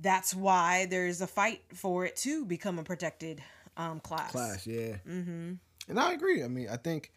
that's 0.01 0.35
why 0.35 0.87
there's 0.87 1.20
a 1.20 1.27
fight 1.27 1.62
for 1.74 2.05
it 2.05 2.16
to 2.16 2.45
become 2.45 2.79
a 2.79 2.83
protected 2.83 3.43
um, 3.77 4.01
class. 4.01 4.33
Class, 4.33 4.66
yeah. 4.66 4.97
Mm-hmm. 5.09 5.53
And 5.89 6.01
I 6.01 6.12
agree. 6.12 6.43
I 6.43 6.49
mean, 6.49 6.68
I 6.68 6.77
think, 6.77 7.12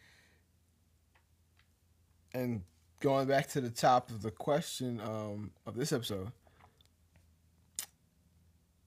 and 2.33 2.61
going 2.99 3.27
back 3.27 3.47
to 3.49 3.61
the 3.61 3.69
top 3.69 4.09
of 4.09 4.21
the 4.21 4.31
question 4.31 5.01
um, 5.01 5.51
of 5.65 5.75
this 5.75 5.91
episode, 5.91 6.31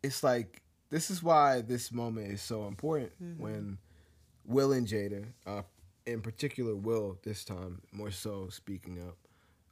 it's 0.02 0.22
like 0.22 0.62
this 0.90 1.10
is 1.10 1.22
why 1.22 1.60
this 1.60 1.92
moment 1.92 2.30
is 2.30 2.42
so 2.42 2.66
important 2.66 3.12
when 3.38 3.78
Will 4.44 4.72
and 4.72 4.86
Jada, 4.86 5.24
uh, 5.46 5.62
in 6.06 6.20
particular, 6.20 6.74
Will 6.74 7.18
this 7.22 7.44
time 7.44 7.80
more 7.92 8.10
so 8.10 8.48
speaking 8.50 9.00
up 9.00 9.16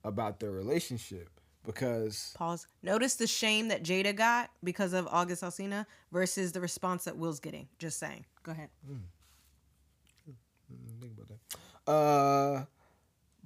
about 0.05 0.41
their 0.41 0.51
relationship 0.51 1.29
because 1.65 2.33
Pause. 2.37 2.67
Notice 2.83 3.17
the 3.17 3.27
shame 3.27 3.69
that 3.69 3.83
Jada 3.83 4.15
got 4.15 4.51
because 4.65 4.93
of 4.93 5.07
August 5.11 5.43
Alsina 5.43 5.87
versus 6.11 6.53
the 6.53 6.61
response 6.61 7.05
that 7.05 7.17
Will's 7.17 7.41
getting. 7.41 7.69
Just 7.79 7.99
saying. 7.99 8.25
Go 8.43 8.53
ahead. 8.53 8.71
Mm, 8.91 9.01
think 11.01 11.13
about 11.13 11.29
that. 11.29 11.93
Uh, 11.93 12.65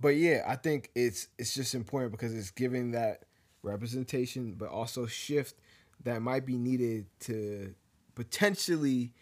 but 0.00 0.16
yeah, 0.16 0.44
I 0.46 0.56
think 0.56 0.90
it's 0.94 1.28
it's 1.38 1.54
just 1.54 1.74
important 1.74 2.12
because 2.12 2.34
it's 2.34 2.50
giving 2.50 2.92
that 2.92 3.24
representation, 3.62 4.54
but 4.54 4.68
also 4.68 5.06
shift 5.06 5.60
that 6.04 6.20
might 6.20 6.44
be 6.44 6.56
needed 6.56 7.06
to 7.20 7.74
potentially 8.14 9.12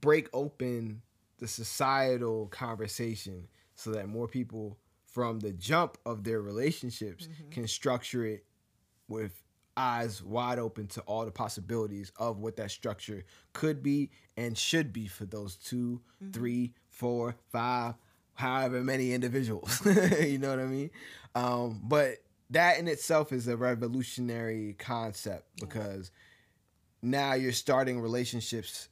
break 0.00 0.28
open 0.32 1.02
the 1.38 1.46
societal 1.46 2.46
conversation 2.46 3.48
so 3.74 3.90
that 3.92 4.08
more 4.08 4.26
people 4.26 4.76
from 5.12 5.40
the 5.40 5.52
jump 5.52 5.98
of 6.04 6.24
their 6.24 6.40
relationships 6.40 7.26
mm-hmm. 7.26 7.50
can 7.50 7.66
structure 7.66 8.24
it 8.24 8.44
with 9.08 9.42
eyes 9.76 10.22
wide 10.22 10.58
open 10.58 10.86
to 10.88 11.00
all 11.02 11.24
the 11.24 11.30
possibilities 11.30 12.12
of 12.16 12.38
what 12.38 12.56
that 12.56 12.70
structure 12.70 13.24
could 13.52 13.82
be 13.82 14.10
and 14.36 14.58
should 14.58 14.92
be 14.92 15.06
for 15.06 15.24
those 15.24 15.56
2 15.56 16.00
mm-hmm. 16.22 16.32
three, 16.32 16.74
four, 16.88 17.36
five, 17.50 17.94
however 18.34 18.82
many 18.82 19.12
individuals. 19.12 19.80
you 20.20 20.38
know 20.38 20.50
what 20.50 20.58
I 20.58 20.66
mean? 20.66 20.90
Um, 21.34 21.80
but 21.84 22.16
that 22.50 22.78
in 22.78 22.88
itself 22.88 23.32
is 23.32 23.46
a 23.46 23.56
revolutionary 23.56 24.74
concept 24.78 25.48
because 25.60 26.10
now 27.02 27.34
you're 27.34 27.52
starting 27.52 28.00
relationships 28.00 28.88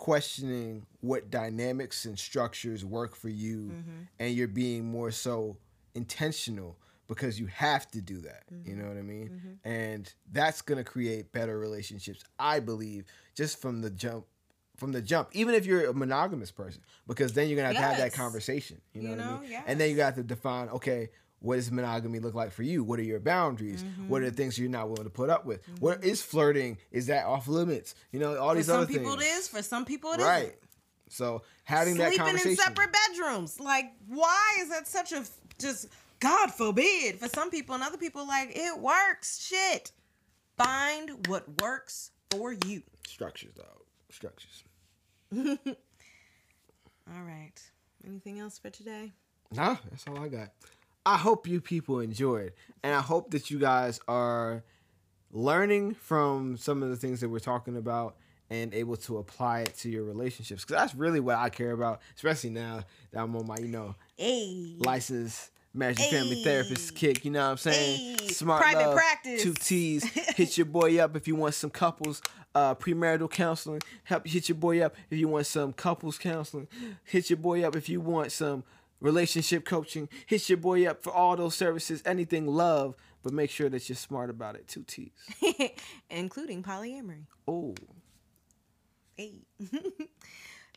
questioning 0.00 0.86
what 1.02 1.30
dynamics 1.30 2.06
and 2.06 2.18
structures 2.18 2.86
work 2.86 3.14
for 3.14 3.28
you 3.28 3.66
mm-hmm. 3.66 4.02
and 4.18 4.34
you're 4.34 4.48
being 4.48 4.82
more 4.82 5.10
so 5.10 5.58
intentional 5.94 6.78
because 7.06 7.38
you 7.38 7.44
have 7.44 7.86
to 7.90 8.00
do 8.00 8.18
that 8.18 8.44
mm-hmm. 8.50 8.70
you 8.70 8.76
know 8.76 8.88
what 8.88 8.96
i 8.96 9.02
mean 9.02 9.28
mm-hmm. 9.28 9.68
and 9.70 10.14
that's 10.32 10.62
going 10.62 10.78
to 10.78 10.84
create 10.84 11.30
better 11.32 11.58
relationships 11.58 12.24
i 12.38 12.58
believe 12.58 13.04
just 13.36 13.60
from 13.60 13.82
the 13.82 13.90
jump 13.90 14.24
from 14.74 14.90
the 14.90 15.02
jump 15.02 15.28
even 15.32 15.54
if 15.54 15.66
you're 15.66 15.90
a 15.90 15.92
monogamous 15.92 16.50
person 16.50 16.80
because 17.06 17.34
then 17.34 17.50
you're 17.50 17.56
going 17.56 17.68
to 17.68 17.78
have 17.78 17.90
yes. 17.90 17.98
to 17.98 18.02
have 18.02 18.10
that 18.10 18.16
conversation 18.16 18.80
you 18.94 19.02
know, 19.02 19.10
you 19.10 19.16
know 19.16 19.26
what 19.26 19.36
i 19.36 19.40
mean 19.42 19.50
yes. 19.50 19.64
and 19.66 19.78
then 19.78 19.90
you 19.90 19.96
got 19.96 20.14
to 20.14 20.22
define 20.22 20.70
okay 20.70 21.10
what 21.40 21.56
does 21.56 21.70
monogamy 21.70 22.18
look 22.18 22.34
like 22.34 22.52
for 22.52 22.62
you? 22.62 22.84
What 22.84 22.98
are 22.98 23.04
your 23.04 23.20
boundaries? 23.20 23.82
Mm-hmm. 23.82 24.08
What 24.08 24.22
are 24.22 24.30
the 24.30 24.36
things 24.36 24.58
you're 24.58 24.68
not 24.68 24.88
willing 24.88 25.04
to 25.04 25.10
put 25.10 25.30
up 25.30 25.46
with? 25.46 25.62
Mm-hmm. 25.62 25.76
What 25.76 26.04
is 26.04 26.22
flirting? 26.22 26.78
Is 26.92 27.06
that 27.06 27.24
off 27.24 27.48
limits? 27.48 27.94
You 28.12 28.20
know, 28.20 28.36
all 28.36 28.50
for 28.50 28.56
these 28.56 28.68
other 28.68 28.86
things. 28.86 28.98
For 28.98 29.04
some 29.04 29.16
people 29.16 29.20
it 29.20 29.26
is, 29.26 29.48
for 29.48 29.62
some 29.62 29.84
people 29.84 30.12
it 30.12 30.20
right. 30.20 30.44
Isn't. 30.44 30.56
So 31.08 31.42
having 31.64 31.94
Sleeping 31.96 32.18
that 32.18 32.24
conversation. 32.24 32.50
in 32.50 32.56
separate 32.56 32.90
bedrooms. 32.92 33.58
Like, 33.58 33.92
why 34.06 34.58
is 34.60 34.68
that 34.68 34.86
such 34.86 35.12
a 35.12 35.24
just 35.58 35.88
God 36.20 36.52
forbid? 36.52 37.18
For 37.18 37.28
some 37.28 37.50
people 37.50 37.74
and 37.74 37.82
other 37.82 37.98
people, 37.98 38.26
like, 38.26 38.52
it 38.54 38.78
works. 38.78 39.42
Shit. 39.42 39.92
Find 40.56 41.26
what 41.26 41.60
works 41.60 42.10
for 42.30 42.52
you. 42.52 42.82
Structures, 43.06 43.54
dog. 43.54 43.66
Structures. 44.10 44.64
all 45.36 47.22
right. 47.22 47.54
Anything 48.06 48.38
else 48.38 48.58
for 48.58 48.70
today? 48.70 49.12
Nah, 49.52 49.76
that's 49.90 50.06
all 50.06 50.18
I 50.18 50.28
got. 50.28 50.50
I 51.06 51.16
hope 51.16 51.46
you 51.46 51.60
people 51.60 52.00
enjoyed, 52.00 52.52
and 52.82 52.94
I 52.94 53.00
hope 53.00 53.30
that 53.30 53.50
you 53.50 53.58
guys 53.58 54.00
are 54.06 54.62
learning 55.32 55.94
from 55.94 56.56
some 56.56 56.82
of 56.82 56.90
the 56.90 56.96
things 56.96 57.20
that 57.20 57.28
we're 57.28 57.38
talking 57.38 57.76
about 57.76 58.16
and 58.50 58.74
able 58.74 58.96
to 58.96 59.18
apply 59.18 59.60
it 59.60 59.76
to 59.78 59.88
your 59.88 60.02
relationships 60.02 60.64
because 60.64 60.76
that's 60.80 60.94
really 60.94 61.20
what 61.20 61.36
I 61.36 61.48
care 61.48 61.72
about, 61.72 62.00
especially 62.16 62.50
now 62.50 62.82
that 63.12 63.22
I'm 63.22 63.34
on 63.36 63.46
my 63.46 63.56
you 63.58 63.68
know 63.68 63.94
hey. 64.16 64.74
license 64.78 65.50
marriage 65.72 66.00
hey. 66.00 66.10
family 66.10 66.42
therapist 66.42 66.94
kick. 66.94 67.24
You 67.24 67.30
know 67.30 67.44
what 67.44 67.50
I'm 67.50 67.56
saying? 67.58 68.18
Hey. 68.18 68.28
Smart 68.28 68.60
private 68.60 68.86
love, 68.86 68.96
practice. 68.96 69.42
Two 69.42 69.54
T's. 69.54 70.04
hit 70.36 70.58
your 70.58 70.66
boy 70.66 70.98
up 70.98 71.16
if 71.16 71.28
you 71.28 71.36
want 71.36 71.54
some 71.54 71.70
couples 71.70 72.20
uh, 72.54 72.74
premarital 72.74 73.30
counseling. 73.30 73.80
Help 74.04 74.26
hit 74.26 74.48
your 74.48 74.56
boy 74.56 74.80
up 74.80 74.96
if 75.10 75.18
you 75.18 75.28
want 75.28 75.46
some 75.46 75.72
couples 75.72 76.18
counseling. 76.18 76.68
Hit 77.04 77.30
your 77.30 77.36
boy 77.36 77.62
up 77.62 77.76
if 77.76 77.88
you 77.88 78.00
want 78.00 78.32
some 78.32 78.64
relationship 79.00 79.64
coaching. 79.64 80.08
Hit 80.26 80.48
your 80.48 80.58
boy 80.58 80.86
up 80.86 81.02
for 81.02 81.12
all 81.12 81.36
those 81.36 81.54
services, 81.54 82.02
anything 82.04 82.46
love, 82.46 82.94
but 83.22 83.32
make 83.32 83.50
sure 83.50 83.68
that 83.68 83.88
you're 83.88 83.96
smart 83.96 84.30
about 84.30 84.54
it. 84.54 84.68
Two 84.68 84.82
T's. 84.84 85.10
Including 86.10 86.62
polyamory. 86.62 87.26
Oh. 87.46 87.74
Hey. 89.16 89.42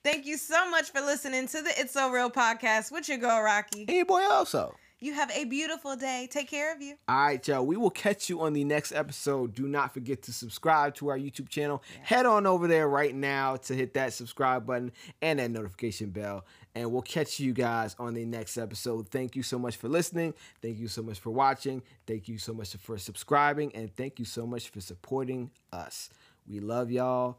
Thank 0.03 0.25
you 0.25 0.37
so 0.37 0.69
much 0.69 0.91
for 0.91 0.99
listening 0.99 1.47
to 1.47 1.61
the 1.61 1.71
It's 1.77 1.93
So 1.93 2.11
Real 2.11 2.29
podcast 2.29 2.91
with 2.91 3.07
your 3.07 3.17
girl, 3.17 3.41
Rocky. 3.41 3.85
Hey, 3.87 4.03
boy, 4.03 4.21
also. 4.23 4.75
You 5.03 5.13
have 5.13 5.31
a 5.31 5.43
beautiful 5.43 5.97
day. 5.97 6.29
Take 6.31 6.49
care 6.49 6.73
of 6.73 6.81
you. 6.81 6.95
All 7.09 7.17
right, 7.17 7.45
y'all. 7.45 7.65
We 7.65 7.75
will 7.75 7.89
catch 7.89 8.29
you 8.29 8.39
on 8.39 8.53
the 8.53 8.63
next 8.63 8.93
episode. 8.93 9.53
Do 9.53 9.67
not 9.67 9.93
forget 9.93 10.21
to 10.23 10.31
subscribe 10.31 10.95
to 10.95 11.09
our 11.09 11.17
YouTube 11.17 11.49
channel. 11.49 11.83
Yes. 11.99 12.09
Head 12.09 12.25
on 12.25 12.45
over 12.45 12.67
there 12.67 12.87
right 12.87 13.13
now 13.13 13.57
to 13.57 13.73
hit 13.75 13.93
that 13.95 14.13
subscribe 14.13 14.65
button 14.65 14.93
and 15.21 15.39
that 15.39 15.51
notification 15.51 16.09
bell. 16.11 16.45
And 16.75 16.91
we'll 16.91 17.03
catch 17.03 17.39
you 17.39 17.53
guys 17.53 17.95
on 17.99 18.15
the 18.15 18.25
next 18.25 18.57
episode. 18.57 19.09
Thank 19.09 19.35
you 19.35 19.43
so 19.43 19.59
much 19.59 19.75
for 19.75 19.87
listening. 19.87 20.33
Thank 20.61 20.79
you 20.79 20.87
so 20.87 21.03
much 21.03 21.19
for 21.19 21.29
watching. 21.29 21.83
Thank 22.07 22.27
you 22.27 22.37
so 22.37 22.53
much 22.53 22.75
for 22.77 22.97
subscribing. 22.97 23.75
And 23.75 23.95
thank 23.95 24.17
you 24.17 24.25
so 24.25 24.47
much 24.47 24.69
for 24.69 24.81
supporting 24.81 25.51
us. 25.71 26.09
We 26.47 26.59
love 26.59 26.89
y'all. 26.89 27.37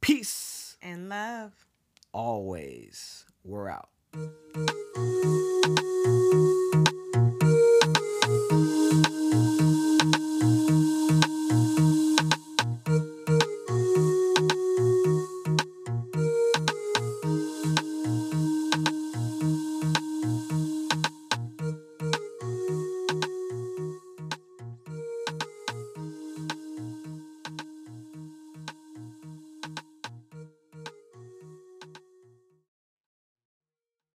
Peace. 0.00 0.76
And 0.82 1.08
love. 1.08 1.52
Always. 2.12 3.26
We're 3.44 3.68
out. 3.68 3.88